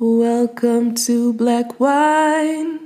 Welcome 0.00 0.96
to 1.06 1.32
Black 1.34 1.78
Wine. 1.78 2.80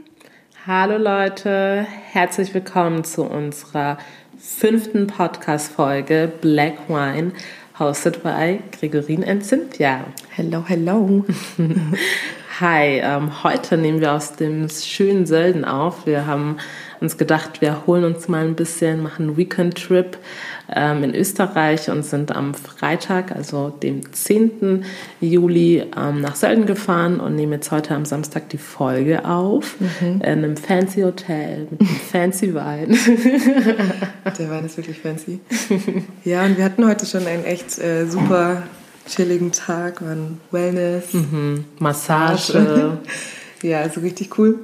Hallo 0.67 0.99
Leute, 0.99 1.87
herzlich 2.13 2.53
willkommen 2.53 3.03
zu 3.03 3.25
unserer 3.25 3.97
fünften 4.39 5.07
Podcast-Folge 5.07 6.31
Black 6.43 6.87
Wine, 6.87 7.33
hosted 7.79 8.23
by 8.23 8.63
Gregorin 8.79 9.25
und 9.25 9.43
Cynthia. 9.43 10.05
Hello, 10.37 10.63
hello. 10.69 11.25
Hi, 12.61 12.99
ähm, 13.05 13.45
heute 13.45 13.77
nehmen 13.77 14.01
wir 14.01 14.15
aus 14.15 14.33
dem 14.33 14.69
schönen 14.69 15.27
Sölden 15.27 15.65
auf. 15.65 16.07
Wir 16.07 16.27
haben 16.27 16.57
uns 17.01 17.17
gedacht, 17.17 17.61
wir 17.61 17.87
holen 17.87 18.03
uns 18.03 18.27
mal 18.27 18.45
ein 18.45 18.57
bisschen, 18.57 19.01
machen 19.01 19.29
einen 19.29 19.37
Weekend-Trip 19.37 20.19
ähm, 20.75 21.05
in 21.05 21.15
Österreich 21.15 21.89
und 21.89 22.05
sind 22.05 22.35
am 22.35 22.55
Freitag, 22.55 23.31
also 23.31 23.69
dem 23.69 24.13
10. 24.13 24.85
Juli, 25.21 25.85
ähm, 25.97 26.21
nach 26.21 26.35
Sölden 26.35 26.67
gefahren 26.67 27.21
und 27.21 27.37
nehmen 27.37 27.53
jetzt 27.53 27.71
heute 27.71 27.95
am 27.95 28.05
Samstag 28.05 28.49
die 28.49 28.59
Folge 28.59 29.25
auf 29.25 29.77
mhm. 29.79 30.15
in 30.15 30.23
einem 30.23 30.57
fancy 30.57 31.03
Hotel 31.03 31.69
mit 31.71 31.81
einem 31.81 31.89
fancy 32.11 32.55
Wein. 32.55 32.99
Der 34.37 34.51
Wein 34.51 34.67
ist 34.67 34.77
wirklich 34.77 34.99
fancy. 34.99 35.39
Ja, 36.25 36.45
und 36.45 36.59
wir 36.59 36.65
hatten 36.65 36.85
heute 36.85 37.07
schon 37.07 37.25
einen 37.25 37.45
echt 37.45 37.79
äh, 37.79 38.07
super 38.07 38.65
chilligen 39.09 39.53
Tag, 39.53 40.03
waren 40.03 40.41
Wellness, 40.51 41.13
mhm. 41.13 41.65
Massage. 41.79 42.99
ja, 43.63 43.81
also 43.81 44.01
richtig 44.01 44.39
cool. 44.39 44.59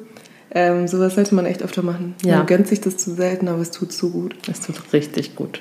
Ähm, 0.50 0.86
sowas 0.86 1.16
sollte 1.16 1.34
man 1.34 1.46
echt 1.46 1.62
öfter 1.62 1.82
machen. 1.82 2.14
Ja. 2.22 2.38
Man 2.38 2.46
gönnt 2.46 2.68
sich 2.68 2.80
das 2.80 2.96
zu 2.96 3.14
selten, 3.14 3.48
aber 3.48 3.60
es 3.60 3.72
tut 3.72 3.92
so 3.92 4.10
gut. 4.10 4.36
Es 4.48 4.60
tut 4.60 4.92
richtig 4.92 5.34
gut. 5.34 5.60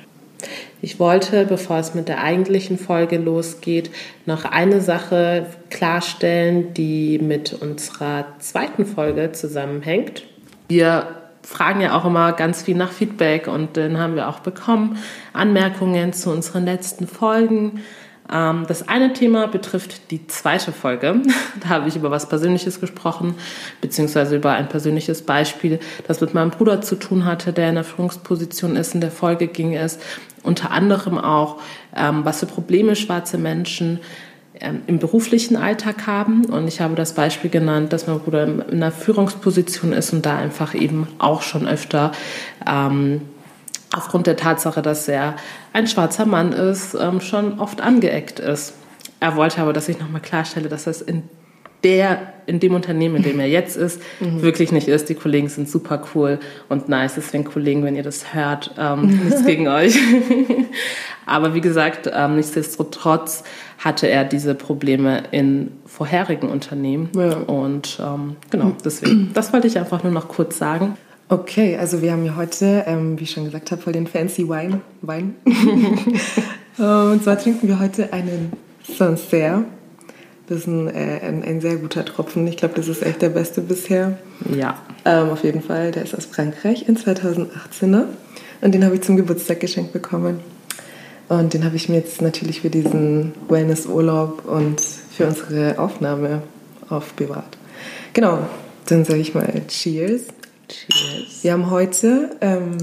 Ich 0.82 1.00
wollte, 1.00 1.46
bevor 1.46 1.80
es 1.80 1.96
mit 1.96 2.10
der 2.10 2.22
eigentlichen 2.22 2.78
Folge 2.78 3.18
losgeht, 3.18 3.90
noch 4.26 4.46
eine 4.46 4.82
Sache 4.82 5.48
klarstellen, 5.70 6.74
die 6.74 7.18
mit 7.20 7.54
unserer 7.54 8.26
zweiten 8.40 8.86
Folge 8.86 9.32
zusammenhängt. 9.32 10.24
Wir 10.68 11.08
fragen 11.42 11.82
ja 11.82 11.98
auch 11.98 12.06
immer 12.06 12.34
ganz 12.34 12.62
viel 12.64 12.76
nach 12.76 12.92
Feedback 12.92 13.48
und 13.48 13.78
dann 13.78 13.98
haben 13.98 14.16
wir 14.16 14.30
auch 14.30 14.40
bekommen 14.40 14.98
Anmerkungen 15.34 16.14
zu 16.14 16.30
unseren 16.30 16.66
letzten 16.66 17.08
Folgen. 17.08 17.82
Ähm, 18.32 18.66
das 18.68 18.88
eine 18.88 19.14
Thema 19.14 19.48
betrifft 19.48 20.12
die 20.12 20.28
zweite 20.28 20.72
Folge. 20.72 21.22
Da 21.62 21.70
habe 21.70 21.88
ich 21.88 21.96
über 21.96 22.12
was 22.12 22.28
Persönliches 22.28 22.82
gesprochen, 22.82 23.36
beziehungsweise 23.80 24.36
über 24.36 24.52
ein 24.52 24.68
persönliches 24.68 25.22
Beispiel, 25.22 25.80
das 26.08 26.20
mit 26.20 26.34
meinem 26.34 26.50
Bruder 26.50 26.82
zu 26.82 26.96
tun 26.96 27.26
hatte, 27.26 27.54
der 27.54 27.70
in 27.70 27.76
der 27.76 27.84
Führungsposition 27.84 28.76
ist. 28.76 28.96
In 28.96 29.02
der 29.02 29.12
Folge 29.12 29.48
ging 29.48 29.74
es 29.74 30.00
unter 30.42 30.72
anderem 30.72 31.18
auch, 31.18 31.62
ähm, 31.96 32.26
was 32.26 32.40
für 32.40 32.48
Probleme 32.48 32.96
schwarze 32.96 33.38
Menschen 33.38 34.00
ähm, 34.60 34.82
im 34.88 35.00
beruflichen 35.00 35.56
Alltag 35.56 36.06
haben. 36.06 36.46
Und 36.46 36.68
ich 36.68 36.82
habe 36.82 36.96
das 36.96 37.14
Beispiel 37.14 37.50
genannt, 37.50 37.94
dass 37.94 38.08
mein 38.08 38.20
Bruder 38.20 38.44
in 38.44 38.62
einer 38.72 38.92
Führungsposition 38.92 39.94
ist 39.94 40.14
und 40.14 40.26
da 40.26 40.38
einfach 40.38 40.76
eben 40.76 41.08
auch 41.18 41.42
schon 41.42 41.68
öfter 41.68 42.12
ähm, 42.68 43.22
aufgrund 43.94 44.28
der 44.28 44.36
Tatsache, 44.36 44.82
dass 44.82 45.08
er 45.08 45.36
ein 45.72 45.88
schwarzer 45.88 46.26
Mann 46.26 46.52
ist, 46.52 46.96
ähm, 47.00 47.22
schon 47.22 47.60
oft 47.60 47.82
angeeckt 47.82 48.40
ist. 48.40 48.74
Er 49.20 49.36
wollte 49.36 49.62
aber, 49.62 49.74
dass 49.74 49.88
ich 49.88 50.00
nochmal 50.00 50.22
klarstelle, 50.22 50.68
dass 50.68 50.84
das 50.84 51.02
in 51.02 51.24
der, 51.84 52.34
in 52.46 52.60
dem 52.60 52.76
Unternehmen, 52.76 53.18
in 53.18 53.24
dem 53.24 53.40
er 53.40 53.48
jetzt 53.48 53.76
ist, 53.76 54.02
mhm. 54.20 54.42
wirklich 54.42 54.72
nicht 54.72 54.88
ist. 54.88 55.10
Die 55.10 55.16
Kollegen 55.16 55.50
sind 55.50 55.70
super 55.70 56.02
cool 56.14 56.40
und 56.70 56.90
nice. 56.90 57.16
Deswegen, 57.16 57.44
Kollegen, 57.44 57.84
wenn 57.84 57.96
ihr 57.96 58.04
das 58.04 58.34
hört, 58.34 58.72
ähm, 58.78 59.20
nichts 59.26 59.46
gegen 59.46 59.68
euch. 59.68 59.98
aber 61.26 61.54
wie 61.54 61.62
gesagt, 61.62 62.10
ähm, 62.14 62.36
nichtsdestotrotz 62.36 63.44
hatte 63.78 64.08
er 64.08 64.24
diese 64.24 64.56
Probleme 64.56 65.24
in 65.32 65.72
vorherigen 65.86 66.50
Unternehmen. 66.50 67.10
Ja. 67.16 67.38
Und 67.38 68.00
ähm, 68.02 68.38
genau, 68.50 68.72
deswegen, 68.84 69.32
das 69.34 69.52
wollte 69.52 69.68
ich 69.68 69.78
einfach 69.78 70.04
nur 70.04 70.14
noch 70.14 70.30
kurz 70.30 70.58
sagen. 70.58 70.98
Okay, 71.30 71.78
also 71.78 72.02
wir 72.02 72.12
haben 72.12 72.26
ja 72.26 72.36
heute, 72.36 72.84
ähm, 72.86 73.20
wie 73.20 73.24
ich 73.24 73.32
schon 73.32 73.46
gesagt 73.46 73.72
habe, 73.72 73.82
voll 73.82 73.94
den 73.94 74.08
fancy 74.08 74.48
Wein. 74.48 74.82
Wein. 75.02 75.36
und 76.78 77.24
zwar 77.24 77.40
trinken 77.40 77.68
wir 77.68 77.80
heute 77.80 78.12
einen 78.14 78.54
Sancerre. 78.98 79.64
Das 80.48 80.60
ist 80.60 80.68
ein, 80.68 80.88
äh, 80.90 81.22
ein, 81.24 81.44
ein, 81.44 81.62
sehr 81.62 81.78
guter 81.78 82.04
Tropfen. 82.04 82.46
Ich 82.48 82.58
glaube, 82.58 82.76
das 82.76 82.88
ist 82.90 83.02
echt 83.02 83.22
der 83.22 83.30
beste 83.30 83.62
bisher. 83.62 84.18
Ja. 84.54 84.78
Ähm, 85.06 85.30
auf 85.30 85.44
jeden 85.44 85.62
Fall. 85.62 85.92
Der 85.92 86.04
ist 86.04 86.16
aus 86.16 86.26
Frankreich 86.26 86.88
in 86.88 86.98
2018er. 86.98 88.04
Und 88.62 88.74
den 88.74 88.84
habe 88.84 88.96
ich 88.96 89.02
zum 89.02 89.16
Geburtstag 89.16 89.62
geschenkt 89.62 89.94
bekommen. 89.94 90.42
Und 91.30 91.54
den 91.54 91.64
habe 91.64 91.78
ich 91.78 91.88
mir 91.88 91.96
jetzt 91.96 92.22
natürlich 92.22 92.62
für 92.62 92.70
diesen 92.70 93.32
Wellness-Urlaub 93.48 94.46
und 94.46 94.82
für 94.82 95.28
unsere 95.28 95.80
Aufnahme 95.80 96.44
aufbewahrt. 96.90 97.58
Genau, 98.12 98.40
dann 98.88 99.06
sage 99.06 99.20
ich 99.20 99.34
mal 99.34 99.50
Cheers. 99.68 100.24
Cheers. 100.74 101.44
Wir 101.44 101.54
haben 101.54 101.70
heute 101.70 102.36
ähm, 102.42 102.78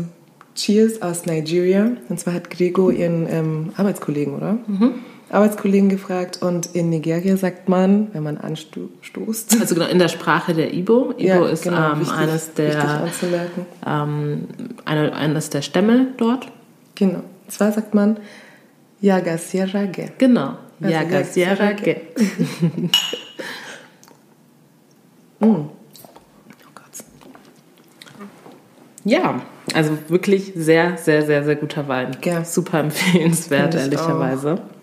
Cheers 0.55 1.03
aus 1.03 1.27
Nigeria. 1.27 1.93
Und 2.09 2.21
zwar 2.21 2.35
hat 2.35 2.51
Gregor 2.51 2.93
ihren 2.93 3.27
ähm, 3.29 3.73
Arbeitskollegen, 3.77 4.35
oder? 4.35 4.59
Mhm. 4.67 4.95
Arbeitskollegen 5.31 5.89
gefragt 5.89 6.43
und 6.43 6.75
in 6.75 6.91
Nigeria 6.91 7.37
sagt 7.37 7.69
man, 7.69 8.09
wenn 8.13 8.25
man 8.25 8.37
anstoßt. 8.37 9.57
Also 9.61 9.75
genau 9.77 9.87
in 9.87 10.01
der 10.01 10.09
Sprache 10.09 10.55
der 10.55 10.75
Ibo. 10.75 11.13
Ibo 11.13 11.19
ja, 11.19 11.47
ist 11.47 11.63
genau, 11.63 11.93
ähm, 11.93 12.01
wichtig, 12.01 12.17
eines 12.17 12.55
der 12.55 13.09
ähm, 13.87 14.49
eine, 14.85 15.15
eines 15.15 15.51
der 15.51 15.63
Stämme 15.63 16.09
dort. 16.17 16.49
Genau. 16.97 17.21
Und 17.21 17.53
zwar 17.53 17.71
sagt 17.71 17.95
man 17.95 18.19
Yagasierage. 19.01 20.11
Genau. 20.19 20.57
Also 20.81 20.95
Yagasierage. 20.95 22.01
mm. 25.41 25.80
Ja, 29.05 29.41
also 29.75 29.97
wirklich 30.09 30.53
sehr, 30.55 30.97
sehr, 30.97 31.25
sehr, 31.25 31.45
sehr 31.45 31.57
guter 31.57 31.89
Wein. 31.89 32.17
Ja. 32.25 32.45
Super 32.45 32.81
empfehlenswert, 32.81 33.75
ehrlicherweise. 33.75 34.55
Auch. 34.55 34.81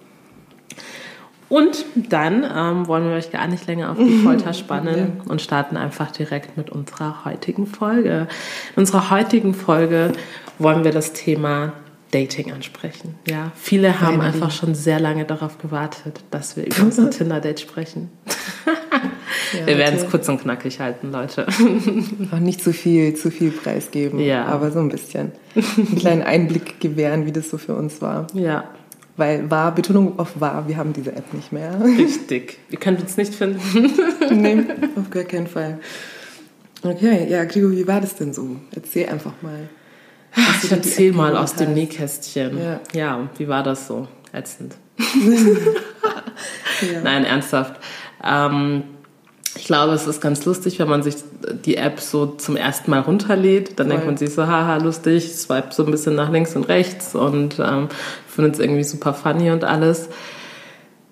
Und 1.50 1.86
dann 1.96 2.44
ähm, 2.44 2.88
wollen 2.88 3.06
wir 3.08 3.16
euch 3.16 3.32
gar 3.32 3.48
nicht 3.48 3.68
länger 3.68 3.92
auf 3.92 3.98
die 3.98 4.18
Folter 4.24 4.54
spannen 4.54 5.14
ja. 5.18 5.32
und 5.32 5.42
starten 5.42 5.78
einfach 5.78 6.12
direkt 6.12 6.58
mit 6.58 6.70
unserer 6.70 7.24
heutigen 7.26 7.68
Folge. 7.68 8.28
In 8.76 8.82
unserer 8.82 9.10
heutigen 9.10 9.54
Folge 9.54 10.12
wollen 10.60 10.84
wir 10.84 10.92
das 10.92 11.14
Thema 11.14 11.74
Dating 12.12 12.52
ansprechen. 12.52 13.16
Ja, 13.28 13.52
viele 13.56 14.00
haben 14.00 14.22
einfach 14.22 14.52
schon 14.52 14.76
sehr 14.76 15.00
lange 15.00 15.26
darauf 15.26 15.58
gewartet, 15.58 16.22
dass 16.32 16.56
wir 16.56 16.66
über 16.66 16.84
unser 16.84 17.10
Tinder-Date 17.12 17.60
sprechen. 17.60 18.10
Ja, 19.54 19.68
wir 19.68 19.78
werden 19.78 19.98
es 19.98 20.10
kurz 20.10 20.28
und 20.30 20.42
knackig 20.42 20.80
halten, 20.80 21.12
Leute. 21.12 21.48
Auch 22.32 22.40
nicht 22.40 22.62
zu 22.62 22.74
viel, 22.74 23.16
zu 23.16 23.32
viel 23.32 23.52
preisgeben, 23.52 24.20
ja. 24.20 24.46
aber 24.46 24.72
so 24.72 24.80
ein 24.80 24.90
bisschen. 24.90 25.32
Einen 25.56 25.98
kleinen 25.98 26.24
Einblick 26.24 26.80
gewähren, 26.80 27.26
wie 27.26 27.32
das 27.32 27.50
so 27.50 27.58
für 27.58 27.76
uns 27.76 28.02
war. 28.02 28.28
Ja. 28.34 28.66
Weil 29.16 29.50
war, 29.50 29.74
Betonung 29.74 30.20
auf 30.20 30.40
war, 30.40 30.68
wir 30.68 30.78
haben 30.78 30.94
diese 30.94 31.12
App 31.12 31.34
nicht 31.34 31.52
mehr. 31.52 31.80
Richtig. 31.84 32.60
Ihr 32.70 32.80
könnt 32.80 33.02
uns 33.02 33.18
nicht 33.18 33.34
finden. 33.34 33.60
nee, 34.32 34.64
auf 34.96 35.10
gar 35.10 35.24
keinen 35.24 35.48
Fall. 35.48 35.80
Okay, 36.84 37.28
ja, 37.30 37.44
Gregor, 37.46 37.72
wie 37.72 37.88
war 37.88 38.02
das 38.02 38.16
denn 38.16 38.34
so? 38.34 38.58
Erzähl 38.76 39.10
einfach 39.10 39.34
mal. 39.42 39.70
Ich 40.64 40.72
erzähl 40.72 41.14
mal 41.14 41.36
aus 41.36 41.56
dem 41.56 41.74
Nähkästchen. 41.74 42.60
Ja. 42.60 42.80
ja, 42.94 43.30
wie 43.38 43.48
war 43.48 43.64
das 43.64 43.88
so? 43.88 44.08
Ätzend. 44.32 44.76
ja. 45.00 45.06
Nein, 47.04 47.26
ernsthaft. 47.26 47.80
Ähm, 48.24 48.84
ich 49.56 49.66
glaube, 49.66 49.94
es 49.94 50.06
ist 50.08 50.22
ganz 50.22 50.46
lustig, 50.46 50.80
wenn 50.80 50.88
man 50.88 51.04
sich 51.04 51.16
die 51.66 51.78
App 51.78 52.00
so 52.00 52.28
zum 52.28 52.56
ersten 52.56 52.92
Mal 52.92 53.00
runterlädt. 53.00 53.80
Dann 53.80 53.88
Voll. 53.88 53.96
denkt 53.96 54.06
man 54.06 54.18
sich 54.18 54.34
so, 54.34 54.46
haha, 54.46 54.78
lustig, 54.78 55.34
swipe 55.34 55.74
so 55.74 55.84
ein 55.84 55.92
bisschen 55.92 56.16
nach 56.16 56.32
links 56.32 56.56
und 56.56 56.66
rechts 56.66 57.16
und 57.16 57.60
ähm, 57.60 57.90
findet 58.28 58.56
es 58.56 58.60
irgendwie 58.60 58.84
super 58.84 59.14
funny 59.14 59.52
und 59.52 59.64
alles. 59.64 60.10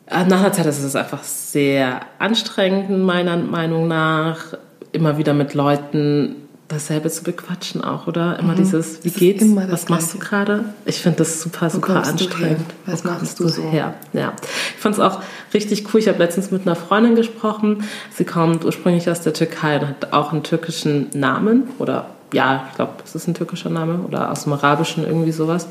Äh, 0.07 0.25
nach 0.25 0.39
einer 0.39 0.51
Zeit 0.51 0.67
ist 0.67 0.83
es 0.83 0.95
einfach 0.95 1.23
sehr 1.23 2.01
anstrengend, 2.19 2.89
meiner 2.89 3.37
Meinung 3.37 3.87
nach, 3.87 4.53
immer 4.91 5.17
wieder 5.17 5.33
mit 5.33 5.53
Leuten 5.53 6.44
dasselbe 6.67 7.09
zu 7.09 7.23
bequatschen 7.23 7.83
auch, 7.83 8.07
oder? 8.07 8.39
Immer 8.39 8.53
mhm. 8.53 8.57
dieses, 8.57 9.03
wie 9.03 9.11
geht's? 9.11 9.45
Was 9.69 9.89
machst 9.89 10.13
du 10.13 10.19
gerade? 10.19 10.65
Ich 10.85 10.99
finde 10.99 11.19
das 11.19 11.41
super, 11.41 11.69
super 11.69 12.03
anstrengend. 12.03 12.65
Was 12.85 13.03
machst 13.03 13.39
du 13.39 13.47
so? 13.47 13.69
Her? 13.69 13.93
Ja. 14.13 14.33
Ich 14.75 14.81
fand 14.81 14.95
es 14.95 15.01
auch 15.01 15.21
richtig 15.53 15.93
cool. 15.93 15.99
Ich 15.99 16.07
habe 16.07 16.17
letztens 16.17 16.51
mit 16.51 16.63
einer 16.63 16.75
Freundin 16.75 17.15
gesprochen. 17.15 17.83
Sie 18.11 18.25
kommt 18.25 18.65
ursprünglich 18.65 19.09
aus 19.09 19.21
der 19.21 19.33
Türkei 19.33 19.79
und 19.79 19.87
hat 19.87 20.13
auch 20.13 20.31
einen 20.31 20.43
türkischen 20.43 21.09
Namen. 21.13 21.69
Oder 21.77 22.09
ja, 22.33 22.65
ich 22.69 22.75
glaube, 22.75 22.93
es 23.03 23.13
ist 23.13 23.27
ein 23.27 23.35
türkischer 23.35 23.69
Name 23.69 23.99
oder 23.99 24.31
aus 24.31 24.43
dem 24.43 24.53
Arabischen 24.53 25.05
irgendwie 25.05 25.31
sowas. 25.31 25.67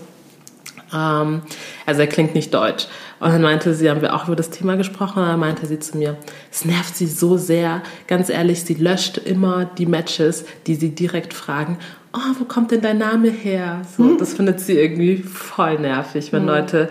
Ähm, 0.94 1.42
also 1.86 2.00
er 2.00 2.06
klingt 2.06 2.34
nicht 2.34 2.54
deutsch. 2.54 2.86
Und 3.20 3.30
dann 3.30 3.42
meinte 3.42 3.74
sie, 3.74 3.90
haben 3.90 4.02
wir 4.02 4.14
auch 4.14 4.26
über 4.26 4.36
das 4.36 4.50
Thema 4.50 4.76
gesprochen, 4.76 5.22
und 5.22 5.28
dann 5.28 5.40
meinte 5.40 5.66
sie 5.66 5.78
zu 5.78 5.96
mir, 5.96 6.16
es 6.52 6.64
nervt 6.64 6.96
sie 6.96 7.06
so 7.06 7.36
sehr, 7.36 7.82
ganz 8.06 8.28
ehrlich, 8.28 8.62
sie 8.62 8.74
löscht 8.74 9.18
immer 9.18 9.64
die 9.64 9.86
Matches, 9.86 10.44
die 10.66 10.74
sie 10.74 10.90
direkt 10.90 11.32
fragen, 11.32 11.78
oh, 12.12 12.34
wo 12.38 12.44
kommt 12.44 12.70
denn 12.70 12.80
dein 12.80 12.98
Name 12.98 13.30
her? 13.30 13.82
So, 13.96 14.04
hm? 14.04 14.18
Das 14.18 14.34
findet 14.34 14.60
sie 14.60 14.78
irgendwie 14.78 15.16
voll 15.16 15.78
nervig, 15.78 16.32
wenn 16.32 16.42
hm. 16.42 16.48
Leute, 16.48 16.88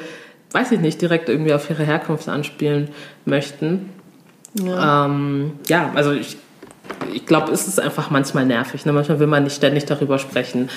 weiß 0.51 0.71
ich 0.71 0.79
nicht, 0.79 1.01
direkt 1.01 1.29
irgendwie 1.29 1.53
auf 1.53 1.69
ihre 1.69 1.83
Herkunft 1.83 2.27
anspielen 2.29 2.89
möchten. 3.25 3.89
Ja, 4.55 5.05
ähm, 5.05 5.53
ja 5.67 5.91
also 5.95 6.11
ich, 6.11 6.37
ich 7.13 7.25
glaube, 7.25 7.51
es 7.51 7.67
ist 7.67 7.79
einfach 7.79 8.09
manchmal 8.09 8.45
nervig. 8.45 8.85
Ne? 8.85 8.93
Manchmal 8.93 9.19
will 9.19 9.27
man 9.27 9.43
nicht 9.43 9.55
ständig 9.55 9.85
darüber 9.85 10.19
sprechen, 10.19 10.69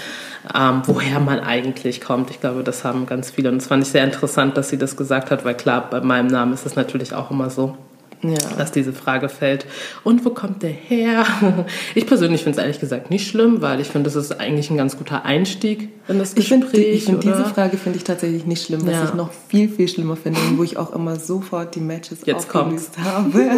ähm, 0.54 0.82
woher 0.86 1.20
man 1.20 1.40
eigentlich 1.40 2.00
kommt. 2.00 2.30
Ich 2.30 2.40
glaube, 2.40 2.62
das 2.62 2.84
haben 2.84 3.06
ganz 3.06 3.30
viele. 3.30 3.50
Und 3.50 3.56
es 3.56 3.66
fand 3.66 3.82
ich 3.82 3.90
sehr 3.90 4.04
interessant, 4.04 4.56
dass 4.56 4.68
sie 4.68 4.78
das 4.78 4.96
gesagt 4.96 5.30
hat, 5.30 5.44
weil 5.44 5.54
klar, 5.54 5.88
bei 5.90 6.00
meinem 6.00 6.28
Namen 6.28 6.52
ist 6.52 6.66
es 6.66 6.76
natürlich 6.76 7.14
auch 7.14 7.30
immer 7.30 7.50
so. 7.50 7.76
Ja. 8.22 8.38
dass 8.56 8.72
diese 8.72 8.94
Frage 8.94 9.28
fällt. 9.28 9.66
Und 10.02 10.24
wo 10.24 10.30
kommt 10.30 10.62
der 10.62 10.70
her? 10.70 11.24
Ich 11.94 12.06
persönlich 12.06 12.42
finde 12.42 12.58
es 12.58 12.62
ehrlich 12.62 12.80
gesagt 12.80 13.10
nicht 13.10 13.28
schlimm, 13.28 13.60
weil 13.60 13.78
ich 13.78 13.88
finde, 13.88 14.10
das 14.10 14.16
ist 14.16 14.40
eigentlich 14.40 14.70
ein 14.70 14.78
ganz 14.78 14.96
guter 14.96 15.26
Einstieg 15.26 15.90
in 16.08 16.18
das 16.18 16.34
Gespräch. 16.34 16.62
Ich 16.94 17.04
finde, 17.04 17.20
find, 17.20 17.24
diese 17.24 17.44
Frage 17.44 17.76
finde 17.76 17.98
ich 17.98 18.04
tatsächlich 18.04 18.46
nicht 18.46 18.64
schlimm. 18.64 18.86
Was 18.86 18.94
ja. 18.94 19.04
ich 19.04 19.14
noch 19.14 19.30
viel, 19.48 19.68
viel 19.68 19.86
schlimmer 19.86 20.16
finde 20.16 20.40
und 20.40 20.58
wo 20.58 20.62
ich 20.62 20.78
auch 20.78 20.94
immer 20.94 21.20
sofort 21.20 21.74
die 21.74 21.80
Matches 21.80 22.20
Jetzt 22.24 22.48
aufgelöst 22.54 22.94
kommt's. 22.94 22.98
habe, 22.98 23.50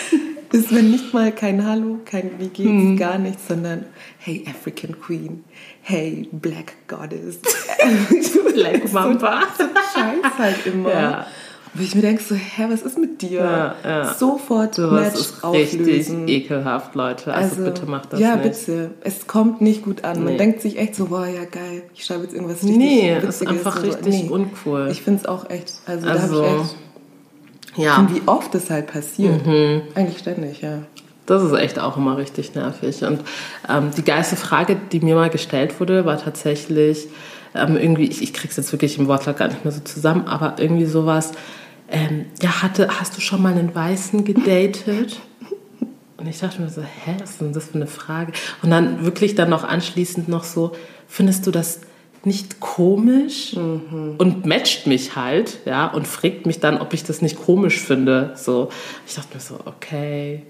ist, 0.52 0.74
wenn 0.74 0.90
nicht 0.90 1.12
mal 1.12 1.32
kein 1.32 1.66
Hallo, 1.66 1.98
kein 2.04 2.32
Wie 2.38 2.48
geht's, 2.48 2.68
hm. 2.68 2.96
gar 2.96 3.18
nichts, 3.18 3.48
sondern 3.48 3.84
Hey 4.18 4.44
African 4.48 5.00
Queen, 5.00 5.44
Hey 5.82 6.28
Black 6.32 6.74
Goddess. 6.88 7.40
Black 8.54 8.92
Mamba. 8.92 9.42
So, 9.56 9.64
so 9.64 9.70
Scheiß 9.94 10.38
halt 10.38 10.66
immer. 10.66 10.90
Ja. 10.90 11.26
Wo 11.74 11.82
ich 11.82 11.94
mir 11.94 12.00
denke, 12.00 12.22
so, 12.22 12.34
hä, 12.34 12.66
was 12.70 12.80
ist 12.82 12.96
mit 12.96 13.20
dir? 13.20 13.40
Ja, 13.40 13.74
ja. 13.84 14.14
Sofort 14.14 14.76
so, 14.76 14.90
Match 14.90 15.14
ist 15.14 15.44
auflösen. 15.44 15.84
richtig 15.84 16.28
ekelhaft, 16.28 16.94
Leute. 16.94 17.34
Also, 17.34 17.56
also, 17.56 17.64
bitte 17.64 17.86
macht 17.86 18.14
das 18.14 18.20
ja, 18.20 18.36
nicht. 18.36 18.44
Ja, 18.44 18.50
bitte. 18.50 18.90
Es 19.02 19.26
kommt 19.26 19.60
nicht 19.60 19.84
gut 19.84 20.02
an. 20.02 20.20
Nee. 20.20 20.24
Man 20.24 20.38
denkt 20.38 20.62
sich 20.62 20.78
echt 20.78 20.94
so, 20.94 21.06
boah, 21.06 21.26
ja 21.26 21.44
geil, 21.44 21.82
ich 21.94 22.04
schreibe 22.04 22.22
jetzt 22.22 22.34
irgendwas 22.34 22.62
richtig 22.62 22.78
Nee, 22.78 23.18
ist 23.18 23.46
einfach 23.46 23.82
richtig 23.82 24.22
nee. 24.22 24.28
uncool. 24.30 24.88
Ich 24.90 25.02
finde 25.02 25.20
es 25.20 25.26
auch 25.26 25.50
echt, 25.50 25.74
also, 25.84 26.08
also 26.08 26.42
da 26.42 26.48
habe 26.48 26.56
ich 26.56 26.62
echt, 26.62 26.76
ja. 27.76 27.98
Und 27.98 28.14
wie 28.14 28.22
oft 28.26 28.54
das 28.54 28.70
halt 28.70 28.86
passiert. 28.86 29.46
Mhm. 29.46 29.82
Eigentlich 29.94 30.18
ständig, 30.18 30.62
ja. 30.62 30.78
Das 31.26 31.42
ist 31.42 31.52
echt 31.52 31.78
auch 31.78 31.96
immer 31.96 32.16
richtig 32.16 32.54
nervig. 32.54 33.02
Und 33.02 33.20
ähm, 33.68 33.90
die 33.96 34.04
geilste 34.04 34.36
Frage, 34.36 34.76
die 34.92 35.00
mir 35.00 35.16
mal 35.16 35.30
gestellt 35.30 35.80
wurde, 35.80 36.04
war 36.04 36.18
tatsächlich 36.18 37.08
ähm, 37.54 37.76
irgendwie, 37.76 38.04
ich, 38.04 38.22
ich 38.22 38.32
krieg's 38.32 38.56
jetzt 38.56 38.72
wirklich 38.72 38.98
im 38.98 39.08
Wortlaut 39.08 39.36
gar 39.36 39.48
nicht 39.48 39.64
mehr 39.64 39.72
so 39.72 39.80
zusammen, 39.80 40.26
aber 40.26 40.56
irgendwie 40.58 40.84
sowas, 40.84 41.32
ähm, 41.90 42.26
ja, 42.42 42.62
hatte, 42.62 42.88
hast 43.00 43.16
du 43.16 43.20
schon 43.20 43.42
mal 43.42 43.52
einen 43.52 43.74
Weißen 43.74 44.24
gedatet? 44.24 45.20
Und 46.16 46.28
ich 46.28 46.38
dachte 46.38 46.62
mir 46.62 46.70
so, 46.70 46.82
hä, 46.82 47.16
was 47.20 47.30
ist 47.30 47.40
denn 47.40 47.52
das 47.52 47.66
für 47.66 47.74
eine 47.74 47.86
Frage? 47.86 48.32
Und 48.62 48.70
dann 48.70 49.04
wirklich 49.04 49.34
dann 49.34 49.50
noch 49.50 49.64
anschließend 49.64 50.28
noch 50.28 50.44
so, 50.44 50.72
findest 51.08 51.46
du 51.46 51.50
das 51.50 51.80
nicht 52.26 52.60
komisch? 52.60 53.54
Mhm. 53.54 54.16
Und 54.18 54.46
matcht 54.46 54.86
mich 54.86 55.16
halt, 55.16 55.60
ja, 55.64 55.86
und 55.86 56.06
fragt 56.06 56.46
mich 56.46 56.60
dann, 56.60 56.78
ob 56.78 56.92
ich 56.92 57.04
das 57.04 57.22
nicht 57.22 57.36
komisch 57.36 57.80
finde. 57.80 58.32
So, 58.36 58.68
ich 59.06 59.14
dachte 59.14 59.34
mir 59.34 59.40
so, 59.40 59.58
okay, 59.64 60.42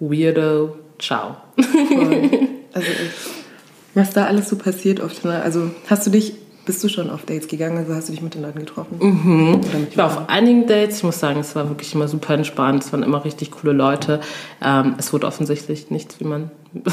weirdo, 0.00 0.76
ciao. 0.98 1.36
Also 2.76 2.88
ich, 2.88 3.94
was 3.94 4.10
da 4.10 4.26
alles 4.26 4.50
so 4.50 4.56
passiert 4.56 5.00
oft, 5.00 5.24
ne? 5.24 5.40
also 5.40 5.70
hast 5.88 6.06
du 6.06 6.10
dich 6.10 6.34
bist 6.66 6.82
du 6.82 6.88
schon 6.88 7.10
auf 7.10 7.24
Dates 7.24 7.46
gegangen? 7.46 7.78
Also 7.78 7.94
hast 7.94 8.08
du 8.08 8.12
dich 8.12 8.20
mit 8.20 8.34
den 8.34 8.42
Leuten 8.42 8.58
getroffen? 8.58 8.98
Mhm. 9.00 9.60
Ich 9.88 9.96
war 9.96 10.06
auf 10.06 10.28
einigen 10.28 10.66
Dates. 10.66 10.98
Ich 10.98 11.04
muss 11.04 11.20
sagen, 11.20 11.38
es 11.38 11.54
war 11.54 11.68
wirklich 11.68 11.94
immer 11.94 12.08
super 12.08 12.34
entspannt. 12.34 12.82
Es 12.82 12.92
waren 12.92 13.04
immer 13.04 13.24
richtig 13.24 13.52
coole 13.52 13.72
Leute. 13.72 14.20
Ähm, 14.60 14.96
es 14.98 15.12
wurde 15.12 15.28
offensichtlich 15.28 15.90
nichts, 15.90 16.18
wie 16.18 16.24
man. 16.24 16.50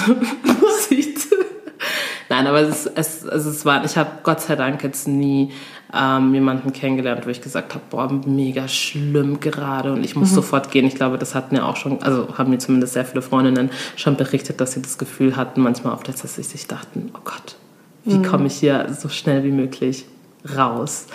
Nein, 2.34 2.48
aber 2.48 2.62
es, 2.62 2.88
es, 2.88 3.28
also 3.28 3.52
es 3.52 3.64
war, 3.64 3.86
ich 3.86 3.96
habe 3.96 4.10
Gott 4.24 4.42
sei 4.42 4.56
Dank 4.56 4.84
jetzt 4.84 5.08
nie 5.08 5.52
ähm, 5.94 6.34
jemanden 6.34 6.74
kennengelernt, 6.74 7.28
wo 7.28 7.30
ich 7.30 7.42
gesagt 7.42 7.76
habe, 7.76 7.84
boah, 7.92 8.12
mega 8.26 8.68
schlimm 8.68 9.40
gerade 9.40 9.94
und 9.94 10.04
ich 10.04 10.16
muss 10.16 10.32
mhm. 10.32 10.36
sofort 10.36 10.72
gehen. 10.72 10.88
Ich 10.88 10.96
glaube, 10.96 11.20
das 11.20 11.36
hatten 11.36 11.56
ja 11.56 11.64
auch 11.64 11.76
schon, 11.76 12.02
also 12.02 12.36
haben 12.36 12.50
mir 12.50 12.58
zumindest 12.58 12.94
sehr 12.94 13.06
viele 13.06 13.22
Freundinnen 13.22 13.70
schon 13.98 14.18
berichtet, 14.18 14.60
dass 14.62 14.72
sie 14.72 14.82
das 14.82 14.98
Gefühl 14.98 15.36
hatten, 15.36 15.62
manchmal 15.62 15.94
auf 15.94 16.02
der 16.02 16.16
dass 16.16 16.34
sie 16.34 16.42
sich 16.42 16.66
dachten, 16.66 17.12
oh 17.14 17.22
Gott, 17.24 17.56
wie 18.04 18.18
mhm. 18.18 18.24
komme 18.24 18.48
ich 18.48 18.56
hier 18.56 18.88
so 19.00 19.10
schnell 19.10 19.44
wie 19.44 19.52
möglich 19.52 20.06
raus? 20.58 21.06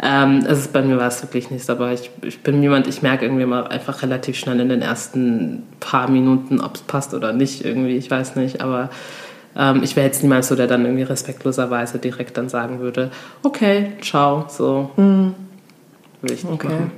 Ähm, 0.00 0.44
also 0.46 0.68
bei 0.72 0.82
mir 0.82 0.98
war 0.98 1.08
es 1.08 1.20
wirklich 1.22 1.50
nichts, 1.50 1.68
aber 1.68 1.92
ich, 1.92 2.12
ich 2.22 2.44
bin 2.44 2.62
jemand, 2.62 2.86
ich 2.86 3.02
merke 3.02 3.24
irgendwie 3.24 3.46
mal 3.46 3.66
einfach 3.66 4.02
relativ 4.02 4.36
schnell 4.36 4.60
in 4.60 4.68
den 4.68 4.82
ersten 4.82 5.64
paar 5.80 6.08
Minuten, 6.08 6.60
ob 6.60 6.76
es 6.76 6.82
passt 6.82 7.12
oder 7.12 7.32
nicht 7.32 7.64
irgendwie, 7.64 7.96
ich 7.96 8.08
weiß 8.08 8.36
nicht, 8.36 8.60
aber 8.60 8.90
ähm, 9.56 9.82
ich 9.82 9.96
wäre 9.96 10.06
jetzt 10.06 10.22
niemals 10.22 10.48
so, 10.48 10.56
der 10.56 10.66
dann 10.66 10.84
irgendwie 10.84 11.04
respektloserweise 11.04 11.98
direkt 11.98 12.36
dann 12.36 12.48
sagen 12.48 12.80
würde, 12.80 13.10
okay, 13.42 13.92
ciao, 14.00 14.46
so. 14.48 14.90
Mhm. 14.96 15.34
Will 16.22 16.32
ich 16.32 16.44
nicht 16.44 16.52
okay. 16.52 16.68
machen. 16.68 16.92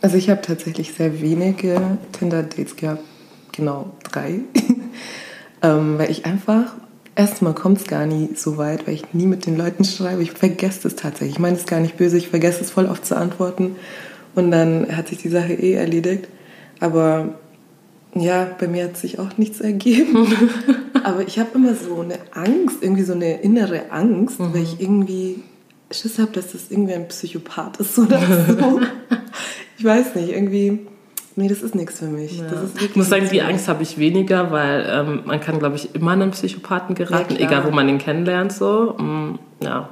Also 0.00 0.16
ich 0.16 0.30
habe 0.30 0.40
tatsächlich 0.42 0.94
sehr 0.94 1.20
wenige 1.20 1.80
Tinder-Dates 2.12 2.76
gehabt, 2.76 3.02
genau 3.52 3.90
drei, 4.04 4.40
ähm, 5.62 5.98
weil 5.98 6.10
ich 6.10 6.24
einfach 6.24 6.74
erstmal 7.16 7.52
kommt 7.52 7.78
es 7.78 7.86
gar 7.86 8.06
nie 8.06 8.30
so 8.36 8.56
weit, 8.58 8.86
weil 8.86 8.94
ich 8.94 9.12
nie 9.12 9.26
mit 9.26 9.44
den 9.44 9.58
Leuten 9.58 9.84
schreibe. 9.84 10.22
Ich 10.22 10.30
vergesse 10.30 10.86
es 10.86 10.94
tatsächlich. 10.94 11.32
Ich 11.32 11.38
meine 11.40 11.56
es 11.56 11.66
gar 11.66 11.80
nicht 11.80 11.96
böse, 11.96 12.16
ich 12.16 12.28
vergesse 12.28 12.60
es 12.60 12.70
voll 12.70 12.86
oft 12.86 13.04
zu 13.04 13.16
antworten. 13.16 13.74
Und 14.36 14.52
dann 14.52 14.96
hat 14.96 15.08
sich 15.08 15.18
die 15.18 15.28
Sache 15.28 15.52
eh 15.52 15.72
erledigt. 15.72 16.28
Aber 16.78 17.34
ja, 18.20 18.48
bei 18.58 18.68
mir 18.68 18.84
hat 18.84 18.96
sich 18.96 19.18
auch 19.18 19.36
nichts 19.36 19.60
ergeben. 19.60 20.26
Aber 21.04 21.26
ich 21.26 21.38
habe 21.38 21.50
immer 21.54 21.74
so 21.74 22.00
eine 22.00 22.18
Angst, 22.32 22.78
irgendwie 22.82 23.02
so 23.02 23.12
eine 23.12 23.40
innere 23.40 23.90
Angst, 23.90 24.40
mhm. 24.40 24.54
weil 24.54 24.62
ich 24.62 24.80
irgendwie 24.80 25.42
Schiss 25.90 26.18
habe, 26.18 26.32
dass 26.32 26.52
das 26.52 26.70
irgendwie 26.70 26.94
ein 26.94 27.08
Psychopath 27.08 27.78
ist 27.80 27.98
oder 27.98 28.20
so. 28.20 28.80
ich 29.78 29.84
weiß 29.84 30.14
nicht, 30.16 30.30
irgendwie 30.30 30.86
Nee, 31.38 31.46
das 31.46 31.62
ist 31.62 31.76
nichts 31.76 32.00
für 32.00 32.06
mich. 32.06 32.36
Ja. 32.36 32.46
ich 32.80 32.96
muss 32.96 33.10
sagen, 33.10 33.28
die 33.30 33.42
Angst 33.42 33.68
habe 33.68 33.84
ich 33.84 33.96
weniger, 33.96 34.50
weil 34.50 34.84
ähm, 34.90 35.22
man 35.24 35.38
kann, 35.38 35.60
glaube 35.60 35.76
ich, 35.76 35.94
immer 35.94 36.10
einem 36.10 36.32
Psychopathen 36.32 36.96
geraten, 36.96 37.34
ja, 37.34 37.46
egal 37.46 37.64
wo 37.64 37.70
man 37.70 37.88
ihn 37.88 37.98
kennenlernt. 37.98 38.52
So. 38.52 38.96
Mm, 38.98 39.38
ja. 39.62 39.88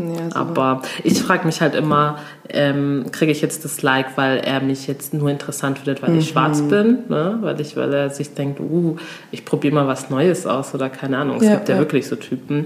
Ja, 0.00 0.34
aber 0.34 0.82
ich 1.04 1.20
frage 1.22 1.46
mich 1.46 1.60
halt 1.60 1.74
immer, 1.74 2.18
ähm, 2.48 3.06
kriege 3.12 3.32
ich 3.32 3.40
jetzt 3.40 3.64
das 3.64 3.82
Like, 3.82 4.16
weil 4.16 4.38
er 4.38 4.60
mich 4.60 4.86
jetzt 4.86 5.14
nur 5.14 5.30
interessant 5.30 5.78
findet, 5.78 6.02
weil 6.02 6.10
mhm. 6.10 6.18
ich 6.18 6.28
schwarz 6.28 6.62
bin, 6.62 7.00
ne? 7.08 7.38
weil, 7.40 7.60
ich, 7.60 7.76
weil 7.76 7.92
er 7.92 8.10
sich 8.10 8.34
denkt, 8.34 8.60
uh, 8.60 8.96
ich 9.30 9.44
probiere 9.44 9.74
mal 9.74 9.86
was 9.86 10.10
Neues 10.10 10.46
aus 10.46 10.74
oder 10.74 10.88
keine 10.88 11.18
Ahnung. 11.18 11.36
Es 11.36 11.44
ja, 11.44 11.56
gibt 11.56 11.68
ja, 11.68 11.74
ja, 11.74 11.80
wirklich 11.80 12.06
so 12.06 12.16
Typen, 12.16 12.64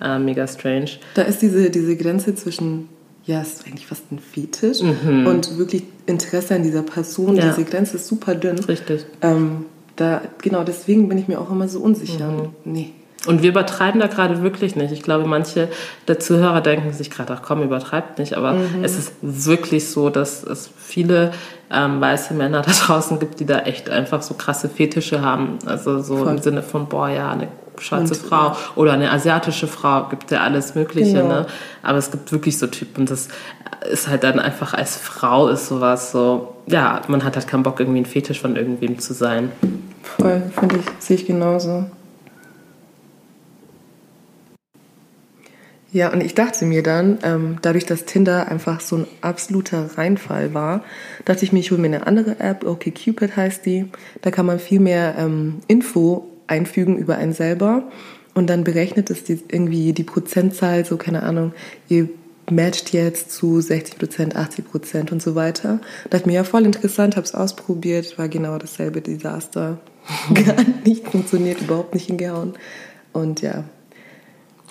äh, 0.00 0.18
mega 0.18 0.46
strange. 0.46 0.90
Da 1.14 1.22
ist 1.22 1.40
diese, 1.42 1.70
diese 1.70 1.96
Grenze 1.96 2.34
zwischen 2.34 2.88
ja, 3.24 3.40
ist 3.40 3.64
eigentlich 3.66 3.86
fast 3.86 4.10
ein 4.10 4.18
Fetisch 4.18 4.80
mhm. 4.82 5.26
und 5.26 5.56
wirklich 5.56 5.84
Interesse 6.06 6.56
an 6.56 6.64
dieser 6.64 6.82
Person. 6.82 7.36
Diese 7.36 7.64
Grenze 7.64 7.96
ist 7.96 8.08
super 8.08 8.34
dünn. 8.34 8.58
Richtig. 8.58 9.06
Ähm, 9.20 9.66
da, 9.96 10.22
genau, 10.40 10.64
deswegen 10.64 11.08
bin 11.08 11.18
ich 11.18 11.28
mir 11.28 11.40
auch 11.40 11.50
immer 11.50 11.68
so 11.68 11.80
unsicher. 11.80 12.30
Mhm. 12.30 12.48
Nee. 12.64 12.92
Und 13.26 13.42
wir 13.42 13.50
übertreiben 13.50 14.00
da 14.00 14.08
gerade 14.08 14.42
wirklich 14.42 14.74
nicht. 14.74 14.92
Ich 14.92 15.02
glaube, 15.02 15.26
manche 15.26 15.68
der 16.08 16.18
Zuhörer 16.18 16.60
denken 16.60 16.92
sich 16.92 17.10
gerade, 17.10 17.32
ach 17.34 17.42
komm, 17.42 17.62
übertreibt 17.62 18.18
nicht. 18.18 18.34
Aber 18.34 18.54
mhm. 18.54 18.82
es 18.82 18.98
ist 18.98 19.12
wirklich 19.22 19.88
so, 19.88 20.10
dass 20.10 20.42
es 20.42 20.70
viele 20.76 21.32
ähm, 21.70 22.00
weiße 22.00 22.34
Männer 22.34 22.62
da 22.62 22.72
draußen 22.86 23.20
gibt, 23.20 23.38
die 23.40 23.46
da 23.46 23.60
echt 23.60 23.88
einfach 23.88 24.22
so 24.22 24.34
krasse 24.34 24.68
Fetische 24.68 25.22
haben. 25.22 25.58
Also 25.66 26.00
so 26.02 26.18
Voll. 26.18 26.28
im 26.28 26.38
Sinne 26.38 26.62
von, 26.62 26.86
boah, 26.86 27.08
ja, 27.08 27.30
eine 27.30 27.48
schwarze 27.78 28.14
und, 28.14 28.22
Frau 28.22 28.48
ja. 28.48 28.56
oder 28.76 28.92
eine 28.92 29.10
asiatische 29.10 29.66
Frau, 29.66 30.08
gibt 30.08 30.30
ja 30.30 30.40
alles 30.40 30.74
Mögliche, 30.74 31.22
genau. 31.22 31.28
ne? 31.28 31.46
Aber 31.82 31.98
es 31.98 32.10
gibt 32.10 32.30
wirklich 32.32 32.58
so 32.58 32.66
Typen, 32.66 33.06
das 33.06 33.28
ist 33.90 34.08
halt 34.08 34.24
dann 34.24 34.38
einfach 34.38 34.74
als 34.74 34.96
Frau 34.96 35.48
ist 35.48 35.68
sowas 35.68 36.12
so, 36.12 36.54
ja, 36.66 37.00
man 37.08 37.24
hat 37.24 37.34
halt 37.34 37.48
keinen 37.48 37.62
Bock, 37.62 37.80
irgendwie 37.80 38.00
ein 38.00 38.06
Fetisch 38.06 38.40
von 38.40 38.56
irgendwem 38.56 38.98
zu 38.98 39.14
sein. 39.14 39.50
Voll, 40.02 40.42
finde 40.58 40.76
ich, 40.76 40.84
sehe 41.00 41.16
ich 41.16 41.26
genauso. 41.26 41.86
Ja, 45.92 46.10
und 46.10 46.22
ich 46.22 46.34
dachte 46.34 46.64
mir 46.64 46.82
dann, 46.82 47.18
ähm, 47.22 47.58
dadurch, 47.60 47.84
dass 47.84 48.06
Tinder 48.06 48.48
einfach 48.48 48.80
so 48.80 48.96
ein 48.96 49.06
absoluter 49.20 49.98
Reinfall 49.98 50.54
war, 50.54 50.84
dachte 51.26 51.44
ich 51.44 51.52
mir, 51.52 51.58
ich 51.58 51.70
hole 51.70 51.80
mir 51.80 51.88
eine 51.88 52.06
andere 52.06 52.40
App, 52.40 52.64
OkCupid 52.64 53.36
heißt 53.36 53.66
die. 53.66 53.90
Da 54.22 54.30
kann 54.30 54.46
man 54.46 54.58
viel 54.58 54.80
mehr 54.80 55.16
ähm, 55.18 55.60
Info 55.68 56.30
einfügen 56.46 56.96
über 56.96 57.16
einen 57.16 57.34
selber 57.34 57.90
und 58.32 58.48
dann 58.48 58.64
berechnet 58.64 59.10
es 59.10 59.24
die, 59.24 59.38
irgendwie 59.48 59.92
die 59.92 60.02
Prozentzahl, 60.04 60.86
so 60.86 60.96
keine 60.96 61.24
Ahnung, 61.24 61.52
ihr 61.88 62.08
matcht 62.50 62.92
jetzt 62.94 63.30
zu 63.30 63.60
60 63.60 63.98
Prozent, 63.98 64.36
80 64.36 64.64
Prozent 64.64 65.12
und 65.12 65.20
so 65.20 65.34
weiter. 65.34 65.78
Dachte 66.08 66.26
mir 66.26 66.36
ja 66.36 66.44
voll 66.44 66.64
interessant, 66.64 67.16
habe 67.16 67.26
es 67.26 67.34
ausprobiert, 67.34 68.16
war 68.18 68.28
genau 68.28 68.56
dasselbe 68.56 69.02
Desaster. 69.02 69.78
Gar 70.34 70.64
nicht 70.84 71.06
funktioniert, 71.06 71.60
überhaupt 71.60 71.94
nicht 71.94 72.06
hingehauen. 72.06 72.54
Und 73.12 73.42
ja. 73.42 73.64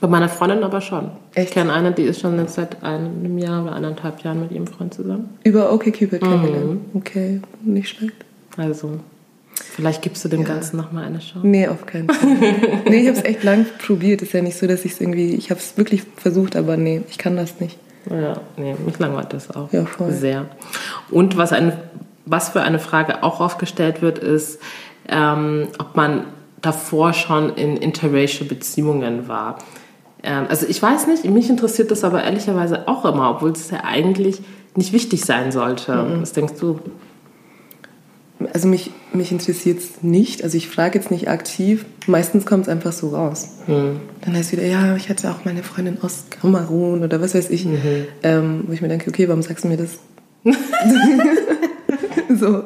Bei 0.02 0.08
meiner 0.08 0.30
Freundin 0.30 0.64
aber 0.64 0.82
schon. 0.82 1.12
Echt? 1.34 1.50
Ich 1.50 1.54
kenne 1.54 1.72
eine, 1.72 1.92
die 1.92 2.04
ist 2.04 2.20
schon 2.20 2.46
seit 2.48 2.84
einem 2.84 3.38
Jahr 3.38 3.64
oder 3.64 3.74
eineinhalb 3.74 4.24
Jahren 4.24 4.42
mit 4.42 4.52
ihrem 4.52 4.68
Freund 4.68 4.94
zusammen. 4.94 5.38
Über 5.44 5.72
OkCupid 5.72 6.14
mhm. 6.14 6.20
kennengelernt. 6.20 6.82
Okay, 6.94 7.42
nicht 7.64 7.90
schlecht. 7.90 8.16
Also 8.58 9.00
Vielleicht 9.54 10.02
gibst 10.02 10.26
du 10.26 10.30
dem 10.30 10.42
ja. 10.42 10.48
Ganzen 10.48 10.78
nochmal 10.78 11.06
eine 11.06 11.20
Chance. 11.20 11.48
Nee, 11.48 11.68
auf 11.68 11.86
keinen 11.86 12.10
Fall. 12.10 12.30
nee, 12.90 13.02
ich 13.02 13.08
habe 13.08 13.18
es 13.18 13.24
echt 13.24 13.44
lang 13.44 13.66
probiert. 13.78 14.22
Ist 14.22 14.34
ja 14.34 14.42
nicht 14.42 14.58
so, 14.58 14.68
dass 14.68 14.84
ich 14.86 14.94
es 14.94 15.02
irgendwie. 15.02 15.36
Ich 15.36 15.50
habe 15.50 15.60
es 15.60 15.78
wirklich 15.78 16.04
versucht, 16.18 16.56
aber 16.56 16.78
nee, 16.78 17.04
ich 17.10 17.18
kann 17.18 17.38
das 17.38 17.60
nicht. 17.60 17.78
Ja, 18.10 18.42
nee, 18.58 18.76
mich 18.84 18.98
langweilt 18.98 19.32
das 19.32 19.56
auch 19.56 19.72
ja, 19.72 19.86
voll. 19.86 20.12
sehr. 20.12 20.48
Und 21.12 21.38
was 21.38 21.54
ein 21.54 21.74
was 22.26 22.50
für 22.50 22.62
eine 22.62 22.80
Frage 22.80 23.24
auch 23.24 23.40
oft 23.40 23.60
gestellt 23.60 24.02
wird, 24.02 24.20
ist, 24.20 24.60
ähm, 25.08 25.68
ob 25.80 25.96
man 25.96 26.26
davor 26.62 27.14
schon 27.14 27.56
in 27.56 27.78
interracial 27.78 28.48
Beziehungen 28.48 29.28
war. 29.28 29.58
Ähm, 30.24 30.46
also 30.50 30.66
ich 30.68 30.82
weiß 30.82 31.08
nicht, 31.08 31.26
mich 31.26 31.50
interessiert 31.50 31.92
das 31.92 32.04
aber 32.04 32.24
ehrlicherweise 32.24 32.88
auch 32.88 33.06
immer, 33.06 33.32
obwohl 33.32 33.52
es 33.52 33.70
ja 33.72 33.84
eigentlich 33.84 34.42
nicht 34.76 34.94
wichtig 34.94 35.26
sein 35.26 35.52
sollte. 35.52 35.94
Mhm. 35.94 36.22
Was 36.22 36.34
denkst 36.34 36.54
du? 36.60 36.80
Also 38.54 38.68
mich, 38.68 38.92
mich 39.14 39.32
interessiert 39.32 39.80
es 39.80 40.02
nicht. 40.02 40.44
Also 40.44 40.58
ich 40.58 40.68
frage 40.68 40.98
jetzt 40.98 41.12
nicht 41.12 41.30
aktiv. 41.30 41.86
Meistens 42.08 42.46
kommt 42.46 42.64
es 42.64 42.70
einfach 42.70 42.92
so 42.92 43.10
raus. 43.10 43.50
Mhm. 43.68 44.00
Dann 44.22 44.36
heißt 44.36 44.52
es 44.54 44.58
wieder, 44.58 44.68
ja, 44.68 44.96
ich 44.96 45.10
hatte 45.10 45.30
auch 45.30 45.46
meine 45.46 45.64
Freundin 45.64 45.98
aus 46.02 46.26
Kamerun 46.30 47.04
oder 47.04 47.22
was 47.22 47.36
weiß 47.36 47.50
ich. 47.50 47.66
Mhm. 47.66 48.06
Ähm, 48.24 48.64
wo 48.68 48.74
ich 48.74 48.82
mir 48.82 48.88
denke, 48.88 49.10
okay, 49.10 49.28
warum 49.28 49.42
sagst 49.42 49.64
du 49.64 49.68
mir 49.68 49.78
das? 49.78 50.00
so. 52.40 52.64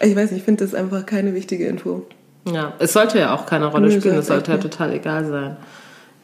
Ich 0.00 0.16
weiß 0.16 0.30
nicht, 0.30 0.40
ich 0.40 0.44
finde 0.44 0.64
das 0.64 0.74
einfach 0.74 1.04
keine 1.04 1.34
wichtige 1.34 1.66
Info. 1.66 2.06
Ja, 2.50 2.74
es 2.78 2.92
sollte 2.92 3.18
ja 3.18 3.34
auch 3.34 3.46
keine 3.46 3.66
Rolle 3.66 3.90
spielen, 3.90 4.16
es 4.16 4.26
sollte 4.26 4.52
ja 4.52 4.58
total 4.58 4.92
egal 4.92 5.26
sein. 5.26 5.56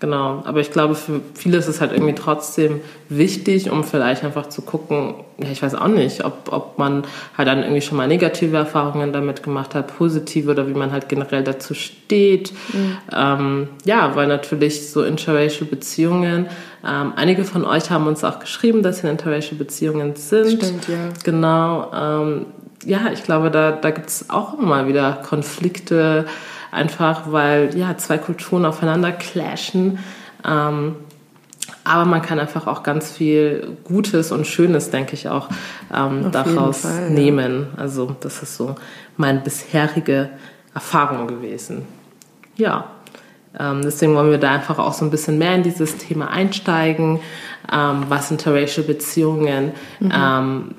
Genau, 0.00 0.42
aber 0.46 0.60
ich 0.60 0.70
glaube, 0.70 0.94
für 0.94 1.20
viele 1.34 1.58
ist 1.58 1.68
es 1.68 1.82
halt 1.82 1.92
irgendwie 1.92 2.14
trotzdem 2.14 2.80
wichtig, 3.10 3.70
um 3.70 3.84
vielleicht 3.84 4.24
einfach 4.24 4.48
zu 4.48 4.62
gucken, 4.62 5.14
ja, 5.36 5.50
ich 5.50 5.62
weiß 5.62 5.74
auch 5.74 5.88
nicht, 5.88 6.24
ob, 6.24 6.50
ob 6.50 6.78
man 6.78 7.04
halt 7.36 7.46
dann 7.46 7.58
irgendwie 7.58 7.82
schon 7.82 7.98
mal 7.98 8.08
negative 8.08 8.56
Erfahrungen 8.56 9.12
damit 9.12 9.42
gemacht 9.42 9.74
hat, 9.74 9.94
positive 9.98 10.50
oder 10.50 10.66
wie 10.68 10.72
man 10.72 10.90
halt 10.90 11.10
generell 11.10 11.44
dazu 11.44 11.74
steht. 11.74 12.54
Mhm. 12.72 12.96
Ähm, 13.14 13.68
ja, 13.84 14.16
weil 14.16 14.26
natürlich 14.26 14.90
so 14.90 15.02
interracial 15.02 15.68
Beziehungen, 15.68 16.46
ähm, 16.82 17.12
einige 17.16 17.44
von 17.44 17.66
euch 17.66 17.90
haben 17.90 18.06
uns 18.06 18.24
auch 18.24 18.38
geschrieben, 18.40 18.82
dass 18.82 19.00
sie 19.00 19.06
in 19.06 19.12
interracial 19.12 19.58
Beziehungen 19.58 20.16
sind. 20.16 20.62
Stimmt, 20.62 20.88
ja. 20.88 20.94
Genau, 21.24 21.90
ähm, 21.94 22.46
ja, 22.86 23.10
ich 23.12 23.22
glaube, 23.24 23.50
da, 23.50 23.72
da 23.72 23.90
gibt 23.90 24.08
es 24.08 24.30
auch 24.30 24.58
immer 24.58 24.88
wieder 24.88 25.20
Konflikte, 25.28 26.24
einfach 26.70 27.32
weil 27.32 27.76
ja 27.76 27.96
zwei 27.96 28.18
Kulturen 28.18 28.64
aufeinander 28.64 29.12
clashen. 29.12 29.98
Ähm, 30.44 30.96
aber 31.84 32.04
man 32.04 32.22
kann 32.22 32.38
einfach 32.38 32.66
auch 32.66 32.82
ganz 32.82 33.10
viel 33.10 33.76
Gutes 33.84 34.32
und 34.32 34.46
Schönes, 34.46 34.90
denke 34.90 35.14
ich, 35.14 35.28
auch 35.28 35.48
ähm, 35.94 36.30
daraus 36.30 36.82
Fall, 36.82 37.10
nehmen. 37.10 37.68
Ja. 37.76 37.82
Also 37.82 38.16
das 38.20 38.42
ist 38.42 38.56
so 38.56 38.74
meine 39.16 39.40
bisherige 39.40 40.30
Erfahrung 40.74 41.26
gewesen. 41.26 41.86
Ja, 42.56 42.86
ähm, 43.58 43.82
deswegen 43.82 44.14
wollen 44.14 44.30
wir 44.30 44.38
da 44.38 44.52
einfach 44.52 44.78
auch 44.78 44.92
so 44.92 45.04
ein 45.04 45.10
bisschen 45.10 45.38
mehr 45.38 45.54
in 45.54 45.62
dieses 45.62 45.96
Thema 45.96 46.30
einsteigen, 46.30 47.20
ähm, 47.72 48.04
was 48.08 48.30
interracial 48.30 48.86
Beziehungen 48.86 49.72
mhm. 49.98 50.74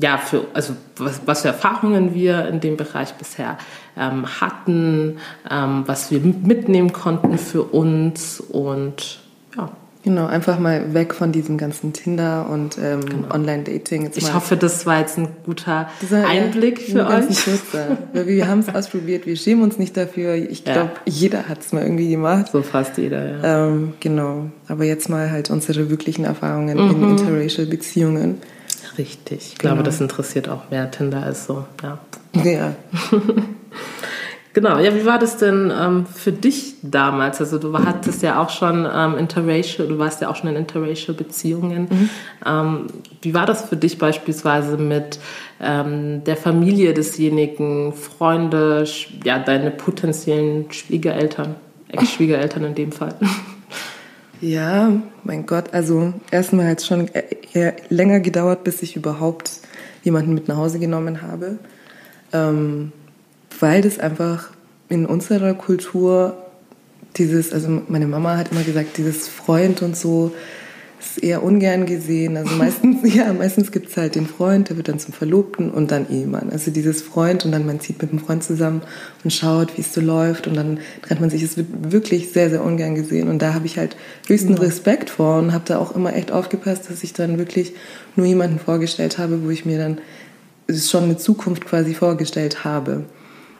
Ja, 0.00 0.18
für, 0.18 0.46
also 0.52 0.74
was, 0.96 1.20
was 1.26 1.42
für 1.42 1.48
Erfahrungen 1.48 2.14
wir 2.14 2.46
in 2.48 2.60
dem 2.60 2.76
Bereich 2.76 3.14
bisher 3.14 3.58
ähm, 3.96 4.26
hatten, 4.40 5.18
ähm, 5.50 5.84
was 5.86 6.10
wir 6.10 6.20
mitnehmen 6.20 6.92
konnten 6.92 7.38
für 7.38 7.62
uns 7.62 8.40
und 8.40 9.20
ja. 9.56 9.70
Genau, 10.06 10.26
einfach 10.26 10.60
mal 10.60 10.94
weg 10.94 11.14
von 11.14 11.32
diesem 11.32 11.58
ganzen 11.58 11.92
Tinder 11.92 12.48
und 12.48 12.78
ähm, 12.80 13.04
genau. 13.04 13.34
Online-Dating. 13.34 14.12
Ich 14.14 14.32
hoffe, 14.32 14.56
das 14.56 14.86
war 14.86 15.00
jetzt 15.00 15.18
ein 15.18 15.26
guter 15.44 15.88
Dieser, 16.00 16.24
Einblick 16.28 16.80
für 16.80 17.08
euch. 17.08 17.26
Wir 18.12 18.46
haben 18.46 18.60
es 18.60 18.72
ausprobiert, 18.72 19.26
wir 19.26 19.34
schämen 19.34 19.64
uns 19.64 19.78
nicht 19.78 19.96
dafür. 19.96 20.36
Ich 20.36 20.62
glaube, 20.62 20.92
ja. 21.06 21.12
jeder 21.12 21.48
hat 21.48 21.62
es 21.62 21.72
mal 21.72 21.82
irgendwie 21.82 22.08
gemacht. 22.08 22.52
So 22.52 22.62
fast 22.62 22.98
jeder, 22.98 23.40
ja. 23.42 23.66
Ähm, 23.66 23.94
genau, 23.98 24.48
aber 24.68 24.84
jetzt 24.84 25.08
mal 25.08 25.32
halt 25.32 25.50
unsere 25.50 25.90
wirklichen 25.90 26.24
Erfahrungen 26.24 26.78
mhm. 26.78 27.02
in 27.02 27.10
interracial 27.18 27.66
Beziehungen. 27.66 28.36
Richtig. 28.98 29.52
Ich 29.52 29.58
glaube, 29.58 29.76
genau. 29.76 29.86
das 29.86 30.00
interessiert 30.00 30.48
auch 30.48 30.70
mehr 30.70 30.90
Tinder 30.90 31.22
als 31.22 31.46
so. 31.46 31.64
Ja. 31.82 31.98
ja. 32.44 32.74
genau. 34.52 34.78
Ja, 34.78 34.94
wie 34.94 35.04
war 35.04 35.18
das 35.18 35.36
denn 35.36 35.72
ähm, 35.78 36.06
für 36.06 36.32
dich 36.32 36.76
damals? 36.82 37.40
Also 37.40 37.58
du 37.58 37.76
hattest 37.78 38.22
ja 38.22 38.40
auch 38.40 38.50
schon 38.50 38.88
ähm, 38.92 39.18
interracial, 39.18 39.88
du 39.88 39.98
warst 39.98 40.20
ja 40.20 40.28
auch 40.28 40.36
schon 40.36 40.48
in 40.48 40.56
interracial 40.56 41.14
Beziehungen. 41.14 41.88
Mhm. 41.90 42.10
Ähm, 42.46 42.86
wie 43.22 43.34
war 43.34 43.46
das 43.46 43.68
für 43.68 43.76
dich 43.76 43.98
beispielsweise 43.98 44.76
mit 44.76 45.18
ähm, 45.60 46.24
der 46.24 46.36
Familie 46.36 46.94
desjenigen, 46.94 47.92
Freunde, 47.92 48.84
ja, 49.24 49.38
deine 49.38 49.70
potenziellen 49.70 50.70
Schwiegereltern, 50.72 51.56
Ex-Schwiegereltern 51.88 52.64
in 52.64 52.74
dem 52.74 52.92
Fall? 52.92 53.14
Ja, 54.40 54.92
mein 55.24 55.46
Gott, 55.46 55.72
also 55.72 56.12
erstmal 56.30 56.68
hat 56.68 56.80
es 56.80 56.86
schon 56.86 57.08
eher 57.54 57.74
länger 57.88 58.20
gedauert, 58.20 58.64
bis 58.64 58.82
ich 58.82 58.94
überhaupt 58.94 59.60
jemanden 60.02 60.34
mit 60.34 60.46
nach 60.46 60.58
Hause 60.58 60.78
genommen 60.78 61.22
habe, 61.22 61.58
ähm, 62.32 62.92
weil 63.58 63.80
das 63.80 63.98
einfach 63.98 64.50
in 64.88 65.06
unserer 65.06 65.54
Kultur 65.54 66.36
dieses, 67.16 67.52
also 67.52 67.82
meine 67.88 68.06
Mama 68.06 68.36
hat 68.36 68.52
immer 68.52 68.62
gesagt, 68.62 68.98
dieses 68.98 69.26
Freund 69.26 69.80
und 69.80 69.96
so, 69.96 70.32
ist 71.06 71.22
eher 71.22 71.42
ungern 71.42 71.86
gesehen. 71.86 72.36
Also 72.36 72.54
meistens, 72.56 72.98
ja, 73.14 73.32
meistens 73.32 73.72
gibt 73.72 73.88
es 73.88 73.96
halt 73.96 74.14
den 74.14 74.26
Freund, 74.26 74.68
der 74.68 74.76
wird 74.76 74.88
dann 74.88 74.98
zum 74.98 75.12
Verlobten 75.12 75.70
und 75.70 75.90
dann 75.90 76.10
Ehemann. 76.10 76.50
Also 76.50 76.70
dieses 76.70 77.02
Freund 77.02 77.44
und 77.44 77.52
dann 77.52 77.66
man 77.66 77.80
zieht 77.80 78.00
mit 78.02 78.12
dem 78.12 78.18
Freund 78.18 78.42
zusammen 78.44 78.82
und 79.24 79.32
schaut, 79.32 79.76
wie 79.76 79.82
es 79.82 79.92
so 79.92 80.00
läuft 80.00 80.46
und 80.46 80.54
dann 80.54 80.78
trennt 81.02 81.20
man 81.20 81.30
sich. 81.30 81.42
Es 81.42 81.56
wird 81.56 81.68
wirklich 81.92 82.32
sehr, 82.32 82.50
sehr 82.50 82.64
ungern 82.64 82.94
gesehen 82.94 83.28
und 83.28 83.40
da 83.40 83.54
habe 83.54 83.66
ich 83.66 83.78
halt 83.78 83.96
höchsten 84.26 84.54
ja. 84.54 84.60
Respekt 84.60 85.10
vor 85.10 85.38
und 85.38 85.52
habe 85.52 85.64
da 85.66 85.78
auch 85.78 85.94
immer 85.94 86.14
echt 86.14 86.32
aufgepasst, 86.32 86.90
dass 86.90 87.02
ich 87.02 87.12
dann 87.12 87.38
wirklich 87.38 87.72
nur 88.16 88.26
jemanden 88.26 88.58
vorgestellt 88.58 89.18
habe, 89.18 89.44
wo 89.44 89.50
ich 89.50 89.64
mir 89.64 89.78
dann 89.78 89.98
schon 90.72 91.04
eine 91.04 91.16
Zukunft 91.16 91.66
quasi 91.66 91.94
vorgestellt 91.94 92.64
habe. 92.64 93.04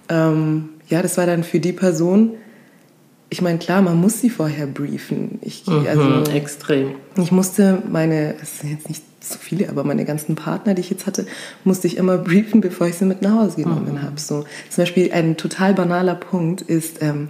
Ähm, 0.08 0.70
ja, 0.88 1.02
das 1.02 1.16
war 1.16 1.26
dann 1.26 1.44
für 1.44 1.60
die 1.60 1.72
Person, 1.72 2.34
ich 3.28 3.42
meine, 3.42 3.58
klar, 3.58 3.82
man 3.82 3.96
muss 3.96 4.20
sie 4.20 4.30
vorher 4.30 4.66
briefen. 4.66 5.38
Ich, 5.42 5.66
mhm, 5.66 5.86
also, 5.88 6.30
extrem. 6.30 6.92
Ich 7.20 7.32
musste 7.32 7.82
meine, 7.88 8.36
es 8.40 8.60
sind 8.60 8.70
jetzt 8.70 8.88
nicht 8.88 9.02
so 9.20 9.38
viele, 9.38 9.68
aber 9.68 9.82
meine 9.82 10.04
ganzen 10.04 10.36
Partner, 10.36 10.74
die 10.74 10.80
ich 10.80 10.90
jetzt 10.90 11.06
hatte, 11.06 11.26
musste 11.64 11.88
ich 11.88 11.96
immer 11.96 12.18
briefen, 12.28 12.60
bevor 12.60 12.86
ich 12.86 12.94
sie 12.94 13.04
mit 13.04 13.22
nach 13.22 13.32
Hause 13.32 13.62
genommen 13.62 13.94
mhm. 13.94 14.02
habe. 14.02 14.20
So, 14.20 14.44
zum 14.70 14.82
Beispiel 14.82 15.12
ein 15.12 15.36
total 15.36 15.74
banaler 15.74 16.14
Punkt 16.14 16.62
ist, 16.62 17.02
ähm, 17.02 17.28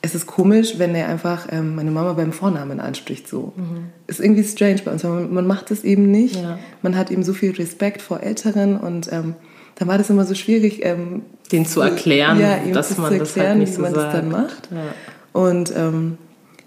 es 0.00 0.14
ist 0.14 0.26
komisch, 0.26 0.78
wenn 0.78 0.94
er 0.94 1.08
einfach 1.08 1.48
ähm, 1.50 1.74
meine 1.74 1.90
Mama 1.90 2.12
beim 2.12 2.32
Vornamen 2.32 2.78
anspricht. 2.78 3.28
So 3.28 3.52
mhm. 3.56 3.88
ist 4.06 4.20
irgendwie 4.20 4.44
strange 4.44 4.80
bei 4.84 4.92
uns, 4.92 5.04
aber 5.04 5.14
man, 5.16 5.34
man 5.34 5.46
macht 5.46 5.70
das 5.70 5.82
eben 5.82 6.10
nicht. 6.10 6.36
Ja. 6.36 6.58
Man 6.82 6.96
hat 6.96 7.10
eben 7.10 7.24
so 7.24 7.32
viel 7.32 7.52
Respekt 7.52 8.00
vor 8.00 8.22
Älteren 8.22 8.76
und 8.76 9.12
ähm, 9.12 9.34
dann 9.74 9.88
war 9.88 9.98
das 9.98 10.10
immer 10.10 10.24
so 10.24 10.34
schwierig, 10.34 10.84
ähm, 10.84 11.22
den 11.52 11.66
zu 11.66 11.80
erklären, 11.80 12.40
ja, 12.40 12.58
dass 12.72 12.90
das 12.90 12.98
man 12.98 13.12
erklären, 13.12 13.20
das 13.20 13.36
halt 13.36 13.58
nicht 13.58 13.72
so 13.72 13.78
wie 13.78 13.82
man 13.82 13.94
sagt. 13.94 14.06
das 14.06 14.20
dann 14.20 14.30
macht. 14.30 14.68
Ja. 14.70 14.94
Und 15.38 15.72
ähm, 15.76 16.18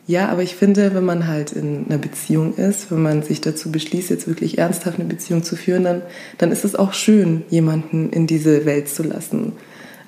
ja, 0.08 0.30
aber 0.30 0.44
ich 0.44 0.56
finde, 0.56 0.96
wenn 0.96 1.04
man 1.04 1.28
halt 1.28 1.52
in 1.52 1.88
einer 1.90 1.98
Beziehung 1.98 2.56
ist, 2.56 2.90
wenn 2.90 3.02
man 3.02 3.22
sich 3.22 3.42
dazu 3.42 3.70
beschließt, 3.70 4.10
jetzt 4.10 4.30
wirklich 4.30 4.60
ernsthaft 4.60 4.98
eine 4.98 5.10
Beziehung 5.10 5.44
zu 5.44 5.58
führen, 5.58 5.84
dann, 5.84 6.02
dann 6.38 6.54
ist 6.54 6.64
es 6.64 6.78
auch 6.78 6.94
schön, 6.94 7.44
jemanden 7.50 8.12
in 8.12 8.28
diese 8.28 8.66
Welt 8.66 8.88
zu 8.88 9.04
lassen, 9.04 9.52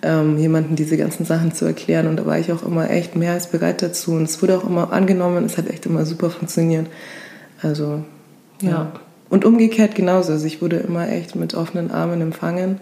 ähm, 0.02 0.38
jemanden 0.38 0.78
diese 0.78 0.96
ganzen 0.96 1.26
Sachen 1.26 1.54
zu 1.54 1.66
erklären. 1.66 2.08
Und 2.08 2.16
da 2.16 2.26
war 2.26 2.40
ich 2.40 2.54
auch 2.54 2.66
immer 2.66 2.90
echt 2.90 3.18
mehr 3.18 3.34
als 3.34 3.48
bereit 3.48 3.82
dazu. 3.82 4.14
Und 4.14 4.24
es 4.24 4.42
wurde 4.42 4.58
auch 4.58 4.64
immer 4.64 4.94
angenommen, 4.94 5.44
es 5.44 5.58
hat 5.58 5.70
echt 5.70 5.86
immer 5.86 6.06
super 6.06 6.30
funktioniert. 6.30 6.88
Also, 7.62 8.06
ja. 8.62 8.70
ja. 8.70 8.92
Und 9.30 9.44
umgekehrt 9.44 9.94
genauso. 9.94 10.32
Also 10.32 10.48
ich 10.48 10.62
wurde 10.62 10.78
immer 10.78 11.10
echt 11.10 11.36
mit 11.36 11.54
offenen 11.54 11.92
Armen 11.92 12.22
empfangen. 12.22 12.80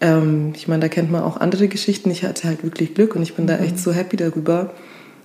Ähm, 0.00 0.52
ich 0.54 0.68
meine, 0.68 0.80
da 0.80 0.88
kennt 0.88 1.10
man 1.10 1.22
auch 1.22 1.38
andere 1.38 1.68
Geschichten. 1.68 2.10
Ich 2.10 2.24
hatte 2.24 2.46
halt 2.46 2.62
wirklich 2.62 2.94
Glück 2.94 3.16
und 3.16 3.22
ich 3.22 3.34
bin 3.34 3.44
mhm. 3.44 3.48
da 3.48 3.58
echt 3.58 3.78
so 3.78 3.92
happy 3.92 4.16
darüber. 4.16 4.70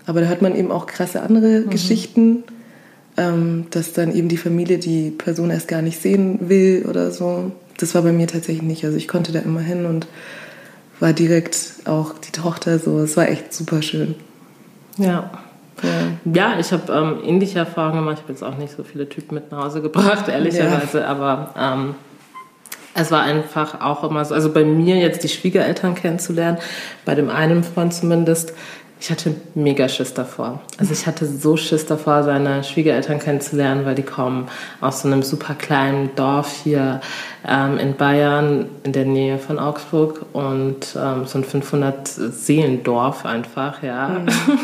Aber 0.06 0.22
da 0.22 0.27
hört 0.27 0.42
man 0.42 0.56
eben 0.56 0.72
auch 0.72 0.86
krasse 0.86 1.22
andere 1.22 1.62
mhm. 1.62 1.70
Geschichten, 1.70 2.44
ähm, 3.18 3.68
dass 3.70 3.94
dann 3.94 4.13
eben 4.13 4.27
die 4.27 4.38
Familie 4.38 4.80
die 4.80 5.12
Person 5.12 5.50
erst 5.50 5.68
gar 5.68 5.82
nicht 5.82 6.01
sehen 6.01 6.50
will 6.50 6.86
oder 6.89 7.12
so. 7.12 7.51
Das 7.77 7.96
war 7.96 8.01
bei 8.01 8.12
mir 8.12 8.27
tatsächlich 8.27 8.63
nicht. 8.63 8.86
Also 8.86 8.98
ich 8.98 9.08
konnte 9.08 9.32
da 9.32 9.39
immer 9.39 9.62
hin 9.62 9.86
und 9.86 10.08
war 11.00 11.13
direkt 11.13 11.74
auch 11.86 12.13
die 12.18 12.32
Tochter 12.32 12.80
so. 12.80 13.00
Es 13.00 13.18
war 13.18 13.27
echt 13.30 13.53
super 13.53 13.82
schön. 13.82 14.15
Ja. 14.98 15.32
Ja, 15.82 16.32
ja 16.34 16.60
ich 16.60 16.72
habe 16.72 16.92
ähm, 16.94 17.18
ähnliche 17.24 17.60
Erfahrungen 17.60 18.00
gemacht. 18.00 18.18
Ich 18.18 18.24
habe 18.24 18.34
jetzt 18.34 18.44
auch 18.44 18.58
nicht 18.58 18.75
so 18.75 18.84
viele 18.84 19.10
Typen 19.10 19.36
mit 19.36 19.51
nach 19.51 19.65
Hause 19.65 19.82
gebracht, 19.82 20.27
ehrlicherweise. 20.30 21.01
Ja. 21.01 21.08
Aber 21.08 21.53
ähm, 21.58 21.96
es 22.95 23.12
war 23.12 23.23
einfach 23.23 23.81
auch 23.81 24.03
immer 24.03 24.23
so, 24.25 24.33
also 24.33 24.51
bei 24.51 24.63
mir 24.63 24.97
jetzt 24.97 25.23
die 25.23 25.29
Schwiegereltern 25.29 25.95
kennenzulernen, 25.95 26.57
bei 27.05 27.15
dem 27.15 27.29
einen 27.29 27.63
Freund 27.63 27.93
zumindest, 27.93 28.53
ich 29.03 29.12
hatte 29.12 29.35
mega 29.53 29.89
Schiss 29.89 30.13
davor. 30.13 30.62
Also 30.77 30.93
ich 30.93 31.05
hatte 31.05 31.25
so 31.25 31.57
Schiss 31.57 31.85
davor, 31.85 32.23
seine 32.23 32.63
Schwiegereltern 32.63 33.19
kennenzulernen, 33.19 33.85
weil 33.85 33.95
die 33.95 34.03
kommen 34.03 34.47
aus 34.79 35.01
so 35.01 35.09
einem 35.09 35.23
super 35.23 35.55
kleinen 35.55 36.15
Dorf 36.15 36.62
hier 36.63 37.01
ähm, 37.45 37.77
in 37.79 37.97
Bayern, 37.97 38.67
in 38.83 38.93
der 38.93 39.03
Nähe 39.03 39.39
von 39.39 39.59
Augsburg 39.59 40.25
und 40.31 40.95
ähm, 40.95 41.25
so 41.25 41.38
ein 41.38 41.43
500 41.43 42.07
Seelendorf 42.07 43.25
einfach, 43.25 43.83
ja. 43.83 44.21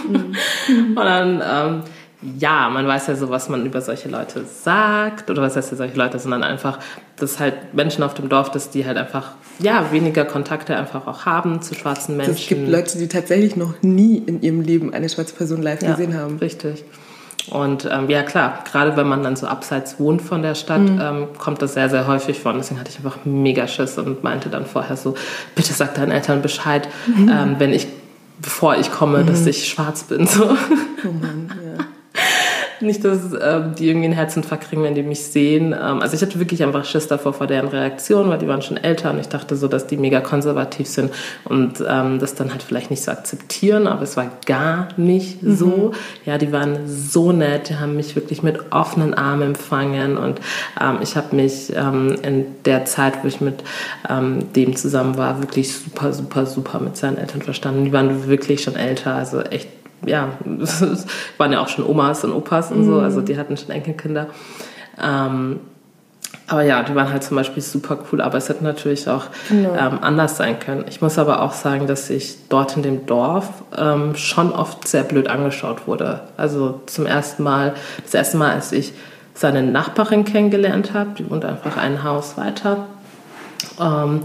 Mhm. 0.07 0.35
und 0.95 0.95
dann 0.95 1.43
ähm, 1.45 1.81
ja, 2.21 2.69
man 2.69 2.85
weiß 2.85 3.07
ja 3.07 3.15
so, 3.15 3.29
was 3.29 3.47
man 3.47 3.65
über 3.65 3.79
solche 3.81 4.09
Leute 4.09 4.43
sagt 4.43 5.29
oder 5.29 5.41
was 5.41 5.55
heißt 5.55 5.71
ja 5.71 5.77
solche 5.77 5.97
Leute, 5.97 6.19
sondern 6.19 6.43
einfach, 6.43 6.79
dass 7.15 7.39
halt 7.39 7.73
Menschen 7.73 8.03
auf 8.03 8.13
dem 8.13 8.27
Dorf, 8.27 8.51
dass 8.51 8.69
die 8.69 8.85
halt 8.85 8.97
einfach, 8.97 9.31
ja, 9.59 9.91
weniger 9.91 10.25
Kontakte 10.25 10.75
einfach 10.75 11.07
auch 11.07 11.25
haben 11.25 11.61
zu 11.61 11.75
schwarzen 11.75 12.17
Menschen. 12.17 12.33
Es 12.33 12.47
gibt 12.47 12.67
Leute, 12.67 12.97
die 12.97 13.07
tatsächlich 13.07 13.55
noch 13.55 13.81
nie 13.81 14.17
in 14.17 14.41
ihrem 14.41 14.61
Leben 14.61 14.93
eine 14.93 15.07
schwarze 15.07 15.33
Person 15.33 15.61
live 15.61 15.81
ja, 15.81 15.91
gesehen 15.91 16.17
haben. 16.17 16.39
Richtig. 16.39 16.83
Und 17.51 17.87
ähm, 17.91 18.09
ja 18.09 18.21
klar, 18.23 18.63
gerade 18.69 18.95
wenn 18.97 19.07
man 19.07 19.23
dann 19.23 19.35
so 19.35 19.47
abseits 19.47 19.99
wohnt 19.99 20.21
von 20.21 20.41
der 20.41 20.55
Stadt, 20.55 20.81
mhm. 20.81 20.99
ähm, 21.01 21.27
kommt 21.37 21.61
das 21.61 21.73
sehr, 21.73 21.89
sehr 21.89 22.05
häufig 22.05 22.39
vor. 22.39 22.51
Und 22.51 22.59
deswegen 22.59 22.79
hatte 22.79 22.91
ich 22.91 22.97
einfach 22.97 23.25
mega 23.25 23.67
Schiss 23.67 23.97
und 23.97 24.23
meinte 24.23 24.49
dann 24.49 24.65
vorher 24.65 24.97
so, 24.97 25.15
bitte 25.55 25.73
sag 25.73 25.95
deinen 25.95 26.11
Eltern 26.11 26.41
Bescheid, 26.41 26.87
mhm. 27.07 27.29
ähm, 27.29 27.55
wenn 27.57 27.73
ich, 27.73 27.87
bevor 28.41 28.77
ich 28.77 28.91
komme, 28.91 29.19
mhm. 29.19 29.27
dass 29.27 29.45
ich 29.45 29.67
schwarz 29.67 30.03
bin. 30.03 30.27
So. 30.27 30.45
Oh 30.45 31.11
Mann. 31.11 31.48
Nicht, 32.81 33.03
dass 33.03 33.33
ähm, 33.41 33.75
die 33.77 33.87
irgendwie 33.87 34.05
einen 34.05 34.13
Herzinfarkt 34.13 34.69
kriegen, 34.69 34.83
wenn 34.83 34.95
die 34.95 35.03
mich 35.03 35.23
sehen. 35.23 35.73
Ähm, 35.73 36.01
also 36.01 36.15
ich 36.15 36.21
hatte 36.21 36.39
wirklich 36.39 36.63
einfach 36.63 36.85
Schiss 36.85 37.07
davor 37.07 37.33
vor 37.33 37.47
deren 37.47 37.67
Reaktion, 37.67 38.29
weil 38.29 38.37
die 38.37 38.47
waren 38.47 38.61
schon 38.61 38.77
älter 38.77 39.11
und 39.11 39.19
ich 39.19 39.27
dachte 39.27 39.55
so, 39.55 39.67
dass 39.67 39.87
die 39.87 39.97
mega 39.97 40.21
konservativ 40.21 40.87
sind 40.87 41.11
und 41.45 41.83
ähm, 41.87 42.19
das 42.19 42.35
dann 42.35 42.51
halt 42.51 42.63
vielleicht 42.63 42.89
nicht 42.89 43.03
so 43.03 43.11
akzeptieren, 43.11 43.87
aber 43.87 44.03
es 44.03 44.15
war 44.17 44.31
gar 44.45 44.89
nicht 44.97 45.43
mhm. 45.43 45.55
so. 45.55 45.91
Ja, 46.25 46.37
die 46.37 46.51
waren 46.51 46.87
so 46.87 47.31
nett, 47.31 47.69
die 47.69 47.75
haben 47.75 47.95
mich 47.95 48.15
wirklich 48.15 48.43
mit 48.43 48.71
offenen 48.71 49.13
Armen 49.13 49.49
empfangen 49.49 50.17
und 50.17 50.39
ähm, 50.79 50.99
ich 51.01 51.15
habe 51.15 51.35
mich 51.35 51.73
ähm, 51.75 52.15
in 52.21 52.45
der 52.65 52.85
Zeit, 52.85 53.23
wo 53.23 53.27
ich 53.27 53.41
mit 53.41 53.63
ähm, 54.09 54.53
dem 54.53 54.75
zusammen 54.75 55.17
war, 55.17 55.41
wirklich 55.41 55.75
super, 55.75 56.13
super, 56.13 56.45
super 56.45 56.79
mit 56.79 56.97
seinen 56.97 57.17
Eltern 57.17 57.41
verstanden. 57.41 57.85
Die 57.85 57.93
waren 57.93 58.27
wirklich 58.27 58.63
schon 58.63 58.75
älter, 58.75 59.15
also 59.15 59.41
echt 59.41 59.78
ja, 60.05 60.29
waren 61.37 61.51
ja 61.51 61.61
auch 61.61 61.67
schon 61.67 61.85
Omas 61.85 62.23
und 62.23 62.33
Opas 62.33 62.71
und 62.71 62.85
so, 62.85 62.93
mhm. 62.93 63.03
also 63.03 63.21
die 63.21 63.37
hatten 63.37 63.57
schon 63.57 63.71
Enkelkinder. 63.71 64.27
Ähm, 65.01 65.59
aber 66.47 66.63
ja, 66.63 66.81
die 66.81 66.95
waren 66.95 67.11
halt 67.11 67.23
zum 67.23 67.37
Beispiel 67.37 67.61
super 67.61 67.99
cool, 68.11 68.21
aber 68.21 68.37
es 68.37 68.49
hätte 68.49 68.63
natürlich 68.63 69.07
auch 69.07 69.25
genau. 69.49 69.73
ähm, 69.75 69.99
anders 70.01 70.37
sein 70.37 70.59
können. 70.59 70.85
Ich 70.89 70.99
muss 70.99 71.19
aber 71.19 71.41
auch 71.41 71.53
sagen, 71.53 71.85
dass 71.85 72.09
ich 72.09 72.47
dort 72.49 72.75
in 72.75 72.81
dem 72.81 73.05
Dorf 73.05 73.49
ähm, 73.77 74.15
schon 74.15 74.51
oft 74.51 74.87
sehr 74.87 75.03
blöd 75.03 75.27
angeschaut 75.27 75.87
wurde. 75.87 76.21
Also 76.37 76.81
zum 76.87 77.05
ersten 77.05 77.43
Mal, 77.43 77.73
das 78.03 78.15
erste 78.15 78.37
Mal, 78.37 78.51
als 78.51 78.71
ich 78.71 78.93
seine 79.35 79.61
Nachbarin 79.63 80.25
kennengelernt 80.25 80.93
habe, 80.93 81.11
die 81.17 81.29
wohnt 81.29 81.45
einfach 81.45 81.77
ein 81.77 82.03
Haus 82.03 82.35
weiter. 82.37 82.87
Ähm, 83.79 84.21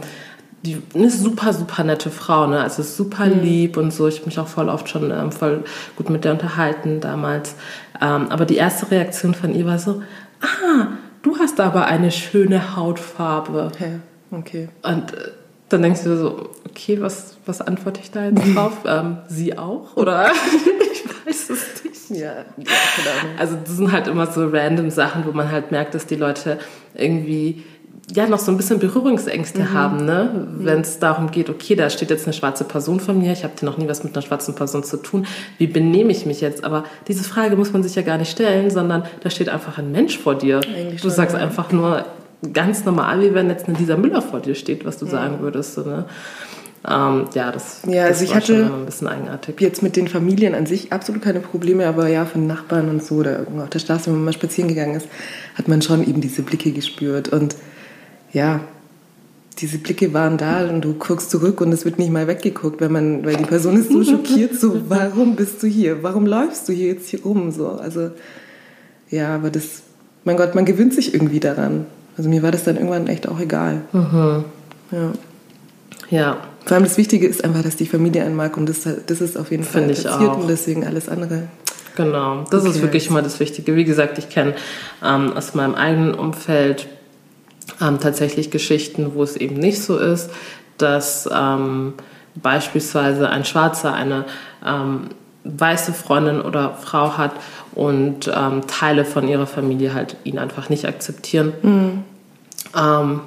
die 0.64 0.80
eine 0.94 1.10
super, 1.10 1.52
super 1.52 1.84
nette 1.84 2.10
Frau, 2.10 2.46
ne? 2.46 2.62
Also 2.62 2.82
super 2.82 3.26
mhm. 3.26 3.40
lieb 3.40 3.76
und 3.76 3.92
so. 3.92 4.08
Ich 4.08 4.16
habe 4.16 4.26
mich 4.26 4.38
auch 4.38 4.48
voll 4.48 4.68
oft 4.68 4.88
schon 4.88 5.10
ähm, 5.10 5.30
voll 5.30 5.64
gut 5.96 6.08
mit 6.08 6.24
der 6.24 6.32
unterhalten 6.32 7.00
damals. 7.00 7.54
Ähm, 8.00 8.28
aber 8.30 8.46
die 8.46 8.56
erste 8.56 8.90
Reaktion 8.90 9.34
von 9.34 9.54
ihr 9.54 9.66
war 9.66 9.78
so, 9.78 10.02
ah, 10.40 10.86
du 11.22 11.38
hast 11.38 11.60
aber 11.60 11.86
eine 11.86 12.10
schöne 12.10 12.76
Hautfarbe. 12.76 13.72
Ja, 13.78 14.38
okay. 14.38 14.68
Und 14.82 15.12
äh, 15.12 15.32
dann 15.68 15.82
denkst 15.82 16.04
du 16.04 16.16
so, 16.16 16.50
okay, 16.68 17.00
was, 17.00 17.36
was 17.44 17.60
antworte 17.60 18.00
ich 18.02 18.10
da 18.10 18.24
jetzt 18.24 18.42
drauf? 18.54 18.78
ähm, 18.86 19.18
sie 19.28 19.58
auch? 19.58 19.96
Oder 19.96 20.30
ich 20.92 21.04
weiß 21.26 21.50
es 21.50 21.84
nicht. 21.84 22.20
Ja, 22.20 22.44
ja 22.56 22.72
Also 23.38 23.56
das 23.56 23.76
sind 23.76 23.92
halt 23.92 24.06
immer 24.06 24.26
so 24.26 24.48
random 24.48 24.88
Sachen, 24.88 25.26
wo 25.26 25.32
man 25.32 25.50
halt 25.50 25.72
merkt, 25.72 25.94
dass 25.94 26.06
die 26.06 26.16
Leute 26.16 26.58
irgendwie 26.94 27.64
ja 28.12 28.26
noch 28.26 28.38
so 28.38 28.50
ein 28.50 28.56
bisschen 28.56 28.78
Berührungsängste 28.78 29.60
mhm. 29.60 29.72
haben, 29.72 30.04
ne? 30.04 30.46
wenn 30.58 30.80
es 30.80 30.98
darum 30.98 31.30
geht, 31.30 31.48
okay, 31.48 31.74
da 31.74 31.88
steht 31.88 32.10
jetzt 32.10 32.26
eine 32.26 32.34
schwarze 32.34 32.64
Person 32.64 33.00
von 33.00 33.18
mir, 33.18 33.32
ich 33.32 33.44
habe 33.44 33.54
noch 33.62 33.78
nie 33.78 33.88
was 33.88 34.04
mit 34.04 34.14
einer 34.14 34.22
schwarzen 34.22 34.54
Person 34.54 34.84
zu 34.84 34.98
tun, 34.98 35.26
wie 35.58 35.66
benehme 35.66 36.12
ich 36.12 36.26
mich 36.26 36.40
jetzt? 36.40 36.64
Aber 36.64 36.84
diese 37.08 37.24
Frage 37.24 37.56
muss 37.56 37.72
man 37.72 37.82
sich 37.82 37.94
ja 37.94 38.02
gar 38.02 38.18
nicht 38.18 38.30
stellen, 38.30 38.70
sondern 38.70 39.04
da 39.22 39.30
steht 39.30 39.48
einfach 39.48 39.78
ein 39.78 39.90
Mensch 39.90 40.18
vor 40.18 40.34
dir. 40.34 40.60
Eigentlich 40.60 41.00
du 41.00 41.08
schon, 41.08 41.16
sagst 41.16 41.34
ja. 41.34 41.42
einfach 41.42 41.72
nur 41.72 42.04
ganz 42.52 42.84
normal, 42.84 43.22
wie 43.22 43.32
wenn 43.32 43.48
jetzt 43.48 43.68
eine 43.68 43.78
Lisa 43.78 43.96
Müller 43.96 44.20
vor 44.20 44.40
dir 44.40 44.54
steht, 44.54 44.84
was 44.84 44.98
du 44.98 45.06
ja. 45.06 45.12
sagen 45.12 45.40
würdest. 45.40 45.74
So, 45.74 45.82
ne? 45.82 46.04
Ähm, 46.86 47.24
ja, 47.32 47.50
das, 47.50 47.80
ja, 47.86 48.04
also 48.04 48.20
das 48.20 48.22
ich 48.22 48.34
hatte 48.34 48.66
ein 48.66 48.84
bisschen 48.84 49.08
eigenartig. 49.08 49.58
Jetzt 49.60 49.82
mit 49.82 49.96
den 49.96 50.08
Familien 50.08 50.54
an 50.54 50.66
sich 50.66 50.92
absolut 50.92 51.22
keine 51.22 51.40
Probleme, 51.40 51.86
aber 51.86 52.08
ja, 52.08 52.26
von 52.26 52.46
Nachbarn 52.46 52.90
und 52.90 53.02
so, 53.02 53.16
oder 53.16 53.46
auf 53.56 53.70
der 53.70 53.78
Straße, 53.78 54.06
wenn 54.06 54.16
man 54.16 54.24
mal 54.26 54.32
spazieren 54.34 54.68
gegangen 54.68 54.94
ist, 54.94 55.08
hat 55.54 55.66
man 55.66 55.80
schon 55.80 56.06
eben 56.06 56.20
diese 56.20 56.42
Blicke 56.42 56.72
gespürt 56.72 57.30
und 57.30 57.56
ja, 58.34 58.60
diese 59.58 59.78
Blicke 59.78 60.12
waren 60.12 60.36
da 60.36 60.68
und 60.68 60.82
du 60.82 60.94
guckst 60.94 61.30
zurück 61.30 61.60
und 61.60 61.72
es 61.72 61.84
wird 61.84 61.98
nicht 61.98 62.10
mal 62.10 62.26
weggeguckt, 62.26 62.80
weil 62.80 62.88
man, 62.88 63.24
weil 63.24 63.36
die 63.36 63.44
Person 63.44 63.78
ist 63.78 63.90
so 63.90 64.04
schockiert, 64.04 64.54
so, 64.54 64.82
warum 64.88 65.36
bist 65.36 65.62
du 65.62 65.66
hier? 65.66 66.02
Warum 66.02 66.26
läufst 66.26 66.68
du 66.68 66.72
hier 66.72 66.88
jetzt 66.88 67.08
hier 67.08 67.22
rum? 67.22 67.52
So, 67.52 67.68
also, 67.68 68.10
ja, 69.10 69.34
aber 69.34 69.50
das, 69.50 69.82
mein 70.24 70.36
Gott, 70.36 70.54
man 70.54 70.64
gewöhnt 70.64 70.92
sich 70.92 71.14
irgendwie 71.14 71.40
daran. 71.40 71.86
Also 72.16 72.28
mir 72.28 72.42
war 72.42 72.50
das 72.50 72.64
dann 72.64 72.76
irgendwann 72.76 73.06
echt 73.06 73.28
auch 73.28 73.40
egal. 73.40 73.82
Mhm. 73.92 74.44
Ja. 74.90 75.12
Ja. 76.10 76.36
Vor 76.64 76.76
allem 76.76 76.84
das 76.84 76.96
Wichtige 76.96 77.26
ist 77.26 77.44
einfach, 77.44 77.62
dass 77.62 77.76
die 77.76 77.86
Familie 77.86 78.24
einen 78.24 78.36
mag 78.36 78.56
und 78.56 78.68
das, 78.68 78.88
das 79.06 79.20
ist 79.20 79.36
auf 79.36 79.50
jeden 79.50 79.64
Fall 79.64 79.86
passiert 79.86 80.36
und 80.36 80.48
deswegen 80.48 80.84
alles 80.84 81.08
andere. 81.08 81.44
Genau, 81.96 82.44
das 82.50 82.62
okay. 82.62 82.70
ist 82.70 82.82
wirklich 82.82 83.10
mal 83.10 83.22
das 83.22 83.38
Wichtige. 83.38 83.76
Wie 83.76 83.84
gesagt, 83.84 84.18
ich 84.18 84.28
kenne 84.28 84.54
ähm, 85.04 85.32
aus 85.34 85.54
meinem 85.54 85.74
eigenen 85.74 86.14
Umfeld 86.14 86.88
ähm, 87.80 88.00
tatsächlich 88.00 88.50
Geschichten, 88.50 89.14
wo 89.14 89.22
es 89.22 89.36
eben 89.36 89.56
nicht 89.56 89.82
so 89.82 89.98
ist, 89.98 90.30
dass 90.78 91.28
ähm, 91.32 91.94
beispielsweise 92.34 93.30
ein 93.30 93.44
Schwarzer 93.44 93.94
eine 93.94 94.24
ähm, 94.64 95.10
weiße 95.44 95.92
Freundin 95.92 96.40
oder 96.40 96.74
Frau 96.74 97.16
hat 97.16 97.32
und 97.74 98.30
ähm, 98.34 98.66
Teile 98.66 99.04
von 99.04 99.28
ihrer 99.28 99.46
Familie 99.46 99.94
halt 99.94 100.16
ihn 100.24 100.38
einfach 100.38 100.68
nicht 100.68 100.86
akzeptieren. 100.86 101.52
Mhm 101.62 103.24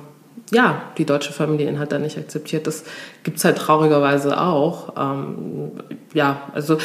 ja, 0.51 0.81
die 0.97 1.05
deutsche 1.05 1.33
Familie 1.33 1.67
ihn 1.67 1.77
halt 1.77 1.91
dann 1.91 2.03
nicht 2.03 2.17
akzeptiert. 2.17 2.67
Das 2.67 2.83
gibt 3.23 3.37
es 3.37 3.45
halt 3.45 3.57
traurigerweise 3.57 4.39
auch. 4.39 4.93
Ähm, 4.97 5.71
ja, 6.13 6.41
also 6.53 6.77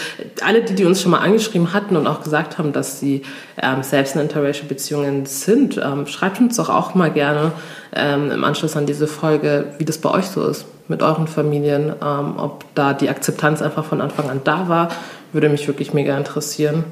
alle, 0.44 0.62
die, 0.62 0.74
die 0.74 0.84
uns 0.84 1.00
schon 1.00 1.12
mal 1.12 1.20
angeschrieben 1.20 1.72
hatten 1.72 1.96
und 1.96 2.06
auch 2.06 2.22
gesagt 2.22 2.58
haben, 2.58 2.72
dass 2.72 2.98
sie 2.98 3.22
ähm, 3.60 3.82
selbst 3.82 4.16
in 4.16 4.22
interracial 4.22 4.66
Beziehungen 4.66 5.26
sind, 5.26 5.80
ähm, 5.82 6.06
schreibt 6.06 6.40
uns 6.40 6.56
doch 6.56 6.70
auch 6.70 6.94
mal 6.94 7.10
gerne 7.10 7.52
ähm, 7.94 8.30
im 8.32 8.42
Anschluss 8.42 8.76
an 8.76 8.86
diese 8.86 9.06
Folge, 9.06 9.74
wie 9.78 9.84
das 9.84 9.98
bei 9.98 10.10
euch 10.10 10.26
so 10.26 10.44
ist 10.46 10.66
mit 10.88 11.02
euren 11.02 11.28
Familien, 11.28 11.92
ähm, 12.02 12.34
ob 12.36 12.64
da 12.74 12.92
die 12.92 13.08
Akzeptanz 13.08 13.62
einfach 13.62 13.84
von 13.84 14.00
Anfang 14.00 14.28
an 14.28 14.40
da 14.42 14.68
war, 14.68 14.88
würde 15.32 15.48
mich 15.48 15.68
wirklich 15.68 15.94
mega 15.94 16.16
interessieren. 16.18 16.84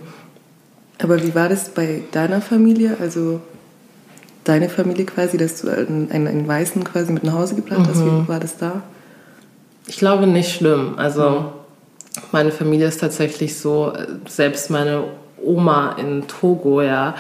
Aber 1.03 1.23
wie 1.23 1.35
war 1.35 1.49
das 1.49 1.71
bei 1.71 2.03
deiner 2.13 2.41
Familie? 2.41 2.97
Also 3.01 3.41
deine 4.45 4.69
Familie 4.69 5.05
quasi, 5.05 5.37
dass 5.37 5.61
du 5.61 5.69
einen, 5.69 6.11
einen, 6.11 6.47
Weißen 6.49 6.85
quasi 6.85 7.13
mit 7.13 7.25
nach 7.25 7.35
Hause 7.35 7.55
geplant 7.55 7.87
hast? 7.89 7.99
Mhm. 7.99 8.25
Wie 8.25 8.29
war 8.29 8.41
das 8.41 8.57
da? 8.57 8.83
Ich 9.87 9.99
glaube 9.99 10.27
nicht 10.27 10.55
schlimm. 10.55 10.95
Also 10.97 11.31
mhm. 11.31 11.45
meine 12.33 12.53
Familie 12.53 12.87
ist 12.87 13.01
tatsächlich 13.01 13.59
so, 13.59 13.93
selbst 14.27 14.71
meine 14.71 15.05
Oma 15.43 15.97
in 15.99 16.27
Togo, 16.29 16.83
ja, 16.83 17.15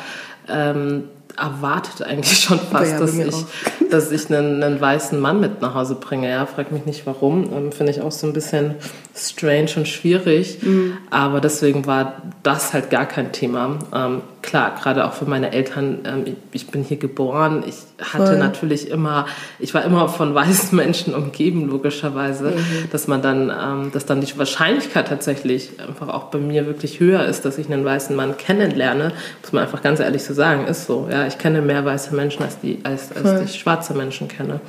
ähm, 0.48 1.04
erwartet 1.36 2.02
eigentlich 2.02 2.38
schon 2.40 2.58
fast, 2.58 2.92
ja, 2.92 2.98
dass, 2.98 3.16
ich, 3.16 3.34
dass 3.90 4.12
ich 4.12 4.32
einen, 4.32 4.62
einen, 4.62 4.80
weißen 4.80 5.18
Mann 5.18 5.40
mit 5.40 5.60
nach 5.60 5.74
Hause 5.74 5.94
bringe. 5.94 6.28
Ja, 6.28 6.46
frag 6.46 6.70
mich 6.72 6.86
nicht 6.86 7.06
warum. 7.06 7.50
Ähm, 7.52 7.72
Finde 7.72 7.92
ich 7.92 8.00
auch 8.02 8.12
so 8.12 8.26
ein 8.26 8.32
bisschen 8.32 8.76
strange 9.16 9.70
und 9.76 9.88
schwierig. 9.88 10.62
Mhm. 10.62 10.98
Aber 11.10 11.40
deswegen 11.40 11.86
war 11.86 12.22
das 12.42 12.72
halt 12.72 12.90
gar 12.90 13.06
kein 13.06 13.32
Thema. 13.32 13.78
Ähm, 13.92 14.22
klar, 14.42 14.74
gerade 14.80 15.04
auch 15.06 15.12
für 15.12 15.24
meine 15.24 15.52
Eltern, 15.52 15.98
ähm, 16.04 16.36
ich, 16.52 16.68
bin 16.68 16.82
hier 16.82 16.96
geboren. 16.96 17.64
Ich 17.66 17.76
hatte 18.12 18.26
Voll. 18.26 18.38
natürlich 18.38 18.90
immer, 18.90 19.26
ich 19.58 19.74
war 19.74 19.84
immer 19.84 20.08
von 20.08 20.34
weißen 20.34 20.74
Menschen 20.76 21.14
umgeben, 21.14 21.68
logischerweise, 21.68 22.50
mhm. 22.50 22.90
dass 22.90 23.06
man 23.06 23.22
dann, 23.22 23.50
ähm, 23.50 23.92
dass 23.92 24.06
dann 24.06 24.20
die 24.20 24.38
Wahrscheinlichkeit 24.38 25.08
tatsächlich 25.08 25.70
einfach 25.80 26.08
auch 26.08 26.24
bei 26.24 26.38
mir 26.38 26.66
wirklich 26.66 27.00
höher 27.00 27.24
ist, 27.24 27.44
dass 27.44 27.58
ich 27.58 27.70
einen 27.70 27.84
weißen 27.84 28.14
Mann 28.14 28.36
kennenlerne. 28.36 29.12
Muss 29.42 29.52
man 29.52 29.64
einfach 29.64 29.82
ganz 29.82 30.00
ehrlich 30.00 30.24
so 30.24 30.34
sagen, 30.34 30.66
ist 30.66 30.86
so. 30.86 31.08
Ja, 31.10 31.26
ich 31.26 31.38
kenne 31.38 31.62
mehr 31.62 31.84
weiße 31.84 32.14
Menschen 32.14 32.42
als 32.42 32.60
die, 32.60 32.80
als, 32.84 33.10
als 33.16 33.50
ich 33.50 33.60
schwarze 33.60 33.94
Menschen 33.94 34.28
kenne. 34.28 34.60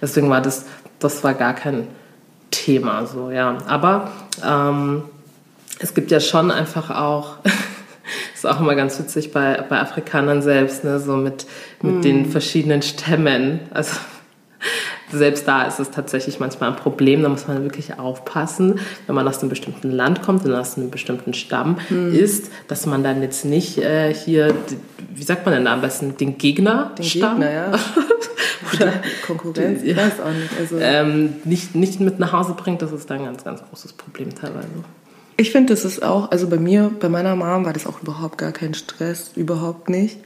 Deswegen 0.00 0.30
war 0.30 0.40
das, 0.40 0.66
das 0.98 1.24
war 1.24 1.34
gar 1.34 1.54
kein 1.54 1.88
Thema 2.50 3.06
so, 3.06 3.30
ja. 3.30 3.58
Aber 3.66 4.10
ähm, 4.46 5.02
es 5.78 5.94
gibt 5.94 6.10
ja 6.10 6.20
schon 6.20 6.50
einfach 6.50 6.90
auch, 6.90 7.36
ist 8.38 8.46
auch 8.46 8.60
immer 8.60 8.74
ganz 8.74 8.98
witzig 8.98 9.32
bei, 9.32 9.64
bei 9.68 9.80
Afrikanern 9.80 10.42
selbst, 10.42 10.84
ne, 10.84 11.00
so 11.00 11.16
mit, 11.16 11.46
mit 11.82 11.96
mm. 11.96 12.02
den 12.02 12.26
verschiedenen 12.26 12.82
Stämmen. 12.82 13.60
Also 13.72 13.96
selbst 15.10 15.48
da 15.48 15.62
ist 15.62 15.80
es 15.80 15.90
tatsächlich 15.90 16.38
manchmal 16.38 16.70
ein 16.70 16.76
Problem, 16.76 17.22
da 17.22 17.28
muss 17.28 17.48
man 17.48 17.62
wirklich 17.64 17.98
aufpassen, 17.98 18.78
wenn 19.06 19.14
man 19.14 19.26
aus 19.26 19.40
einem 19.40 19.48
bestimmten 19.48 19.90
Land 19.90 20.22
kommt 20.22 20.44
und 20.44 20.54
aus 20.54 20.76
einem 20.76 20.90
bestimmten 20.90 21.34
Stamm 21.34 21.78
mm. 21.90 22.14
ist, 22.14 22.52
dass 22.68 22.86
man 22.86 23.02
dann 23.02 23.22
jetzt 23.22 23.44
nicht 23.44 23.78
äh, 23.78 24.14
hier, 24.14 24.54
wie 25.14 25.22
sagt 25.22 25.44
man 25.44 25.54
denn 25.54 25.64
da 25.64 25.74
am 25.74 25.80
besten, 25.80 26.16
den 26.16 26.38
Gegner 26.38 26.92
Den 26.96 27.04
Stamm? 27.04 27.40
Gegner, 27.40 27.52
ja. 27.52 27.72
Oder 28.74 28.92
Konkurrenz, 29.26 29.82
ich 29.82 29.96
weiß 29.96 30.20
auch 30.20 30.32
nicht. 30.32 30.50
Also. 30.58 30.78
Ähm, 30.78 31.36
nicht. 31.44 31.74
Nicht 31.74 32.00
mit 32.00 32.18
nach 32.18 32.32
Hause 32.32 32.54
bringt, 32.54 32.82
das 32.82 32.92
ist 32.92 33.08
dann 33.08 33.20
ein 33.20 33.24
ganz, 33.24 33.44
ganz 33.44 33.62
großes 33.62 33.94
Problem 33.94 34.34
teilweise. 34.34 34.68
Ich 35.40 35.52
finde, 35.52 35.72
das 35.72 35.84
ist 35.84 36.02
auch, 36.02 36.32
also 36.32 36.48
bei 36.48 36.58
mir, 36.58 36.90
bei 36.98 37.08
meiner 37.08 37.36
Mom 37.36 37.64
war 37.64 37.72
das 37.72 37.86
auch 37.86 38.02
überhaupt 38.02 38.38
gar 38.38 38.50
kein 38.50 38.74
Stress, 38.74 39.30
überhaupt 39.36 39.88
nicht. 39.88 40.18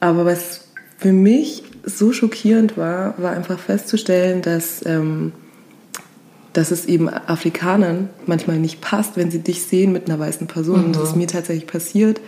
Aber 0.00 0.24
was 0.24 0.72
für 0.98 1.12
mich 1.12 1.62
so 1.84 2.12
schockierend 2.12 2.76
war, 2.76 3.14
war 3.16 3.30
einfach 3.30 3.60
festzustellen, 3.60 4.42
dass, 4.42 4.84
ähm, 4.84 5.30
dass 6.52 6.72
es 6.72 6.86
eben 6.86 7.08
Afrikanern 7.08 8.10
manchmal 8.26 8.58
nicht 8.58 8.80
passt, 8.80 9.16
wenn 9.16 9.30
sie 9.30 9.38
dich 9.38 9.62
sehen 9.62 9.92
mit 9.92 10.10
einer 10.10 10.18
weißen 10.18 10.48
Person. 10.48 10.88
Mhm. 10.88 10.92
Das 10.94 11.10
ist 11.10 11.16
mir 11.16 11.28
tatsächlich 11.28 11.68
passiert. 11.68 12.20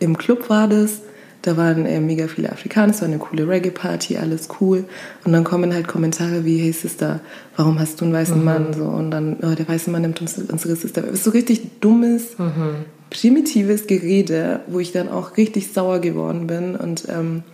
Im 0.00 0.18
Club 0.18 0.50
war 0.50 0.66
das. 0.66 1.02
Da 1.48 1.56
waren 1.56 1.86
äh, 1.86 1.98
mega 1.98 2.28
viele 2.28 2.52
Afrikaner, 2.52 2.92
es 2.92 3.00
war 3.00 3.08
eine 3.08 3.16
coole 3.16 3.48
Reggae-Party, 3.48 4.18
alles 4.18 4.48
cool. 4.60 4.84
Und 5.24 5.32
dann 5.32 5.44
kommen 5.44 5.72
halt 5.72 5.88
Kommentare 5.88 6.44
wie, 6.44 6.58
hey 6.58 6.72
Sister, 6.72 7.20
warum 7.56 7.80
hast 7.80 8.02
du 8.02 8.04
einen 8.04 8.12
weißen 8.12 8.38
mhm. 8.38 8.44
Mann? 8.44 8.74
So, 8.74 8.84
und 8.84 9.10
dann, 9.10 9.38
oh, 9.40 9.54
der 9.54 9.66
weiße 9.66 9.88
Mann 9.88 10.02
nimmt 10.02 10.20
uns, 10.20 10.36
unsere 10.36 10.76
Sister. 10.76 11.04
Es 11.04 11.14
ist 11.14 11.24
so 11.24 11.30
richtig 11.30 11.80
dummes, 11.80 12.38
mhm. 12.38 12.84
primitives 13.08 13.86
Gerede, 13.86 14.60
wo 14.66 14.78
ich 14.78 14.92
dann 14.92 15.08
auch 15.08 15.38
richtig 15.38 15.72
sauer 15.72 16.00
geworden 16.00 16.46
bin. 16.48 16.76
Und 16.76 17.04
ähm, 17.08 17.44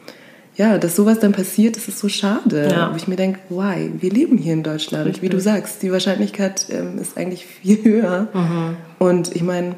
ja, 0.56 0.76
dass 0.78 0.96
sowas 0.96 1.20
dann 1.20 1.30
passiert, 1.30 1.76
das 1.76 1.86
ist 1.86 2.00
so 2.00 2.08
schade. 2.08 2.68
Ja. 2.68 2.90
Wo 2.92 2.96
ich 2.96 3.06
mir 3.06 3.14
denke, 3.14 3.38
why? 3.48 3.92
Wir 3.96 4.10
leben 4.10 4.38
hier 4.38 4.54
in 4.54 4.64
Deutschland. 4.64 5.06
Richtig. 5.06 5.22
Wie 5.22 5.28
du 5.28 5.40
sagst, 5.40 5.84
die 5.84 5.92
Wahrscheinlichkeit 5.92 6.66
ähm, 6.70 6.98
ist 7.00 7.16
eigentlich 7.16 7.46
viel 7.46 7.84
höher. 7.84 8.26
Mhm. 8.34 8.76
Und 8.98 9.36
ich 9.36 9.44
meine, 9.44 9.76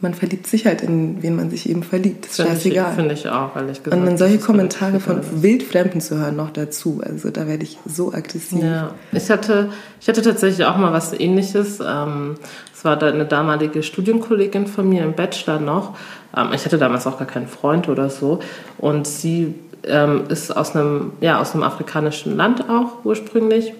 man 0.00 0.14
verliebt 0.14 0.46
sich 0.46 0.66
halt 0.66 0.80
in 0.82 1.22
wen 1.22 1.36
man 1.36 1.50
sich 1.50 1.68
eben 1.68 1.82
verliebt. 1.82 2.24
Das 2.24 2.30
ist 2.30 2.36
find 2.36 2.48
scheißegal. 2.48 2.94
Finde 2.94 3.14
ich 3.14 3.28
auch, 3.28 3.54
ehrlich 3.54 3.82
gesagt. 3.82 4.00
Und 4.00 4.06
dann 4.06 4.16
solche 4.16 4.38
Kommentare 4.38 4.98
von 5.00 5.20
Wildfremden 5.42 6.00
zu 6.00 6.18
hören 6.18 6.36
noch 6.36 6.50
dazu. 6.50 7.00
Also 7.04 7.30
da 7.30 7.46
werde 7.46 7.64
ich 7.64 7.78
so 7.86 8.12
aggressiv. 8.12 8.62
Ja, 8.62 8.94
ich 9.12 9.30
hatte, 9.30 9.70
ich 10.00 10.08
hatte 10.08 10.22
tatsächlich 10.22 10.66
auch 10.66 10.76
mal 10.76 10.92
was 10.92 11.12
ähnliches. 11.12 11.80
Ähm, 11.80 12.36
es 12.74 12.84
war 12.84 13.02
eine 13.02 13.26
damalige 13.26 13.82
Studienkollegin 13.82 14.66
von 14.66 14.88
mir 14.88 15.04
im 15.04 15.12
Bachelor 15.12 15.60
noch. 15.60 15.96
Ähm, 16.36 16.48
ich 16.54 16.64
hatte 16.64 16.78
damals 16.78 17.06
auch 17.06 17.18
gar 17.18 17.28
keinen 17.28 17.48
Freund 17.48 17.88
oder 17.88 18.08
so. 18.08 18.40
Und 18.78 19.06
sie 19.06 19.54
ähm, 19.84 20.24
ist 20.28 20.56
aus 20.56 20.74
einem, 20.74 21.12
ja, 21.20 21.40
aus 21.40 21.52
einem 21.52 21.62
afrikanischen 21.62 22.36
Land 22.36 22.68
auch 22.70 23.04
ursprünglich. 23.04 23.74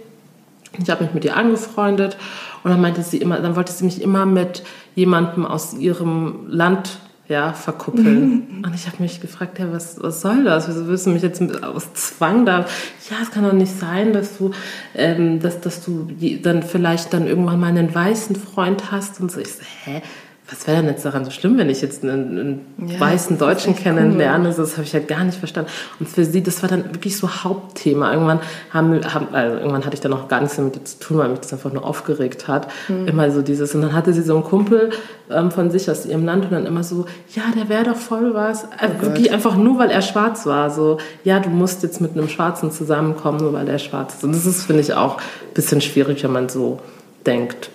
Ich 0.79 0.91
habe 0.91 1.05
mich 1.05 1.15
mit 1.15 1.25
ihr 1.25 1.37
angefreundet 1.37 2.17
und 2.63 2.71
dann 2.71 2.81
meinte 2.81 3.03
sie 3.03 3.19
immer, 3.19 3.41
dann 3.41 3.57
wollte 3.57 3.73
sie 3.73 3.85
mich 3.85 4.03
immer 4.03 4.27
mit 4.27 4.63
jemandem 4.95 5.47
aus 5.47 5.75
ihrem 5.75 6.47
Land 6.49 6.99
ja, 7.31 7.53
verkuppeln. 7.53 8.49
Mhm. 8.59 8.65
Und 8.65 8.75
ich 8.75 8.89
habe 8.89 9.01
mich 9.01 9.21
gefragt, 9.21 9.61
ja, 9.61 9.73
was, 9.73 10.03
was 10.03 10.21
soll 10.21 10.43
das? 10.43 10.67
Wieso 10.67 10.89
willst 10.89 11.07
du 11.07 11.11
mich 11.11 11.23
jetzt 11.23 11.41
aus 11.63 11.95
Zwang 11.95 12.45
da? 12.45 12.67
Ja, 13.09 13.19
es 13.23 13.31
kann 13.31 13.45
doch 13.45 13.53
nicht 13.53 13.71
sein, 13.71 14.13
dass 14.13 14.37
du, 14.37 14.51
ähm, 14.97 15.39
dass, 15.39 15.61
dass 15.61 15.85
du 15.85 16.09
dann 16.43 16.65
vielleicht 16.65 17.13
dann 17.13 17.29
irgendwann 17.29 17.61
mal 17.61 17.69
einen 17.69 17.95
weißen 17.95 18.35
Freund 18.35 18.91
hast 18.91 19.21
und 19.21 19.31
so. 19.31 19.39
Ich 19.41 19.53
so, 19.53 19.63
hä? 19.85 20.03
Was 20.51 20.67
wäre 20.67 20.79
denn 20.79 20.89
jetzt 20.89 21.05
daran 21.05 21.25
so 21.25 21.31
schlimm, 21.31 21.57
wenn 21.59 21.71
ich 21.71 21.81
jetzt 21.81 22.03
einen, 22.03 22.67
einen 22.79 22.91
ja, 22.91 22.99
weißen 22.99 23.39
Deutschen 23.39 23.77
kennenlerne? 23.77 24.49
Cool. 24.49 24.55
Das 24.57 24.73
habe 24.73 24.83
ich 24.83 24.93
halt 24.93 25.07
gar 25.07 25.23
nicht 25.23 25.39
verstanden. 25.39 25.71
Und 26.01 26.09
für 26.09 26.25
sie, 26.25 26.43
das 26.43 26.63
war 26.63 26.69
dann 26.69 26.87
wirklich 26.87 27.17
so 27.17 27.29
Hauptthema. 27.29 28.13
Irgendwann 28.13 28.41
haben, 28.71 29.01
haben 29.15 29.29
also 29.33 29.57
irgendwann 29.59 29.85
hatte 29.85 29.95
ich 29.95 30.01
dann 30.01 30.13
auch 30.13 30.27
gar 30.27 30.41
nichts 30.41 30.57
damit 30.57 30.89
zu 30.89 30.99
tun, 30.99 31.19
weil 31.19 31.29
mich 31.29 31.41
das 31.41 31.53
einfach 31.53 31.73
nur 31.73 31.85
aufgeregt 31.85 32.49
hat. 32.49 32.67
Mhm. 32.89 33.07
Immer 33.07 33.31
so 33.31 33.43
dieses. 33.43 33.75
Und 33.77 33.83
dann 33.83 33.93
hatte 33.93 34.13
sie 34.13 34.23
so 34.23 34.35
einen 34.35 34.43
Kumpel 34.43 34.91
ähm, 35.31 35.53
von 35.53 35.71
sich 35.71 35.89
aus 35.89 36.05
ihrem 36.05 36.25
Land 36.25 36.47
und 36.47 36.53
dann 36.53 36.67
immer 36.67 36.83
so, 36.83 37.07
ja, 37.35 37.45
der 37.55 37.69
wäre 37.69 37.85
doch 37.85 37.97
voll 37.97 38.35
was. 38.35 38.67
Also 38.77 38.95
oh 38.99 39.03
wirklich 39.03 39.33
einfach 39.33 39.57
nur, 39.57 39.79
weil 39.79 39.91
er 39.91 40.03
schwarz 40.03 40.47
war. 40.47 40.71
So, 40.71 40.99
ja, 41.23 41.39
du 41.39 41.49
musst 41.51 41.85
jetzt 41.85 42.01
mit 42.01 42.13
einem 42.13 42.29
Schwarzen 42.29 42.73
zusammenkommen, 42.73 43.39
nur 43.39 43.53
weil 43.53 43.69
er 43.69 43.79
schwarz 43.79 44.15
ist. 44.15 44.25
Und 44.25 44.35
das 44.35 44.47
ist, 44.47 44.65
finde 44.65 44.81
ich, 44.81 44.95
auch 44.95 45.19
ein 45.19 45.55
bisschen 45.55 45.81
schwierig, 45.81 46.25
wenn 46.25 46.33
man 46.33 46.49
so 46.49 46.81
denkt. 47.25 47.71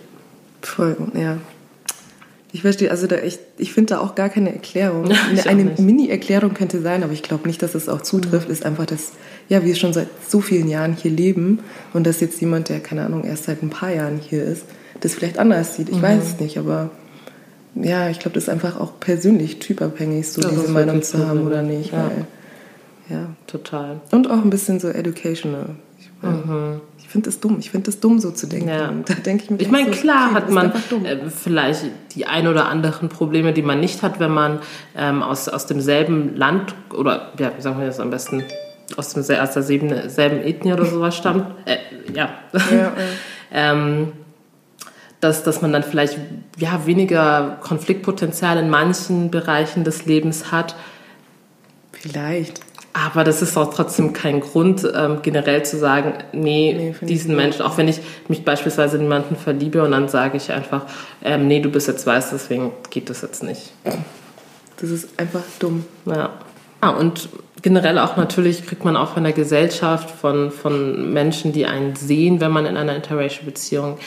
Voll, 0.62 0.98
ja. 1.14 1.38
Ich 2.56 2.62
verstehe, 2.62 2.90
also 2.90 3.06
da 3.06 3.18
ich, 3.18 3.38
ich 3.58 3.74
finde 3.74 3.96
da 3.96 4.00
auch 4.00 4.16
gar 4.16 4.30
keine 4.30 4.54
Erklärung. 4.54 5.12
eine, 5.30 5.46
eine 5.46 5.76
Mini-Erklärung 5.78 6.54
könnte 6.54 6.80
sein, 6.80 7.04
aber 7.04 7.12
ich 7.12 7.22
glaube 7.22 7.50
nicht, 7.50 7.62
dass 7.62 7.76
es 7.76 7.90
auch 7.90 8.00
zutrifft. 8.00 8.48
Ist 8.48 8.66
einfach, 8.66 8.86
dass 8.86 9.12
ja, 9.50 9.66
wir 9.66 9.76
schon 9.76 9.92
seit 9.92 10.08
so 10.26 10.40
vielen 10.40 10.70
Jahren 10.70 10.94
hier 10.94 11.12
leben 11.12 11.60
und 11.92 12.08
dass 12.08 12.22
jetzt 12.22 12.40
jemand, 12.40 12.70
der 12.70 12.80
keine 12.80 13.06
Ahnung 13.06 13.26
erst 13.26 13.44
seit 13.44 13.62
ein 13.62 13.70
paar 13.70 13.92
Jahren 13.92 14.20
hier 14.20 14.42
ist, 14.42 14.64
das 15.02 15.16
vielleicht 15.16 15.38
anders 15.38 15.76
sieht. 15.76 15.90
Ich 15.90 15.98
mhm. 15.98 16.04
weiß 16.04 16.24
es 16.24 16.40
nicht, 16.40 16.58
aber 16.58 16.92
ja, 17.76 18.08
ich 18.10 18.20
glaube, 18.20 18.36
das 18.36 18.44
ist 18.44 18.50
einfach 18.50 18.80
auch 18.80 19.02
persönlich 19.02 19.60
typabhängig, 19.60 20.30
so 20.30 20.40
ja, 20.42 20.48
diese 20.48 20.70
Meinung 20.70 21.02
zu 21.02 21.28
haben 21.28 21.46
oder 21.46 21.62
nicht. 21.62 21.92
Ja. 21.92 22.10
Weil, 22.10 22.26
ja, 23.10 23.30
total. 23.48 24.00
Und 24.12 24.32
auch 24.32 24.42
ein 24.42 24.50
bisschen 24.50 24.80
so 24.80 24.88
educational. 24.88 25.76
Ich 26.00 26.10
meine, 26.22 26.38
mhm 26.38 26.82
finde 27.16 27.30
es 27.30 27.40
dumm. 27.40 27.60
Ich 27.60 27.72
finde 27.72 27.90
es 27.90 28.02
dumm, 28.02 28.20
so 28.20 28.30
zu 28.32 28.46
denken. 28.46 28.68
Ja. 28.68 28.92
Da 29.06 29.14
denke 29.14 29.46
ich 29.46 29.50
mir. 29.50 29.62
Ich 29.62 29.72
meine, 29.72 29.94
so, 29.94 30.02
klar 30.02 30.32
okay, 30.32 30.36
hat 30.36 30.50
man 30.50 30.74
äh, 31.06 31.30
vielleicht 31.30 31.86
die 32.14 32.26
ein 32.26 32.46
oder 32.46 32.68
anderen 32.68 33.08
Probleme, 33.08 33.54
die 33.54 33.62
man 33.62 33.80
nicht 33.80 34.02
hat, 34.02 34.20
wenn 34.20 34.34
man 34.34 34.60
ähm, 34.98 35.24
aus, 35.24 35.48
aus 35.48 35.66
demselben 35.66 36.36
Land 36.36 36.76
oder, 36.94 37.32
ja, 37.40 37.54
wie 37.56 37.62
sagen 37.62 37.80
wir 37.80 37.88
das 37.88 38.02
am 38.02 38.10
besten, 38.10 38.44
aus, 38.98 39.14
dem, 39.14 39.22
aus 39.22 39.54
derselben 39.54 40.10
selben 40.10 40.42
Ethnie 40.42 40.74
oder 40.74 40.84
sowas 40.86 41.16
stammt. 41.16 41.46
Äh, 41.66 41.78
ja. 42.14 42.30
ja, 42.54 42.76
ja. 42.76 42.94
ähm, 43.54 44.12
dass, 45.22 45.44
dass 45.44 45.62
man 45.62 45.72
dann 45.72 45.84
vielleicht 45.84 46.20
ja, 46.58 46.86
weniger 46.86 47.60
Konfliktpotenzial 47.62 48.58
in 48.58 48.70
manchen 48.70 49.32
Bereichen 49.32 49.86
des 49.86 50.06
Lebens 50.06 50.52
hat. 50.52 50.76
Vielleicht. 51.94 52.65
Aber 52.98 53.26
das 53.26 53.42
ist 53.42 53.58
auch 53.58 53.74
trotzdem 53.74 54.14
kein 54.14 54.40
Grund, 54.40 54.88
ähm, 54.96 55.20
generell 55.22 55.64
zu 55.66 55.78
sagen, 55.78 56.14
nee, 56.32 56.94
nee 57.02 57.06
diesen 57.06 57.36
Menschen, 57.36 57.64
auch 57.64 57.78
wenn 57.78 57.90
ich 57.90 58.00
mich 58.30 58.46
beispielsweise 58.46 58.96
in 58.96 59.04
jemanden 59.04 59.36
verliebe 59.36 59.84
und 59.84 59.92
dann 59.92 60.08
sage 60.08 60.38
ich 60.38 60.54
einfach, 60.54 60.84
ähm, 61.22 61.46
nee, 61.48 61.60
du 61.60 61.70
bist 61.70 61.90
jetzt 61.90 62.08
weiß, 62.08 62.30
deswegen 62.30 62.72
geht 62.92 63.10
das 63.10 63.22
jetzt 63.22 63.44
nicht. 63.44 63.74
Das 64.78 64.90
ist 64.92 65.20
einfach 65.20 65.42
dumm. 65.60 65.84
Ja. 66.06 66.30
Ah, 66.80 66.92
und 66.92 67.28
generell 67.62 68.00
auch 68.00 68.16
natürlich 68.16 68.66
kriegt 68.66 68.86
man 68.86 68.96
auch 68.96 69.14
von 69.16 69.24
der 69.24 69.34
Gesellschaft, 69.34 70.10
von, 70.10 70.50
von 70.50 71.12
Menschen, 71.12 71.52
die 71.52 71.66
einen 71.66 71.98
sehen, 71.98 72.40
wenn 72.40 72.52
man 72.52 72.66
in 72.66 72.78
einer 72.78 72.96
interracial 72.96 73.44
Beziehung 73.44 73.98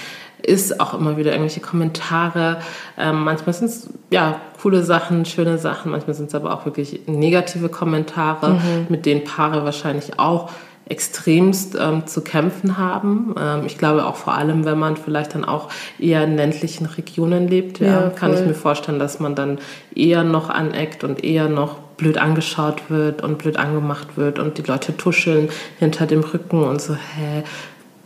ist, 0.43 0.81
auch 0.81 0.95
immer 0.95 1.17
wieder 1.17 1.33
irgendwelche 1.33 1.61
Kommentare. 1.61 2.59
Ähm, 2.97 3.25
manchmal 3.25 3.55
sind 3.55 3.69
es 3.69 3.89
ja 4.11 4.41
coole 4.63 4.83
Sachen, 4.83 5.25
schöne 5.25 5.59
Sachen, 5.59 5.91
manchmal 5.91 6.15
sind 6.15 6.27
es 6.27 6.35
aber 6.35 6.53
auch 6.53 6.65
wirklich 6.65 7.03
negative 7.07 7.69
Kommentare, 7.69 8.55
mhm. 8.55 8.87
mit 8.89 9.07
denen 9.07 9.25
Paare 9.25 9.65
wahrscheinlich 9.65 10.19
auch 10.19 10.51
extremst 10.89 11.77
ähm, 11.79 12.07
zu 12.07 12.23
kämpfen 12.23 12.79
haben. 12.79 13.35
Ähm, 13.39 13.63
ich 13.67 13.79
glaube 13.79 14.07
auch 14.07 14.17
vor 14.17 14.35
allem, 14.35 14.65
wenn 14.65 14.79
man 14.79 14.97
vielleicht 14.97 15.35
dann 15.35 15.45
auch 15.45 15.69
eher 15.99 16.25
in 16.25 16.37
ländlichen 16.37 16.87
Regionen 16.87 17.49
lebt, 17.49 17.81
ja, 17.81 17.87
ja 17.87 18.11
kann 18.11 18.33
ich 18.33 18.41
mir 18.41 18.55
vorstellen, 18.55 18.99
dass 18.99 19.21
man 19.21 19.35
dann 19.35 19.59
eher 19.95 20.25
noch 20.25 20.49
aneckt 20.49 21.05
und 21.05 21.23
eher 21.25 21.49
noch 21.49 21.79
blöd 21.99 22.17
angeschaut 22.17 22.83
wird 22.89 23.23
und 23.23 23.39
blöd 23.39 23.59
angemacht 23.59 24.17
wird 24.17 24.39
und 24.39 24.57
die 24.57 24.63
Leute 24.63 24.97
tuscheln 24.97 25.51
hinter 25.79 26.07
dem 26.07 26.21
Rücken 26.21 26.63
und 26.63 26.81
so, 26.81 26.95
hä, 26.95 27.43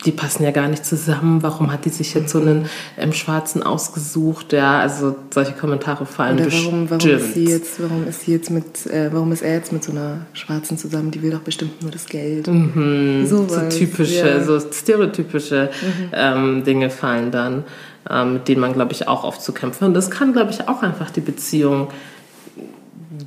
die 0.05 0.11
passen 0.11 0.43
ja 0.43 0.51
gar 0.51 0.67
nicht 0.67 0.85
zusammen, 0.85 1.43
warum 1.43 1.71
hat 1.71 1.85
die 1.85 1.89
sich 1.89 2.13
jetzt 2.13 2.31
so 2.31 2.39
einen 2.39 2.67
ähm, 2.97 3.13
Schwarzen 3.13 3.63
ausgesucht? 3.63 4.53
Ja, 4.53 4.79
also 4.79 5.15
solche 5.33 5.53
Kommentare 5.53 6.05
fallen 6.05 6.39
Oder 6.39 6.51
warum, 6.51 6.89
warum 6.89 7.09
ist 7.09 7.33
sie 7.33 7.45
jetzt, 7.45 7.81
warum 7.81 8.07
ist 8.07 8.21
sie 8.21 8.31
jetzt 8.31 8.49
mit, 8.49 8.85
äh, 8.87 9.09
warum 9.11 9.31
ist 9.31 9.41
er 9.41 9.53
jetzt 9.53 9.71
mit 9.71 9.83
so 9.83 9.91
einer 9.91 10.25
Schwarzen 10.33 10.77
zusammen? 10.77 11.11
Die 11.11 11.21
will 11.21 11.31
doch 11.31 11.39
bestimmt 11.39 11.81
nur 11.81 11.91
das 11.91 12.05
Geld. 12.05 12.47
Mhm, 12.47 13.25
so, 13.27 13.47
so 13.47 13.69
typische, 13.69 14.27
ja. 14.27 14.43
so 14.43 14.59
stereotypische 14.59 15.69
mhm. 15.81 16.09
ähm, 16.13 16.63
Dinge 16.63 16.89
fallen 16.89 17.31
dann, 17.31 17.63
ähm, 18.09 18.33
mit 18.33 18.47
denen 18.47 18.61
man, 18.61 18.73
glaube 18.73 18.91
ich, 18.91 19.07
auch 19.07 19.23
oft 19.23 19.41
zu 19.41 19.53
kämpfen 19.53 19.81
hat. 19.81 19.87
Und 19.89 19.93
das 19.93 20.11
kann, 20.11 20.33
glaube 20.33 20.51
ich, 20.51 20.67
auch 20.67 20.81
einfach 20.83 21.09
die 21.11 21.21
Beziehung 21.21 21.87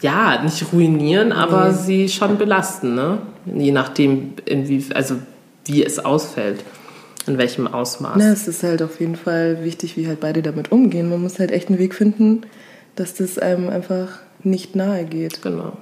ja, 0.02 0.42
nicht 0.42 0.72
ruinieren, 0.72 1.32
aber 1.32 1.70
mhm. 1.70 1.74
sie 1.74 2.08
schon 2.08 2.36
belasten, 2.36 2.94
ne? 2.94 3.18
Je 3.46 3.70
nachdem, 3.70 4.32
inwie, 4.44 4.84
also 4.92 5.14
wie 5.66 5.84
es 5.84 5.98
ausfällt, 5.98 6.64
in 7.26 7.38
welchem 7.38 7.66
Ausmaß. 7.66 8.16
Na, 8.18 8.32
es 8.32 8.48
ist 8.48 8.62
halt 8.62 8.82
auf 8.82 9.00
jeden 9.00 9.16
Fall 9.16 9.64
wichtig, 9.64 9.96
wie 9.96 10.06
halt 10.06 10.20
beide 10.20 10.42
damit 10.42 10.72
umgehen. 10.72 11.10
Man 11.10 11.20
muss 11.20 11.38
halt 11.38 11.50
echt 11.50 11.68
einen 11.68 11.78
Weg 11.78 11.94
finden, 11.94 12.42
dass 12.94 13.14
das 13.14 13.38
einem 13.38 13.68
einfach 13.68 14.20
nicht 14.42 14.76
nahe 14.76 15.04
geht. 15.04 15.42
Genau. 15.42 15.76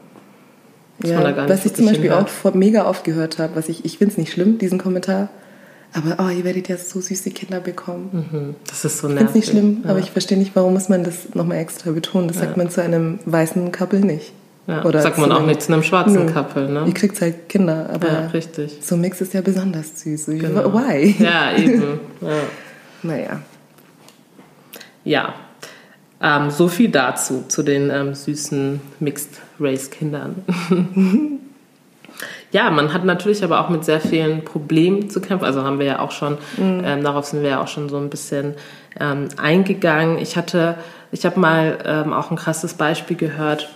ja, 1.03 1.49
was 1.49 1.67
ich 1.67 1.75
zum 1.75 1.87
Beispiel 1.87 2.13
auch 2.13 2.55
mega 2.55 2.87
oft 2.87 3.05
gehört 3.05 3.39
habe, 3.39 3.57
was 3.57 3.69
ich, 3.69 3.85
ich 3.85 3.99
finde 3.99 4.13
es 4.13 4.19
nicht 4.19 4.33
schlimm, 4.33 4.59
diesen 4.59 4.79
Kommentar, 4.79 5.29
aber 5.93 6.17
oh, 6.25 6.29
ihr 6.29 6.45
werdet 6.45 6.69
ja 6.69 6.77
so 6.77 7.01
süße 7.01 7.31
Kinder 7.31 7.61
bekommen. 7.61 8.27
Mhm. 8.33 8.55
Das 8.69 8.85
ist 8.85 8.99
so 8.99 9.09
nervig. 9.09 9.27
Ich 9.27 9.31
finde 9.33 9.39
es 9.39 9.47
nicht 9.47 9.51
schlimm, 9.51 9.83
ja. 9.85 9.91
aber 9.91 10.01
ich 10.01 10.11
verstehe 10.11 10.39
nicht, 10.39 10.57
warum 10.57 10.73
muss 10.73 10.89
man 10.89 11.05
das 11.05 11.35
nochmal 11.35 11.59
extra 11.59 11.93
betonen. 11.93 12.27
Das 12.27 12.39
ja. 12.39 12.45
sagt 12.45 12.57
man 12.57 12.69
zu 12.69 12.83
einem 12.83 13.21
weißen 13.27 13.71
Couple 13.71 14.01
nicht. 14.01 14.33
Ja, 14.67 14.83
Oder 14.85 15.03
sagt 15.03 15.19
man 15.19 15.31
auch 15.31 15.45
nicht 15.45 15.61
zu 15.61 15.73
einem 15.73 15.83
schwarzen 15.83 16.33
Couple, 16.33 16.71
ne? 16.71 16.85
Ihr 16.87 16.95
kriegt 16.95 17.21
halt 17.21 17.51
Kinder, 17.51 17.91
aber 17.93 18.09
ja, 18.09 18.27
richtig. 18.29 18.79
so 18.81 18.95
ein 18.95 19.03
Mix 19.03 19.21
ist 19.21 19.35
ja 19.35 19.43
besonders 19.43 20.01
süß. 20.01 20.27
Genau. 20.27 20.73
Why? 20.73 21.15
Ja, 21.19 21.57
eben. 21.57 22.01
Ja. 22.23 22.29
naja. 23.03 23.41
Ja, 25.05 25.35
ähm, 26.25 26.51
so 26.51 26.69
viel 26.69 26.89
dazu, 26.89 27.45
zu 27.49 27.63
den 27.63 27.91
ähm, 27.91 28.15
süßen 28.15 28.81
Mixed-Race-Kindern. 29.01 30.37
ja, 32.51 32.71
man 32.71 32.95
hat 32.95 33.05
natürlich 33.05 33.45
aber 33.45 33.61
auch 33.61 33.69
mit 33.69 33.85
sehr 33.85 34.01
vielen 34.01 34.43
Problemen 34.43 35.11
zu 35.11 35.21
kämpfen. 35.21 35.45
Also 35.45 35.63
haben 35.65 35.79
wir 35.79 35.87
ja 35.87 35.99
auch 35.99 36.13
schon, 36.13 36.39
mhm. 36.57 36.81
ähm, 36.83 37.05
darauf 37.05 37.27
sind 37.27 37.43
wir 37.43 37.51
ja 37.51 37.63
auch 37.63 37.69
schon 37.69 37.91
so 37.91 37.99
ein 37.99 38.09
bisschen 38.09 38.55
ähm, 38.99 39.29
eingegangen. 39.37 40.17
Ich 40.17 40.39
hatte, 40.39 40.77
ich 41.13 41.27
habe 41.27 41.39
mal 41.39 41.79
ähm, 41.85 42.15
auch 42.15 42.31
ein 42.31 42.37
krasses 42.39 42.73
Beispiel 42.73 43.19
gehört. 43.19 43.69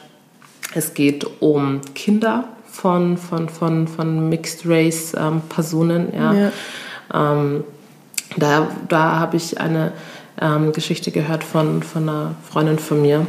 Es 0.74 0.94
geht 0.94 1.26
um 1.40 1.80
Kinder 1.94 2.44
von, 2.70 3.16
von, 3.16 3.48
von, 3.48 3.88
von 3.88 4.28
Mixed 4.28 4.62
Race 4.64 5.14
ähm, 5.18 5.40
Personen. 5.48 6.12
Ja. 6.14 6.32
ja. 6.32 6.52
Ähm, 7.12 7.64
da 8.36 8.68
da 8.88 9.18
habe 9.18 9.36
ich 9.36 9.60
eine 9.60 9.92
ähm, 10.40 10.72
Geschichte 10.72 11.10
gehört 11.10 11.42
von, 11.42 11.82
von 11.82 12.08
einer 12.08 12.34
Freundin 12.48 12.78
von 12.78 13.02
mir. 13.02 13.26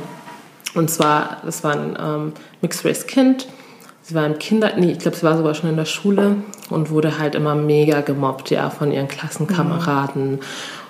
Und 0.75 0.89
zwar, 0.89 1.37
das 1.45 1.63
war 1.63 1.73
ein 1.73 1.97
ähm, 1.99 2.33
Mixed 2.61 2.85
Race 2.85 3.07
Kind. 3.07 3.47
Sie 4.03 4.15
war 4.15 4.25
im 4.25 4.39
Kinder, 4.39 4.71
nee, 4.77 4.91
ich 4.93 4.99
glaube, 4.99 5.17
sie 5.17 5.23
war 5.23 5.37
sogar 5.37 5.53
schon 5.53 5.69
in 5.69 5.77
der 5.77 5.85
Schule 5.85 6.37
und 6.69 6.89
wurde 6.89 7.19
halt 7.19 7.35
immer 7.35 7.55
mega 7.55 8.01
gemobbt, 8.01 8.49
ja, 8.49 8.69
von 8.69 8.91
ihren 8.91 9.07
Klassenkameraden. 9.07 10.31
Mhm 10.33 10.39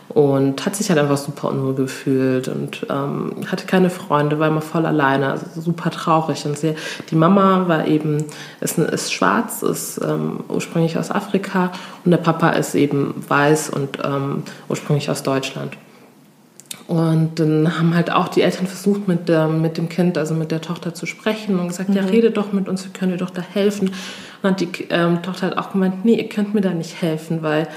und 0.10 0.65
hat 0.65 0.76
sich 0.76 0.89
halt 0.89 1.00
einfach 1.00 1.17
super 1.17 1.50
unwohl 1.50 1.76
gefühlt 1.76 2.48
und 2.48 2.86
ähm, 2.89 3.36
hatte 3.48 3.67
keine 3.67 3.91
Freunde, 3.91 4.39
war 4.39 4.48
immer 4.48 4.62
voll 4.62 4.86
alleine, 4.86 5.32
also 5.32 5.62
super 5.62 5.91
traurig. 5.91 6.45
Und 6.45 6.58
sie, 6.58 6.74
die 7.12 7.15
Mama 7.15 7.67
war 7.67 7.88
eben, 7.88 8.26
ist, 8.60 8.80
ist 8.80 9.13
schwarz, 9.13 9.62
ist 9.62 10.02
ähm, 10.04 10.39
ursprünglich 10.50 10.98
aus 10.98 11.12
Afrika 11.12 11.72
und 12.04 12.12
der 12.12 12.17
Papa 12.17 12.50
ist 12.50 12.74
eben 12.74 13.13
weiß 13.28 13.69
und 13.69 14.00
ähm, 14.04 14.43
ursprünglich 14.67 15.10
aus 15.12 15.22
Deutschland. 15.22 15.78
Und 16.88 17.39
dann 17.39 17.78
haben 17.78 17.93
halt 17.93 18.12
auch 18.12 18.30
die 18.30 18.41
Eltern 18.41 18.65
versucht, 18.65 19.08
mit, 19.08 19.30
der, 19.30 19.48
mit 19.48 19.78
dem 19.78 19.89
Kind, 19.89 20.17
also 20.17 20.34
mit 20.34 20.50
der 20.50 20.60
Tochter 20.60 20.95
zu 20.95 21.06
sprechen 21.06 21.60
und 21.60 21.67
gesagt, 21.67 21.89
mhm. 21.89 21.98
ja, 21.98 22.02
rede 22.02 22.32
doch 22.32 22.52
mit 22.52 22.67
uns, 22.67 22.84
wir 22.84 22.91
können 22.91 23.12
dir 23.12 23.19
doch 23.19 23.30
da 23.30 23.43
helfen. 23.43 23.89
Und 23.89 23.95
dann 24.41 24.52
hat 24.54 24.60
die 24.60 24.88
ähm, 24.89 25.22
Tochter 25.22 25.43
halt 25.43 25.58
auch 25.60 25.72
gemeint, 25.72 26.04
nee, 26.04 26.15
ihr 26.15 26.28
könnt 26.30 26.56
mir 26.56 26.62
da 26.62 26.72
nicht 26.72 27.00
helfen, 27.00 27.43
weil 27.43 27.67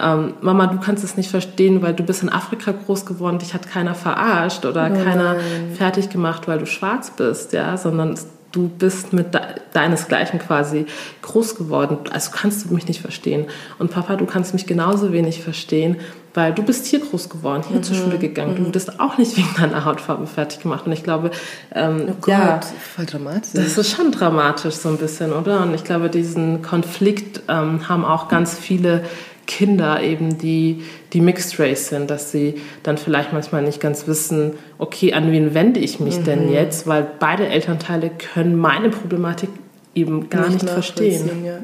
ähm, 0.00 0.34
Mama, 0.40 0.66
du 0.66 0.78
kannst 0.78 1.04
es 1.04 1.16
nicht 1.16 1.30
verstehen, 1.30 1.82
weil 1.82 1.94
du 1.94 2.02
bist 2.02 2.22
in 2.22 2.28
Afrika 2.28 2.72
groß 2.72 3.06
geworden, 3.06 3.38
dich 3.38 3.54
hat 3.54 3.68
keiner 3.68 3.94
verarscht 3.94 4.64
oder 4.64 4.90
oh 4.92 5.04
keiner 5.04 5.36
fertig 5.76 6.10
gemacht, 6.10 6.48
weil 6.48 6.58
du 6.58 6.66
schwarz 6.66 7.10
bist, 7.10 7.52
ja, 7.52 7.76
sondern 7.76 8.16
du 8.52 8.68
bist 8.68 9.12
mit 9.12 9.34
de 9.34 9.40
deinesgleichen 9.72 10.38
quasi 10.38 10.86
groß 11.22 11.56
geworden. 11.56 11.98
Also 12.10 12.30
kannst 12.32 12.64
du 12.64 12.74
mich 12.74 12.88
nicht 12.88 13.00
verstehen. 13.00 13.46
Und 13.78 13.90
Papa, 13.90 14.16
du 14.16 14.24
kannst 14.24 14.54
mich 14.54 14.66
genauso 14.66 15.12
wenig 15.12 15.42
verstehen, 15.42 15.96
weil 16.32 16.52
du 16.52 16.62
bist 16.62 16.86
hier 16.86 17.00
groß 17.00 17.28
geworden, 17.28 17.64
hier 17.68 17.78
mhm. 17.78 17.82
zur 17.82 17.96
Schule 17.96 18.18
gegangen. 18.18 18.52
Mhm. 18.52 18.56
Du 18.56 18.64
wurdest 18.66 18.98
auch 19.00 19.18
nicht 19.18 19.36
wegen 19.36 19.54
deiner 19.58 19.84
Hautfarbe 19.84 20.26
fertig 20.26 20.60
gemacht. 20.60 20.86
Und 20.86 20.92
ich 20.92 21.02
glaube, 21.02 21.30
ähm, 21.74 22.06
oh 22.08 22.14
Gott, 22.20 22.28
ja, 22.28 22.60
voll 22.94 23.06
dramatisch. 23.06 23.52
Das 23.54 23.76
ist 23.76 23.90
schon 23.90 24.10
dramatisch 24.10 24.74
so 24.74 24.88
ein 24.88 24.98
bisschen, 24.98 25.32
oder? 25.32 25.62
Und 25.62 25.74
ich 25.74 25.84
glaube, 25.84 26.08
diesen 26.08 26.62
Konflikt 26.62 27.42
ähm, 27.48 27.88
haben 27.88 28.04
auch 28.04 28.28
ganz 28.28 28.54
viele 28.54 29.04
Kinder 29.46 30.02
eben, 30.02 30.38
die, 30.38 30.82
die 31.12 31.20
Mixed 31.20 31.58
Race 31.58 31.88
sind, 31.88 32.10
dass 32.10 32.32
sie 32.32 32.60
dann 32.82 32.98
vielleicht 32.98 33.32
manchmal 33.32 33.62
nicht 33.62 33.80
ganz 33.80 34.06
wissen, 34.06 34.54
okay, 34.78 35.12
an 35.12 35.30
wen 35.30 35.54
wende 35.54 35.80
ich 35.80 36.00
mich 36.00 36.18
mhm. 36.18 36.24
denn 36.24 36.52
jetzt, 36.52 36.86
weil 36.86 37.06
beide 37.18 37.46
Elternteile 37.48 38.10
können 38.10 38.56
meine 38.56 38.90
Problematik 38.90 39.50
eben 39.94 40.28
gar 40.28 40.48
nicht, 40.48 40.62
nicht 40.62 40.72
verstehen. 40.72 41.30
Ja. 41.44 41.58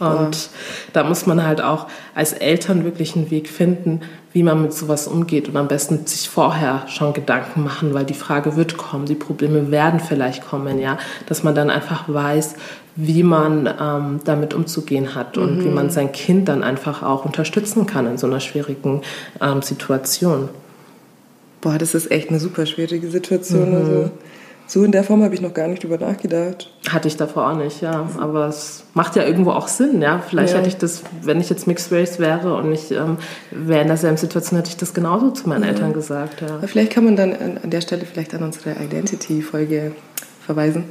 Und 0.00 0.48
da 0.92 1.04
muss 1.04 1.26
man 1.26 1.44
halt 1.44 1.60
auch 1.60 1.88
als 2.14 2.32
Eltern 2.32 2.84
wirklich 2.84 3.16
einen 3.16 3.30
Weg 3.30 3.48
finden, 3.48 4.00
wie 4.34 4.42
man 4.42 4.60
mit 4.60 4.74
sowas 4.74 5.06
umgeht 5.06 5.48
und 5.48 5.56
am 5.56 5.68
besten 5.68 6.06
sich 6.06 6.28
vorher 6.28 6.82
schon 6.88 7.14
Gedanken 7.14 7.62
machen, 7.62 7.94
weil 7.94 8.04
die 8.04 8.14
Frage 8.14 8.56
wird 8.56 8.76
kommen, 8.76 9.06
die 9.06 9.14
Probleme 9.14 9.70
werden 9.70 10.00
vielleicht 10.00 10.44
kommen, 10.44 10.80
ja, 10.80 10.98
dass 11.26 11.44
man 11.44 11.54
dann 11.54 11.70
einfach 11.70 12.08
weiß, 12.08 12.56
wie 12.96 13.22
man 13.22 13.72
ähm, 13.80 14.20
damit 14.24 14.52
umzugehen 14.52 15.14
hat 15.14 15.38
und 15.38 15.58
mhm. 15.58 15.64
wie 15.64 15.68
man 15.68 15.88
sein 15.88 16.10
Kind 16.10 16.48
dann 16.48 16.64
einfach 16.64 17.04
auch 17.04 17.24
unterstützen 17.24 17.86
kann 17.86 18.06
in 18.06 18.18
so 18.18 18.26
einer 18.26 18.40
schwierigen 18.40 19.02
ähm, 19.40 19.62
Situation. 19.62 20.48
Boah, 21.60 21.78
das 21.78 21.94
ist 21.94 22.10
echt 22.10 22.28
eine 22.28 22.40
super 22.40 22.66
schwierige 22.66 23.08
Situation. 23.08 23.70
Mhm. 23.70 23.76
Also, 23.76 24.10
so 24.66 24.82
in 24.82 24.92
der 24.92 25.04
Form 25.04 25.22
habe 25.22 25.34
ich 25.34 25.40
noch 25.40 25.52
gar 25.52 25.68
nicht 25.68 25.82
drüber 25.82 25.98
nachgedacht. 25.98 26.70
Hatte 26.88 27.08
ich 27.08 27.16
davor 27.16 27.50
auch 27.50 27.56
nicht, 27.56 27.82
ja. 27.82 28.08
Aber 28.18 28.48
es 28.48 28.84
macht 28.94 29.14
ja 29.16 29.24
irgendwo 29.24 29.50
auch 29.50 29.68
Sinn, 29.68 30.00
ja. 30.00 30.22
Vielleicht 30.26 30.52
ja. 30.52 30.58
hätte 30.58 30.68
ich 30.68 30.76
das, 30.76 31.02
wenn 31.22 31.40
ich 31.40 31.50
jetzt 31.50 31.66
Mixed 31.66 31.92
Race 31.92 32.18
wäre 32.18 32.56
und 32.56 32.72
ich 32.72 32.90
ähm, 32.90 33.18
wäre 33.50 33.82
in 33.82 33.88
derselben 33.88 34.16
Situation, 34.16 34.58
hätte 34.58 34.70
ich 34.70 34.76
das 34.76 34.94
genauso 34.94 35.30
zu 35.30 35.48
meinen 35.48 35.64
ja. 35.64 35.70
Eltern 35.70 35.92
gesagt, 35.92 36.40
ja. 36.40 36.48
Aber 36.56 36.68
vielleicht 36.68 36.92
kann 36.92 37.04
man 37.04 37.16
dann 37.16 37.34
an 37.62 37.70
der 37.70 37.80
Stelle 37.82 38.04
vielleicht 38.04 38.34
an 38.34 38.42
unsere 38.42 38.72
Identity-Folge 38.82 39.92
verweisen 40.40 40.84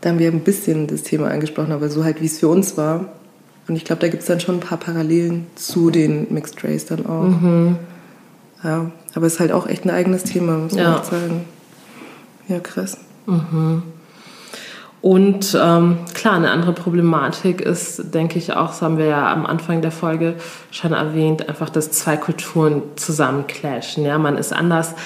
da 0.00 0.10
haben 0.10 0.18
wir 0.18 0.30
ein 0.30 0.40
bisschen 0.40 0.86
das 0.86 1.02
Thema 1.02 1.28
angesprochen, 1.28 1.72
aber 1.72 1.88
so 1.88 2.04
halt, 2.04 2.20
wie 2.20 2.26
es 2.26 2.38
für 2.38 2.48
uns 2.48 2.76
war. 2.76 3.06
Und 3.66 3.76
ich 3.76 3.84
glaube, 3.84 4.00
da 4.00 4.08
gibt 4.08 4.22
es 4.22 4.28
dann 4.28 4.40
schon 4.40 4.56
ein 4.56 4.60
paar 4.60 4.78
Parallelen 4.78 5.46
zu 5.56 5.90
den 5.90 6.32
Mixed 6.32 6.62
Race 6.64 6.86
dann 6.86 7.06
auch. 7.06 7.24
Mhm. 7.24 7.76
Ja, 8.62 8.90
aber 9.14 9.26
es 9.26 9.34
ist 9.34 9.40
halt 9.40 9.52
auch 9.52 9.66
echt 9.66 9.84
ein 9.84 9.90
eigenes 9.90 10.24
Thema, 10.24 10.56
muss 10.56 10.74
man 10.74 10.82
ja. 10.82 11.04
sagen. 11.04 11.44
Ja, 12.48 12.60
krass. 12.60 12.96
Mhm. 13.28 13.82
Und 15.00 15.56
ähm, 15.60 15.98
klar, 16.12 16.34
eine 16.34 16.50
andere 16.50 16.72
Problematik 16.72 17.60
ist, 17.60 18.12
denke 18.14 18.36
ich 18.38 18.54
auch, 18.54 18.68
das 18.68 18.82
haben 18.82 18.98
wir 18.98 19.06
ja 19.06 19.32
am 19.32 19.46
Anfang 19.46 19.80
der 19.80 19.92
Folge 19.92 20.34
schon 20.72 20.92
erwähnt, 20.92 21.48
einfach, 21.48 21.70
dass 21.70 21.92
zwei 21.92 22.16
Kulturen 22.16 22.82
zusammenclashen. 22.96 24.04
Ja, 24.04 24.18
man 24.18 24.36
ist 24.36 24.52
anders 24.52 24.96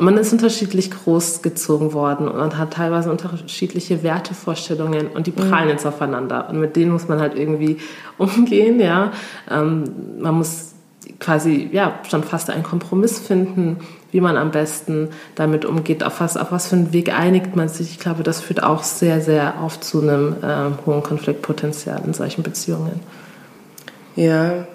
man 0.00 0.16
ist 0.16 0.32
unterschiedlich 0.32 0.90
großgezogen 0.90 1.92
worden 1.92 2.28
und 2.28 2.58
hat 2.58 2.74
teilweise 2.74 3.10
unterschiedliche 3.10 4.02
Wertevorstellungen 4.02 5.08
und 5.08 5.26
die 5.26 5.30
prallen 5.30 5.64
mhm. 5.64 5.70
jetzt 5.70 5.86
aufeinander. 5.86 6.48
Und 6.50 6.60
mit 6.60 6.76
denen 6.76 6.92
muss 6.92 7.08
man 7.08 7.20
halt 7.20 7.36
irgendwie 7.36 7.78
umgehen, 8.18 8.80
ja. 8.80 9.12
Ähm, 9.50 9.84
man 10.18 10.34
muss 10.34 10.74
quasi, 11.18 11.68
ja, 11.72 12.00
schon 12.08 12.24
fast 12.24 12.50
einen 12.50 12.62
Kompromiss 12.62 13.18
finden, 13.18 13.78
wie 14.16 14.22
man 14.22 14.38
am 14.38 14.50
besten 14.50 15.10
damit 15.34 15.66
umgeht, 15.66 16.02
auf 16.02 16.22
was, 16.22 16.38
auf 16.38 16.50
was 16.50 16.68
für 16.68 16.76
einen 16.76 16.94
Weg 16.94 17.12
einigt 17.12 17.54
man 17.54 17.68
sich. 17.68 17.90
Ich 17.90 17.98
glaube, 17.98 18.22
das 18.22 18.40
führt 18.40 18.62
auch 18.62 18.82
sehr, 18.82 19.20
sehr 19.20 19.56
oft 19.62 19.84
zu 19.84 20.00
einem 20.00 20.36
äh, 20.42 20.70
hohen 20.86 21.02
Konfliktpotenzial 21.02 22.00
in 22.06 22.14
solchen 22.14 22.42
Beziehungen. 22.42 23.00
Ja, 24.14 24.66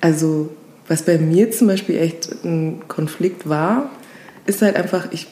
also 0.00 0.50
was 0.86 1.02
bei 1.02 1.18
mir 1.18 1.50
zum 1.50 1.66
Beispiel 1.66 1.98
echt 1.98 2.44
ein 2.44 2.82
Konflikt 2.86 3.48
war, 3.48 3.90
ist 4.46 4.62
halt 4.62 4.76
einfach, 4.76 5.08
ich, 5.10 5.26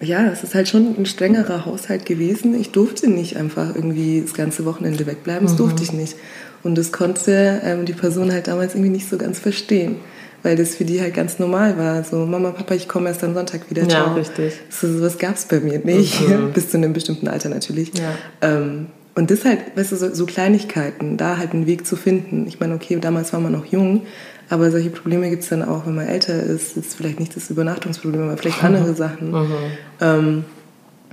ja, 0.00 0.24
es 0.28 0.42
ist 0.42 0.54
halt 0.54 0.66
schon 0.66 0.96
ein 0.96 1.04
strengerer 1.04 1.66
Haushalt 1.66 2.06
gewesen. 2.06 2.58
Ich 2.58 2.70
durfte 2.70 3.10
nicht 3.10 3.36
einfach 3.36 3.76
irgendwie 3.76 4.22
das 4.22 4.32
ganze 4.32 4.64
Wochenende 4.64 5.06
wegbleiben. 5.06 5.46
Das 5.46 5.56
mhm. 5.56 5.58
durfte 5.58 5.82
ich 5.82 5.92
nicht. 5.92 6.16
Und 6.62 6.78
das 6.78 6.90
konnte 6.90 7.60
ähm, 7.64 7.84
die 7.84 7.92
Person 7.92 8.32
halt 8.32 8.48
damals 8.48 8.74
irgendwie 8.74 8.92
nicht 8.92 9.10
so 9.10 9.18
ganz 9.18 9.38
verstehen. 9.38 9.96
Weil 10.42 10.56
das 10.56 10.74
für 10.74 10.84
die 10.84 11.00
halt 11.00 11.14
ganz 11.14 11.38
normal 11.38 11.78
war. 11.78 12.02
So, 12.02 12.26
Mama, 12.26 12.50
Papa, 12.50 12.74
ich 12.74 12.88
komme 12.88 13.08
erst 13.08 13.22
am 13.22 13.34
Sonntag 13.34 13.70
wieder. 13.70 13.88
Ciao. 13.88 14.08
Ja, 14.08 14.14
richtig. 14.14 14.54
So, 14.70 14.92
sowas 14.92 15.18
gab 15.18 15.36
es 15.36 15.44
bei 15.44 15.60
mir 15.60 15.78
nicht. 15.78 16.20
Mhm. 16.28 16.50
Bis 16.54 16.70
zu 16.70 16.76
einem 16.76 16.92
bestimmten 16.92 17.28
Alter 17.28 17.48
natürlich. 17.48 17.92
Ja. 17.96 18.12
Ähm, 18.40 18.86
und 19.14 19.30
das 19.30 19.44
halt, 19.44 19.76
weißt 19.76 19.92
du, 19.92 19.96
so, 19.96 20.14
so, 20.14 20.26
Kleinigkeiten, 20.26 21.16
da 21.16 21.36
halt 21.36 21.52
einen 21.52 21.66
Weg 21.66 21.86
zu 21.86 21.96
finden. 21.96 22.46
Ich 22.48 22.60
meine, 22.60 22.74
okay, 22.74 22.98
damals 23.00 23.32
war 23.32 23.40
man 23.40 23.52
noch 23.52 23.66
jung, 23.66 24.02
aber 24.48 24.70
solche 24.70 24.90
Probleme 24.90 25.28
gibt 25.30 25.42
es 25.42 25.50
dann 25.50 25.62
auch, 25.62 25.86
wenn 25.86 25.94
man 25.94 26.06
älter 26.06 26.42
ist. 26.42 26.76
Ist 26.76 26.94
vielleicht 26.94 27.20
nicht 27.20 27.36
das 27.36 27.50
Übernachtungsproblem, 27.50 28.22
aber 28.22 28.36
vielleicht 28.36 28.64
andere 28.64 28.94
Sachen. 28.94 29.30
Mhm. 29.30 29.54
Ähm, 30.00 30.44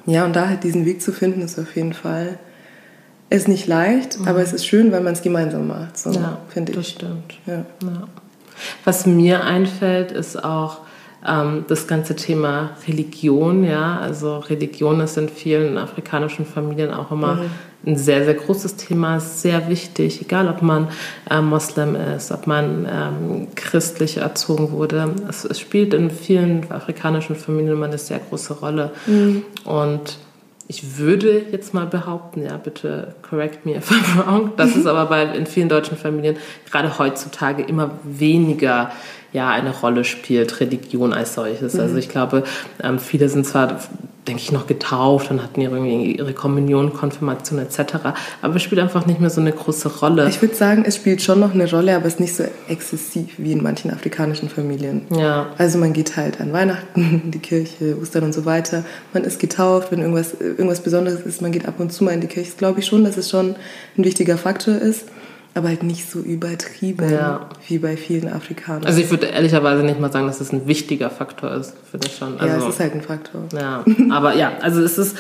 ja, 0.06 0.26
und 0.26 0.36
da 0.36 0.48
halt 0.48 0.64
diesen 0.64 0.86
Weg 0.86 1.02
zu 1.02 1.12
finden, 1.12 1.42
ist 1.42 1.60
auf 1.60 1.76
jeden 1.76 1.94
Fall. 1.94 2.40
Ist 3.30 3.48
nicht 3.48 3.68
leicht, 3.68 4.20
mhm. 4.20 4.28
aber 4.28 4.42
es 4.42 4.54
ist 4.54 4.66
schön, 4.66 4.92
weil 4.92 5.02
man 5.02 5.14
es 5.14 5.22
gemeinsam 5.22 5.68
macht. 5.68 5.98
So, 5.98 6.12
ja, 6.12 6.40
finde 6.50 6.72
ich. 6.72 6.78
Das 6.78 6.90
stimmt. 6.90 7.38
Ja. 7.46 7.66
ja. 7.84 8.08
Was 8.86 9.06
mir 9.06 9.44
einfällt, 9.44 10.12
ist 10.12 10.44
auch 10.44 10.80
ähm, 11.28 11.66
das 11.68 11.88
ganze 11.88 12.16
Thema 12.16 12.72
Religion. 12.88 13.64
Ja, 13.64 14.00
also 14.00 14.38
Religion 14.38 15.00
ist 15.02 15.18
in 15.18 15.30
vielen 15.30 15.78
afrikanischen 15.78 16.46
Familien 16.46 16.94
auch 16.94 17.12
immer 17.12 17.36
mhm 17.36 17.50
ein 17.86 17.98
sehr, 17.98 18.26
sehr 18.26 18.34
großes 18.34 18.76
Thema, 18.76 19.20
sehr 19.20 19.70
wichtig, 19.70 20.22
egal 20.22 20.50
ob 20.50 20.62
man 20.62 20.90
äh, 21.30 21.42
Moslem 21.42 21.96
ist, 21.96 22.32
ob 22.32 22.46
man 22.46 22.86
ähm, 22.92 23.48
christlich 23.56 24.18
erzogen 24.18 24.72
wurde. 24.72 25.16
Es, 25.30 25.46
es, 25.46 25.60
spielt 25.60 25.94
in 25.94 26.12
vielen 26.12 26.70
afrikanischen 26.72 27.36
Familien 27.36 27.74
immer 27.74 27.86
eine 27.86 27.98
sehr 27.98 28.20
große 28.20 28.54
Rolle. 28.56 28.92
Mhm. 29.06 29.44
Und 29.64 30.18
ich 30.70 31.00
würde 31.00 31.46
jetzt 31.52 31.74
mal 31.74 31.88
behaupten, 31.88 32.44
ja, 32.44 32.56
bitte 32.58 33.16
correct 33.24 33.66
me 33.66 33.76
if 33.76 33.92
I'm 33.92 34.18
wrong, 34.26 34.52
dass 34.56 34.76
es 34.76 34.86
aber 34.86 35.08
bei, 35.08 35.24
in 35.24 35.48
vielen 35.48 35.68
deutschen 35.68 35.98
Familien 35.98 36.38
gerade 36.70 37.00
heutzutage 37.00 37.64
immer 37.64 37.90
weniger 38.04 38.92
ja, 39.34 39.50
eine 39.50 39.72
Rolle 39.72 40.04
spielt, 40.04 40.60
Religion 40.60 41.12
als 41.12 41.34
solches. 41.34 41.78
Also 41.78 41.94
mhm. 41.94 42.00
Ich 42.00 42.10
glaube, 42.10 42.44
ähm, 42.84 43.00
viele 43.00 43.30
sind 43.30 43.48
zwar 43.48 43.80
denke 44.30 44.44
ich, 44.44 44.52
noch 44.52 44.68
getauft 44.68 45.32
und 45.32 45.42
hatten 45.42 45.60
irgendwie 45.60 46.16
ihre 46.16 46.34
Kommunion, 46.34 46.94
Konfirmation 46.94 47.58
etc. 47.58 47.96
Aber 48.42 48.56
es 48.56 48.62
spielt 48.62 48.80
einfach 48.80 49.08
nicht 49.08 49.20
mehr 49.20 49.32
so 49.32 49.42
eine 49.42 49.52
große 49.52 50.00
Rolle. 50.00 50.30
Ich 50.30 50.42
würde 50.42 50.54
sagen, 50.54 50.84
es 50.86 50.96
spielt 50.96 51.22
schon 51.24 51.40
noch 51.40 51.54
eine 51.54 51.70
Rolle, 51.70 51.96
aber 51.96 52.06
es 52.06 52.14
ist 52.14 52.20
nicht 52.20 52.36
so 52.36 52.44
exzessiv 52.68 53.34
wie 53.38 53.52
in 53.52 53.64
manchen 53.64 53.92
afrikanischen 53.92 54.48
Familien. 54.48 55.08
Ja. 55.10 55.48
Also 55.58 55.80
man 55.80 55.94
geht 55.94 56.16
halt 56.16 56.40
an 56.40 56.54
Weihnachten 56.54 57.22
in 57.24 57.32
die 57.32 57.40
Kirche, 57.40 57.98
Ostern 58.00 58.24
und 58.24 58.34
so 58.34 58.46
weiter. 58.46 58.86
Man 59.14 59.24
ist 59.24 59.40
getauft, 59.40 59.92
wenn 59.92 60.00
irgendwas, 60.00 60.40
irgendwas 60.40 60.82
Besonderes 60.82 61.22
ist, 61.22 61.42
man 61.42 61.52
geht 61.52 61.68
ab 61.68 61.80
und 61.80 61.92
zu 61.92 62.04
mal 62.04 62.12
in 62.12 62.22
die 62.22 62.28
Kirche. 62.28 62.52
Das 62.52 62.58
glaube 62.58 62.80
ich 62.80 62.86
schon, 62.86 63.04
dass 63.04 63.18
es 63.18 63.30
schon 63.30 63.56
ein 63.98 64.04
wichtiger 64.06 64.38
Faktor 64.38 64.76
ist 64.76 65.06
aber 65.56 65.70
halt 65.70 65.84
nicht 65.84 66.10
so 66.10 66.20
übertrieben 66.20 67.12
ja. 67.12 67.50
wie 67.68 67.80
bei 67.80 67.98
vielen 67.98 68.32
Afrikanern. 68.32 68.86
Also 68.86 69.02
ich 69.02 69.10
würde 69.10 69.28
ehrlicherweise 69.28 69.84
nicht 69.84 70.00
mal 70.00 70.12
sagen, 70.12 70.28
dass 70.28 70.42
es 70.42 70.54
ein 70.54 70.68
wichtiger 70.68 71.10
Faktor 71.10 71.52
ist, 71.52 71.74
finde 71.90 72.08
ich 72.08 72.16
schon. 72.16 72.40
Also, 72.40 72.56
ja, 72.56 72.68
es 72.68 72.74
ist 72.76 72.80
halt 72.80 72.94
ein 72.94 73.02
Faktor. 73.02 73.42
Ja, 73.54 73.84
aber 74.12 74.36
ja, 74.36 74.54
also 74.62 74.82
es 74.82 74.98
ist, 74.98 75.18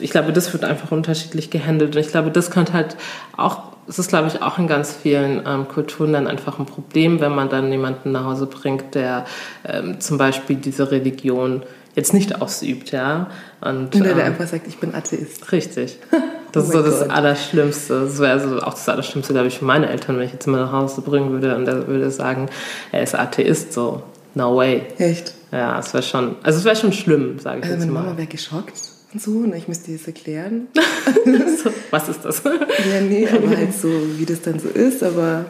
ich 0.00 0.10
glaube, 0.10 0.32
das 0.32 0.52
wird 0.52 0.64
einfach 0.64 0.92
unterschiedlich 0.92 1.50
gehandelt 1.50 1.96
und 1.96 2.00
ich 2.00 2.08
glaube, 2.08 2.30
das 2.30 2.50
könnte 2.50 2.72
halt 2.72 2.96
auch, 3.36 3.72
es 3.88 3.98
ist, 3.98 4.08
glaube 4.08 4.28
ich, 4.28 4.40
auch 4.40 4.58
in 4.58 4.68
ganz 4.68 4.92
vielen 4.92 5.42
ähm, 5.46 5.66
Kulturen 5.66 6.12
dann 6.12 6.28
einfach 6.28 6.58
ein 6.60 6.66
Problem, 6.66 7.20
wenn 7.20 7.34
man 7.34 7.48
dann 7.48 7.70
jemanden 7.70 8.12
nach 8.12 8.24
Hause 8.24 8.46
bringt, 8.46 8.94
der 8.94 9.24
ähm, 9.66 10.00
zum 10.00 10.16
Beispiel 10.16 10.56
diese 10.56 10.92
Religion 10.92 11.62
jetzt 11.94 12.14
nicht 12.14 12.40
ausübt, 12.40 12.92
ja. 12.92 13.28
Und, 13.60 13.94
Oder 13.94 14.14
der 14.14 14.26
ähm, 14.26 14.32
einfach 14.32 14.46
sagt, 14.46 14.68
ich 14.68 14.78
bin 14.78 14.94
Atheist. 14.94 15.50
Richtig. 15.52 15.98
Das 16.52 16.64
oh 16.64 16.66
ist 16.66 16.72
so 16.72 16.82
das 16.82 17.00
Gott. 17.00 17.10
Allerschlimmste. 17.10 18.00
Das 18.00 18.18
wäre 18.18 18.32
also 18.32 18.60
auch 18.60 18.74
das 18.74 18.88
Allerschlimmste, 18.88 19.32
glaube 19.32 19.48
ich, 19.48 19.58
für 19.58 19.64
meine 19.64 19.88
Eltern, 19.88 20.18
wenn 20.18 20.26
ich 20.26 20.32
jetzt 20.32 20.46
mal 20.46 20.58
nach 20.58 20.72
Hause 20.72 21.00
bringen 21.00 21.32
würde 21.32 21.56
und 21.56 21.66
er 21.66 21.86
würde 21.88 22.10
sagen, 22.10 22.48
er 22.92 23.02
ist 23.02 23.14
Atheist, 23.14 23.72
so, 23.72 24.02
no 24.34 24.56
way. 24.56 24.82
Echt? 24.98 25.34
Ja, 25.50 25.78
es 25.78 25.92
wäre 25.92 26.02
schon, 26.02 26.36
also 26.42 26.58
es 26.58 26.64
wäre 26.64 26.76
schon 26.76 26.92
schlimm, 26.92 27.38
sage 27.38 27.58
ich 27.58 27.64
also 27.64 27.76
jetzt 27.76 27.80
meine 27.80 27.92
mal. 27.92 28.00
Meine 28.00 28.06
Mama 28.10 28.18
wäre 28.18 28.28
geschockt 28.28 28.74
und 29.12 29.22
so, 29.22 29.30
und 29.32 29.54
ich 29.54 29.68
müsste 29.68 29.92
das 29.92 30.06
erklären. 30.06 30.68
so, 31.62 31.70
was 31.90 32.08
ist 32.08 32.24
das? 32.24 32.42
ja, 32.44 33.00
nee, 33.00 33.28
aber 33.28 33.56
halt 33.56 33.74
so, 33.74 33.88
wie 34.16 34.24
das 34.24 34.42
dann 34.42 34.58
so 34.58 34.68
ist, 34.68 35.02
aber 35.02 35.44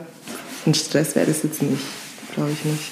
ein 0.66 0.74
Stress 0.74 1.14
wäre 1.14 1.26
das 1.26 1.42
jetzt 1.42 1.62
nicht, 1.62 1.82
glaube 2.34 2.50
ich 2.50 2.64
nicht. 2.64 2.90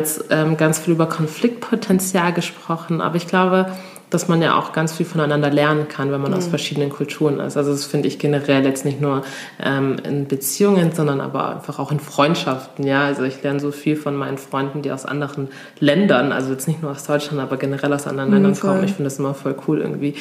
Jetzt 0.00 0.24
ähm, 0.30 0.56
ganz 0.56 0.78
viel 0.78 0.94
über 0.94 1.06
Konfliktpotenzial 1.06 2.32
gesprochen, 2.32 3.00
aber 3.00 3.16
ich 3.16 3.26
glaube, 3.26 3.70
dass 4.10 4.26
man 4.26 4.42
ja 4.42 4.58
auch 4.58 4.72
ganz 4.72 4.92
viel 4.92 5.06
voneinander 5.06 5.50
lernen 5.50 5.88
kann, 5.88 6.10
wenn 6.10 6.20
man 6.20 6.32
mhm. 6.32 6.38
aus 6.38 6.48
verschiedenen 6.48 6.90
Kulturen 6.90 7.38
ist. 7.38 7.56
Also 7.56 7.70
das 7.70 7.84
finde 7.84 8.08
ich 8.08 8.18
generell 8.18 8.64
jetzt 8.64 8.84
nicht 8.84 9.00
nur 9.00 9.22
ähm, 9.62 9.96
in 10.04 10.26
Beziehungen, 10.26 10.92
sondern 10.92 11.20
aber 11.20 11.56
einfach 11.56 11.78
auch 11.78 11.92
in 11.92 12.00
Freundschaften. 12.00 12.84
Ja, 12.84 13.04
also 13.04 13.22
ich 13.22 13.42
lerne 13.42 13.60
so 13.60 13.70
viel 13.70 13.96
von 13.96 14.16
meinen 14.16 14.36
Freunden, 14.36 14.82
die 14.82 14.90
aus 14.90 15.06
anderen 15.06 15.48
Ländern, 15.78 16.32
also 16.32 16.50
jetzt 16.50 16.66
nicht 16.66 16.82
nur 16.82 16.90
aus 16.90 17.04
Deutschland, 17.04 17.40
aber 17.40 17.56
generell 17.56 17.92
aus 17.92 18.06
anderen 18.06 18.30
mhm, 18.30 18.34
Ländern 18.34 18.54
voll. 18.56 18.70
kommen. 18.70 18.84
Ich 18.84 18.92
finde 18.92 19.04
das 19.04 19.18
immer 19.18 19.34
voll 19.34 19.54
cool 19.68 19.80
irgendwie 19.80 20.14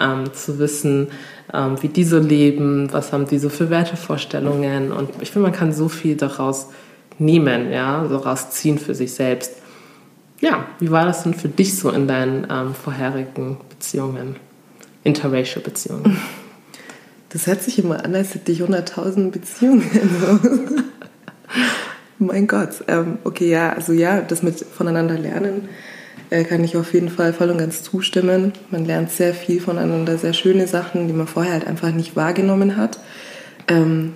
ähm, 0.00 0.32
zu 0.32 0.58
wissen, 0.58 1.08
ähm, 1.52 1.76
wie 1.82 1.88
die 1.88 2.04
so 2.04 2.18
leben, 2.18 2.92
was 2.92 3.12
haben 3.12 3.26
die 3.26 3.38
so 3.38 3.50
für 3.50 3.68
Wertevorstellungen 3.68 4.90
und 4.90 5.10
ich 5.20 5.30
finde, 5.30 5.48
man 5.48 5.56
kann 5.56 5.72
so 5.72 5.88
viel 5.88 6.16
daraus 6.16 6.68
nehmen, 7.18 7.70
ja, 7.70 8.06
so 8.08 8.16
rausziehen 8.16 8.78
für 8.78 8.94
sich 8.94 9.12
selbst. 9.12 9.52
Ja, 10.40 10.66
wie 10.78 10.90
war 10.90 11.04
das 11.06 11.22
denn 11.22 11.34
für 11.34 11.48
dich 11.48 11.76
so 11.76 11.90
in 11.90 12.06
deinen 12.06 12.46
ähm, 12.50 12.74
vorherigen 12.74 13.58
Beziehungen, 13.68 14.36
interracial 15.02 15.62
Beziehungen? 15.62 16.16
Das 17.30 17.48
hört 17.48 17.64
sich 17.64 17.80
immer 17.80 18.04
an, 18.04 18.14
als 18.14 18.32
hätte 18.36 18.52
ich 18.52 18.62
100.000 18.62 19.32
Beziehungen. 19.32 19.82
mein 22.20 22.46
Gott. 22.46 22.84
Ähm, 22.86 23.18
okay, 23.24 23.50
ja, 23.50 23.72
also 23.72 23.92
ja, 23.92 24.20
das 24.20 24.44
mit 24.44 24.60
voneinander 24.60 25.18
lernen 25.18 25.68
äh, 26.30 26.44
kann 26.44 26.64
ich 26.64 26.76
auf 26.76 26.92
jeden 26.94 27.08
Fall 27.08 27.32
voll 27.32 27.50
und 27.50 27.58
ganz 27.58 27.82
zustimmen. 27.82 28.52
Man 28.70 28.84
lernt 28.84 29.10
sehr 29.10 29.34
viel 29.34 29.60
voneinander, 29.60 30.18
sehr 30.18 30.32
schöne 30.32 30.66
Sachen, 30.66 31.06
die 31.06 31.12
man 31.12 31.26
vorher 31.26 31.52
halt 31.52 31.66
einfach 31.66 31.92
nicht 31.92 32.16
wahrgenommen 32.16 32.76
hat. 32.76 32.98
Ähm, 33.68 34.14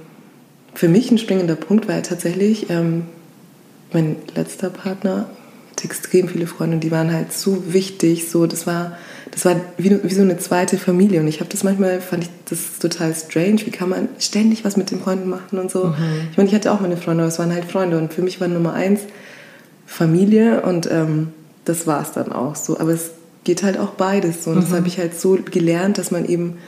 für 0.75 0.89
mich 0.89 1.11
ein 1.11 1.19
springender 1.19 1.57
Punkt 1.57 1.89
war 1.89 1.97
ja 1.97 2.01
tatsächlich 2.03 2.71
ähm, 2.71 3.07
mein 3.93 4.17
letzter 4.35 4.71
Partner 4.71 5.29
extrem 5.85 6.29
viele 6.29 6.47
Freunde 6.47 6.77
und 6.77 6.85
die 6.85 6.91
waren 6.91 7.13
halt 7.13 7.33
so 7.33 7.73
wichtig. 7.73 8.29
So, 8.29 8.47
das 8.47 8.67
war, 8.67 8.97
das 9.31 9.45
war 9.45 9.57
wie, 9.77 10.03
wie 10.03 10.15
so 10.15 10.23
eine 10.23 10.39
zweite 10.39 10.79
Familie. 10.79 11.21
Und 11.21 11.29
ich 11.29 11.41
habe 11.41 11.51
das 11.51 11.65
manchmal, 11.65 12.01
fand 12.01 12.25
ich 12.25 12.31
das 12.49 12.79
total 12.79 13.15
strange. 13.15 13.67
Wie 13.67 13.71
kann 13.71 13.89
man 13.89 14.09
ständig 14.19 14.65
was 14.65 14.77
mit 14.77 14.91
den 14.91 15.01
Freunden 15.01 15.29
machen 15.29 15.59
und 15.59 15.71
so. 15.71 15.87
Mhm. 15.87 15.95
Ich 16.31 16.37
meine, 16.37 16.49
ich 16.49 16.55
hatte 16.55 16.73
auch 16.73 16.81
meine 16.81 16.97
Freunde, 16.97 17.23
aber 17.23 17.33
es 17.33 17.39
waren 17.39 17.53
halt 17.53 17.65
Freunde. 17.65 17.99
Und 17.99 18.13
für 18.13 18.23
mich 18.23 18.41
war 18.41 18.49
Nummer 18.49 18.75
eins 18.75 19.01
Familie 19.87 20.63
und 20.63 20.91
ähm, 20.91 21.29
das 21.65 21.87
war 21.87 22.03
es 22.03 22.13
dann 22.13 22.33
auch 22.33 22.57
so. 22.57 22.79
Aber 22.79 22.91
es 22.91 23.11
geht 23.45 23.63
halt 23.63 23.79
auch 23.79 23.91
beides 23.91 24.45
so. 24.45 24.51
Und 24.51 24.59
mhm. 24.59 24.63
das 24.63 24.73
habe 24.73 24.89
ich 24.89 24.99
halt 24.99 25.19
so 25.19 25.39
gelernt, 25.51 25.99
dass 25.99 26.11
man 26.11 26.25
eben, 26.25 26.59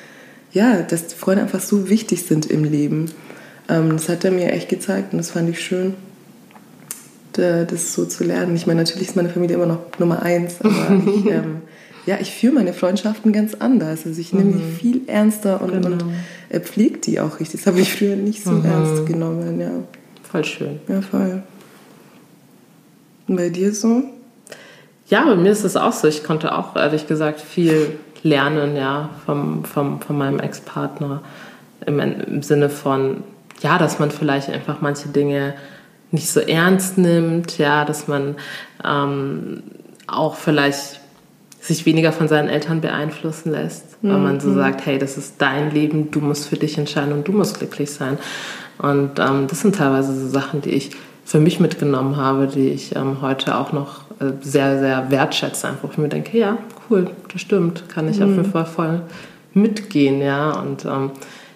ja, 0.53 0.83
dass 0.83 1.12
Freunde 1.14 1.42
einfach 1.42 1.61
so 1.61 1.88
wichtig 1.88 2.25
sind 2.25 2.46
im 2.46 2.64
Leben. 2.64 3.11
Ähm, 3.68 3.92
das 3.92 4.09
hat 4.09 4.25
er 4.25 4.31
mir 4.31 4.53
echt 4.53 4.68
gezeigt 4.68 5.12
und 5.12 5.18
das 5.18 5.31
fand 5.31 5.49
ich 5.49 5.61
schön 5.61 5.94
das 7.33 7.95
so 7.95 8.05
zu 8.05 8.25
lernen. 8.25 8.57
Ich 8.57 8.66
meine, 8.66 8.83
natürlich 8.83 9.09
ist 9.09 9.16
meine 9.16 9.29
Familie 9.29 9.57
immer 9.57 9.66
noch 9.66 9.99
Nummer 9.99 10.23
eins, 10.23 10.61
aber 10.61 11.01
ich, 11.07 11.27
ähm, 11.27 11.62
ja, 12.07 12.19
ich 12.21 12.31
führe 12.33 12.55
meine 12.55 12.73
Freundschaften 12.73 13.33
ganz 13.33 13.55
anders. 13.55 14.07
Also 14.07 14.21
ich 14.21 14.33
nehme 14.33 14.53
die 14.53 14.64
mhm. 14.64 14.73
viel 14.73 15.03
ernster 15.07 15.61
und, 15.61 15.73
genau. 15.73 15.88
und 15.88 16.05
äh, 16.49 16.61
pflege 16.61 16.99
die 16.99 17.21
auch 17.21 17.40
richtig. 17.40 17.61
Das 17.61 17.66
habe 17.66 17.81
ich 17.81 17.93
früher 17.93 18.16
nicht 18.16 18.43
so 18.43 18.51
mhm. 18.51 18.64
ernst 18.64 19.07
genommen, 19.07 19.61
ja. 19.61 19.71
Voll 20.31 20.45
schön. 20.45 20.81
Ja, 20.88 21.03
voll. 21.03 21.43
Und 23.27 23.37
bei 23.37 23.49
dir 23.49 23.75
so? 23.75 24.03
Ja, 25.09 25.25
bei 25.25 25.37
mir 25.37 25.51
ist 25.51 25.64
es 25.64 25.77
auch 25.77 25.93
so. 25.93 26.09
Ich 26.09 26.25
konnte 26.25 26.57
auch, 26.57 26.77
ehrlich 26.77 27.07
gesagt, 27.07 27.40
viel 27.40 27.99
lernen, 28.23 28.77
ja, 28.77 29.11
vom, 29.27 29.64
vom, 29.64 30.01
von 30.01 30.16
meinem 30.16 30.38
Ex-Partner. 30.38 31.23
Im, 31.87 31.99
Im 31.99 32.43
Sinne 32.43 32.71
von, 32.71 33.25
ja, 33.61 33.79
dass 33.79 33.99
man 33.99 34.11
vielleicht 34.11 34.51
einfach 34.51 34.81
manche 34.81 35.09
Dinge 35.09 35.55
nicht 36.12 36.29
so 36.29 36.40
ernst 36.40 36.99
nimmt, 36.99 37.59
ja, 37.59 37.85
dass 37.85 38.09
man 38.09 38.37
ähm, 38.85 39.62
auch 40.07 40.35
vielleicht 40.35 41.01
sich 41.61 41.85
weniger 41.87 42.12
von 42.12 42.27
seinen 42.27 42.49
Eltern 42.49 42.81
beeinflussen 42.81 43.53
lässt, 43.53 43.99
weil 44.03 44.16
mhm. 44.16 44.23
man 44.23 44.40
so 44.40 44.49
mhm. 44.49 44.55
sagt, 44.55 44.87
hey, 44.87 44.99
das 44.99 45.18
ist 45.18 45.35
dein 45.38 45.70
Leben, 45.70 46.11
du 46.11 46.20
musst 46.20 46.49
für 46.49 46.57
dich 46.57 46.79
entscheiden 46.79 47.12
und 47.12 47.29
du 47.29 47.33
musst 47.33 47.59
glücklich 47.59 47.90
sein. 47.90 48.18
Und 48.79 49.18
ähm, 49.18 49.46
das 49.46 49.61
sind 49.61 49.77
teilweise 49.77 50.18
so 50.18 50.29
Sachen, 50.29 50.62
die 50.62 50.70
ich 50.70 50.90
für 51.25 51.38
mich 51.38 51.61
mitgenommen 51.61 52.16
habe, 52.16 52.46
die 52.46 52.70
ich 52.70 52.96
ähm, 52.96 53.18
heute 53.20 53.57
auch 53.59 53.73
noch 53.73 54.11
äh, 54.20 54.33
sehr, 54.40 54.81
sehr 54.81 55.11
wertschätze. 55.11 55.68
Einfach, 55.68 55.90
ich 55.92 55.99
mir 55.99 56.09
denke, 56.09 56.37
ja, 56.38 56.59
cool, 56.88 57.11
das 57.31 57.42
stimmt, 57.42 57.88
kann 57.88 58.09
ich 58.09 58.18
mhm. 58.18 58.25
auf 58.25 58.31
jeden 58.31 58.51
Fall 58.51 58.66
voll 58.66 59.03
mitgehen, 59.53 60.23
ja. 60.23 60.59
Und 60.59 60.87
ähm, 60.87 61.11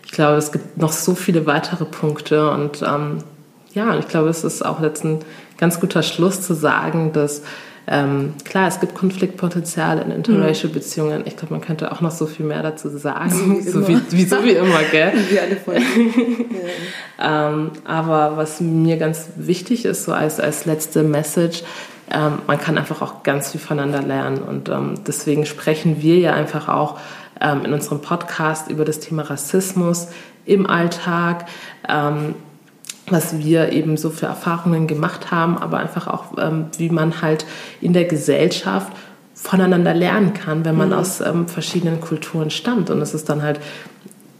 ich 0.05 0.13
glaube, 0.13 0.37
es 0.37 0.53
gibt 0.53 0.77
noch 0.77 0.93
so 0.93 1.15
viele 1.15 1.47
weitere 1.47 1.87
Punkte 1.87 2.51
und 2.51 2.83
ähm, 2.83 3.19
ja, 3.75 3.99
ich 3.99 4.09
glaube, 4.09 4.29
es 4.29 4.45
ist 4.45 4.65
auch 4.65 4.81
jetzt 4.81 5.05
ein 5.05 5.21
ganz 5.59 5.81
guter 5.81 6.03
Schluss 6.03 6.41
zu 6.43 6.55
sagen, 6.55 7.13
dass 7.13 7.43
ähm, 7.87 8.33
klar, 8.45 8.67
es 8.67 8.81
gibt 8.81 8.95
Konfliktpotenzial 8.95 9.99
in 9.99 10.11
interracial 10.11 10.71
mhm. 10.71 10.75
Beziehungen. 10.75 11.23
Ich 11.27 11.37
glaube, 11.37 11.53
man 11.53 11.61
könnte 11.61 11.93
auch 11.93 12.01
noch 12.01 12.13
so 12.13 12.25
viel 12.27 12.47
mehr 12.47 12.63
dazu 12.63 12.89
sagen. 12.89 13.59
Wie 13.59 13.63
so, 13.63 13.87
wie, 13.87 14.01
wie, 14.11 14.25
so 14.25 14.43
wie 14.43 14.53
immer, 14.53 14.83
gell? 14.91 15.13
Wie 15.31 15.39
alle 15.39 15.57
Folgen. 15.57 15.85
ja. 17.19 17.49
ähm, 17.49 17.73
aber 17.85 18.39
was 18.39 18.61
mir 18.61 18.97
ganz 18.97 19.29
wichtig 19.37 19.85
ist, 19.85 20.05
so 20.05 20.13
als, 20.13 20.41
als 20.41 20.65
letzte 20.65 21.03
Message, 21.03 21.63
ähm, 22.11 22.39
man 22.47 22.59
kann 22.59 22.79
einfach 22.79 23.03
auch 23.03 23.23
ganz 23.23 23.53
viel 23.53 23.61
voneinander 23.61 24.03
lernen. 24.03 24.39
Und 24.39 24.71
ähm, 24.71 24.95
deswegen 25.07 25.45
sprechen 25.45 26.01
wir 26.01 26.19
ja 26.19 26.33
einfach 26.33 26.69
auch 26.69 26.99
ähm, 27.39 27.67
in 27.67 27.73
unserem 27.75 28.01
Podcast 28.01 28.71
über 28.71 28.87
das 28.87 29.01
Thema 29.01 29.23
Rassismus 29.23 30.09
im 30.47 30.67
Alltag 30.67 31.47
ähm, 31.87 32.35
was 33.09 33.39
wir 33.39 33.73
eben 33.73 33.97
so 33.97 34.11
für 34.11 34.27
Erfahrungen 34.27 34.87
gemacht 34.87 35.31
haben, 35.31 35.59
aber 35.59 35.79
einfach 35.79 36.07
auch, 36.07 36.39
ähm, 36.39 36.67
wie 36.79 36.89
man 36.89 37.21
halt 37.21 37.45
in 37.81 37.93
der 37.93 38.05
Gesellschaft 38.05 38.93
voneinander 39.35 39.93
lernen 39.93 40.33
kann, 40.33 40.65
wenn 40.65 40.77
man 40.77 40.89
mhm. 40.89 40.95
aus 40.95 41.21
ähm, 41.21 41.47
verschiedenen 41.49 42.01
Kulturen 42.01 42.51
stammt. 42.51 42.89
Und 42.91 43.03
es 43.03 43.13
ist 43.15 43.29
dann 43.29 43.43
halt 43.43 43.61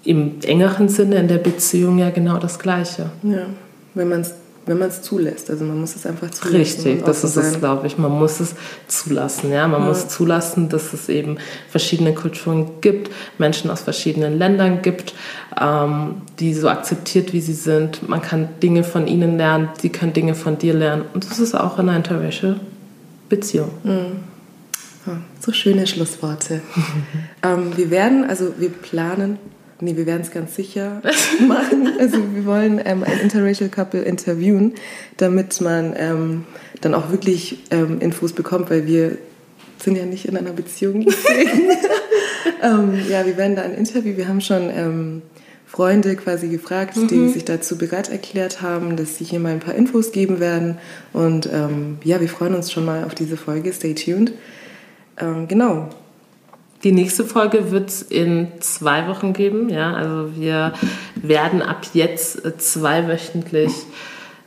im 0.05 0.41
engeren 0.43 0.89
Sinne 0.89 1.17
in 1.17 1.29
der 1.29 1.39
Beziehung 1.39 1.99
ja 1.99 2.11
genau 2.11 2.39
das 2.39 2.59
Gleiche. 2.59 3.11
Ja, 3.23 3.47
wenn 3.95 4.09
man 4.09 4.21
es 4.21 4.35
wenn 4.67 4.79
man 4.79 4.89
es 4.89 5.03
zulässt. 5.03 5.51
Also 5.51 5.65
man 5.65 5.79
muss 5.81 5.95
es 5.95 6.07
einfach 6.07 6.31
zulassen. 6.31 6.57
Richtig, 6.57 7.05
das 7.05 7.25
ist 7.25 7.37
es, 7.37 7.59
glaube 7.59 7.87
ich. 7.87 7.99
Man 7.99 8.13
muss 8.13 8.41
es 8.41 8.55
zulassen. 8.89 9.51
Ja? 9.51 9.69
Man 9.69 9.83
ja. 9.83 9.89
muss 9.89 10.09
zulassen, 10.09 10.69
dass 10.69 10.93
es 10.93 11.09
eben 11.09 11.39
verschiedene 11.69 12.15
Kulturen 12.15 12.81
gibt, 12.81 13.11
Menschen 13.39 13.71
aus 13.71 13.83
verschiedenen 13.83 14.39
Ländern 14.39 14.83
gibt, 14.83 15.15
ähm, 15.61 16.23
die 16.39 16.55
so 16.55 16.69
akzeptiert, 16.69 17.33
wie 17.33 17.41
sie 17.41 17.55
sind. 17.55 18.09
Man 18.09 18.23
kann 18.23 18.49
Dinge 18.63 18.85
von 18.85 19.07
ihnen 19.07 19.37
lernen, 19.37 19.69
sie 19.81 19.91
können 19.91 20.13
Dinge 20.13 20.35
von 20.35 20.59
dir 20.59 20.75
lernen. 20.75 21.05
Und 21.13 21.29
das 21.29 21.39
ist 21.39 21.55
auch 21.55 21.79
in 21.79 21.89
einer 21.89 21.97
interracial 21.97 22.61
Beziehung. 23.29 23.71
Mhm. 23.83 24.35
Ja, 25.07 25.19
so 25.41 25.53
schöne 25.53 25.87
Schlussworte. 25.87 26.63
ähm, 27.43 27.77
wir 27.77 27.91
werden, 27.91 28.25
also 28.25 28.55
wir 28.59 28.71
planen 28.71 29.39
Nee, 29.85 29.97
wir 29.97 30.07
werden 30.07 30.23
es 30.23 30.31
ganz 30.31 30.55
sicher 30.57 31.03
machen. 31.47 31.93
Also 31.99 32.17
wir 32.35 32.47
wollen 32.47 32.81
ähm, 32.83 33.05
ein 33.05 33.21
Interracial 33.21 33.69
Couple 33.69 34.01
interviewen, 34.01 34.75
damit 35.19 35.61
man 35.61 35.95
ähm, 35.97 36.45
dann 36.81 36.95
auch 36.95 37.11
wirklich 37.11 37.59
ähm, 37.71 38.01
Infos 38.01 38.33
bekommt, 38.33 38.71
weil 38.71 38.87
wir 38.87 39.19
sind 39.79 39.97
ja 39.97 40.07
nicht 40.07 40.25
in 40.25 40.37
einer 40.37 40.53
Beziehung. 40.53 41.07
Ähm, 42.63 42.99
ja, 43.11 43.27
wir 43.27 43.37
werden 43.37 43.57
da 43.57 43.63
ein 43.63 43.75
Interview. 43.75 44.17
Wir 44.17 44.27
haben 44.29 44.41
schon 44.41 44.71
ähm, 44.71 45.23
Freunde 45.67 46.15
quasi 46.17 46.49
gefragt, 46.49 46.97
mhm. 46.97 47.09
die 47.09 47.29
sich 47.29 47.45
dazu 47.45 47.77
bereit 47.77 48.11
erklärt 48.11 48.63
haben, 48.63 48.97
dass 48.97 49.19
sie 49.19 49.25
hier 49.25 49.39
mal 49.39 49.53
ein 49.53 49.61
paar 49.61 49.75
Infos 49.75 50.13
geben 50.13 50.41
werden. 50.41 50.79
Und 51.13 51.47
ähm, 51.53 51.99
ja, 52.05 52.21
wir 52.21 52.29
freuen 52.29 52.55
uns 52.55 52.73
schon 52.73 52.87
mal 52.87 53.05
auf 53.05 53.15
diese 53.15 53.37
Folge. 53.37 53.73
Stay 53.73 53.95
tuned. 53.95 54.33
Genau. 55.49 55.91
Die 56.85 56.93
nächste 56.93 57.25
Folge 57.25 57.71
wird 57.71 57.89
es 57.89 58.03
in 58.03 58.49
zwei 58.61 59.09
Wochen 59.09 59.33
geben. 59.33 59.71
Ja, 59.71 59.95
also 59.95 60.37
wir 60.37 60.75
werden 61.17 61.63
ab 61.63 61.87
jetzt 61.95 62.45
äh, 62.45 62.59
zweiwöchentlich 62.59 63.73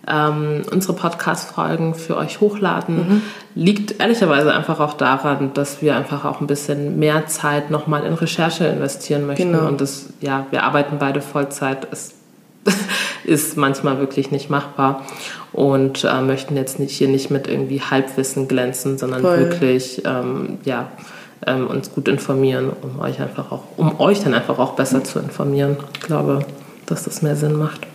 ähm, 0.07 0.61
unsere 0.71 0.93
Podcast-Folgen 0.93 1.95
für 1.95 2.15
euch 2.15 2.39
hochladen. 2.39 2.95
Mhm. 2.95 3.21
Liegt 3.55 3.99
ehrlicherweise 3.99 4.53
einfach 4.53 4.79
auch 4.79 4.93
daran, 4.93 5.53
dass 5.55 5.81
wir 5.81 5.95
einfach 5.95 6.25
auch 6.25 6.39
ein 6.39 6.47
bisschen 6.47 6.99
mehr 6.99 7.25
Zeit 7.25 7.71
nochmal 7.71 8.05
in 8.05 8.13
Recherche 8.13 8.65
investieren 8.65 9.25
möchten. 9.25 9.51
Genau. 9.51 9.67
Und 9.67 9.81
das, 9.81 10.09
ja, 10.21 10.45
wir 10.51 10.63
arbeiten 10.63 10.97
beide 10.99 11.21
Vollzeit. 11.21 11.87
Es 11.91 12.13
ist 13.25 13.57
manchmal 13.57 13.97
wirklich 13.97 14.29
nicht 14.29 14.49
machbar 14.51 15.03
und 15.53 16.03
äh, 16.03 16.21
möchten 16.21 16.55
jetzt 16.55 16.79
nicht 16.79 16.95
hier 16.95 17.07
nicht 17.07 17.31
mit 17.31 17.47
irgendwie 17.47 17.81
Halbwissen 17.81 18.47
glänzen, 18.47 18.99
sondern 18.99 19.21
Voll. 19.21 19.39
wirklich, 19.39 20.03
ähm, 20.05 20.59
ja, 20.63 20.91
ähm, 21.45 21.67
uns 21.67 21.91
gut 21.91 22.07
informieren, 22.07 22.71
um 22.81 22.99
euch 22.99 23.21
einfach 23.21 23.51
auch, 23.51 23.63
um 23.77 23.99
euch 23.99 24.23
dann 24.23 24.33
einfach 24.33 24.59
auch 24.59 24.75
besser 24.75 25.03
zu 25.03 25.19
informieren. 25.19 25.77
Ich 25.93 26.01
glaube, 26.01 26.45
dass 26.85 27.03
das 27.03 27.21
mehr 27.21 27.35
Sinn 27.35 27.53
macht. 27.53 27.85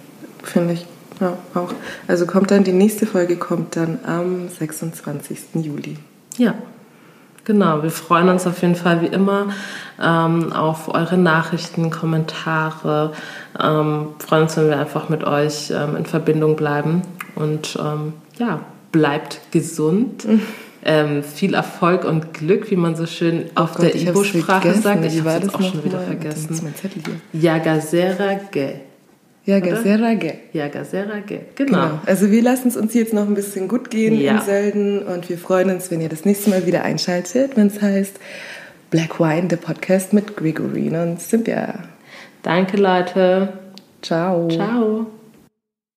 Finde 0.42 0.74
ich. 0.74 0.86
Ja, 1.20 1.36
auch. 1.54 1.72
Also 2.08 2.26
kommt 2.26 2.50
dann, 2.50 2.64
die 2.64 2.72
nächste 2.72 3.06
Folge 3.06 3.36
kommt 3.36 3.76
dann 3.76 3.98
am 4.04 4.48
26. 4.48 5.38
Juli. 5.54 5.96
Ja, 6.36 6.54
genau. 7.44 7.82
Wir 7.82 7.90
freuen 7.90 8.28
uns 8.28 8.46
auf 8.46 8.60
jeden 8.62 8.74
Fall 8.74 9.02
wie 9.02 9.06
immer 9.06 9.48
ähm, 10.00 10.52
auf 10.52 10.92
eure 10.92 11.16
Nachrichten, 11.16 11.90
Kommentare. 11.90 13.12
Ähm, 13.60 14.08
freuen 14.18 14.42
uns, 14.42 14.56
wenn 14.56 14.68
wir 14.68 14.78
einfach 14.78 15.08
mit 15.08 15.24
euch 15.24 15.70
ähm, 15.70 15.96
in 15.96 16.06
Verbindung 16.06 16.56
bleiben. 16.56 17.02
Und 17.34 17.78
ähm, 17.80 18.14
ja, 18.38 18.60
bleibt 18.90 19.40
gesund. 19.50 20.26
Ähm, 20.84 21.22
viel 21.22 21.54
Erfolg 21.54 22.04
und 22.04 22.34
Glück, 22.34 22.70
wie 22.70 22.76
man 22.76 22.96
so 22.96 23.06
schön 23.06 23.44
oh 23.54 23.60
auf 23.60 23.74
Gott, 23.74 23.86
der 23.86 23.94
Ibo-Sprache 23.94 24.74
sagt. 24.74 25.04
Ich 25.04 25.20
habe 25.20 25.46
es 25.46 25.54
auch 25.54 25.62
schon 25.62 25.84
wieder 25.84 26.00
vergessen. 26.00 26.74
Yagasera 27.32 28.34
ge. 28.50 28.74
Yagasera 29.44 30.14
ge. 30.14 30.34
Yagasera 30.52 31.20
ge, 31.20 31.40
genau. 31.54 31.72
genau. 31.72 32.00
Also 32.06 32.30
wir 32.30 32.42
lassen 32.42 32.68
es 32.68 32.76
uns 32.76 32.94
jetzt 32.94 33.12
noch 33.12 33.26
ein 33.26 33.34
bisschen 33.34 33.68
gut 33.68 33.90
gehen 33.90 34.20
ja. 34.20 34.36
in 34.36 34.40
Sölden 34.40 35.02
und 35.02 35.28
wir 35.28 35.38
freuen 35.38 35.70
uns, 35.70 35.90
wenn 35.90 36.00
ihr 36.00 36.08
das 36.08 36.24
nächste 36.24 36.50
Mal 36.50 36.66
wieder 36.66 36.82
einschaltet, 36.84 37.56
wenn 37.56 37.68
es 37.68 37.80
heißt 37.80 38.18
Black 38.90 39.18
Wine, 39.18 39.48
der 39.48 39.56
Podcast 39.56 40.12
mit 40.12 40.36
Gregory 40.36 40.88
und 40.90 41.20
Cynthia. 41.20 41.74
Danke, 42.42 42.76
Leute. 42.76 43.52
Ciao. 44.02 44.48
Ciao. 44.48 45.06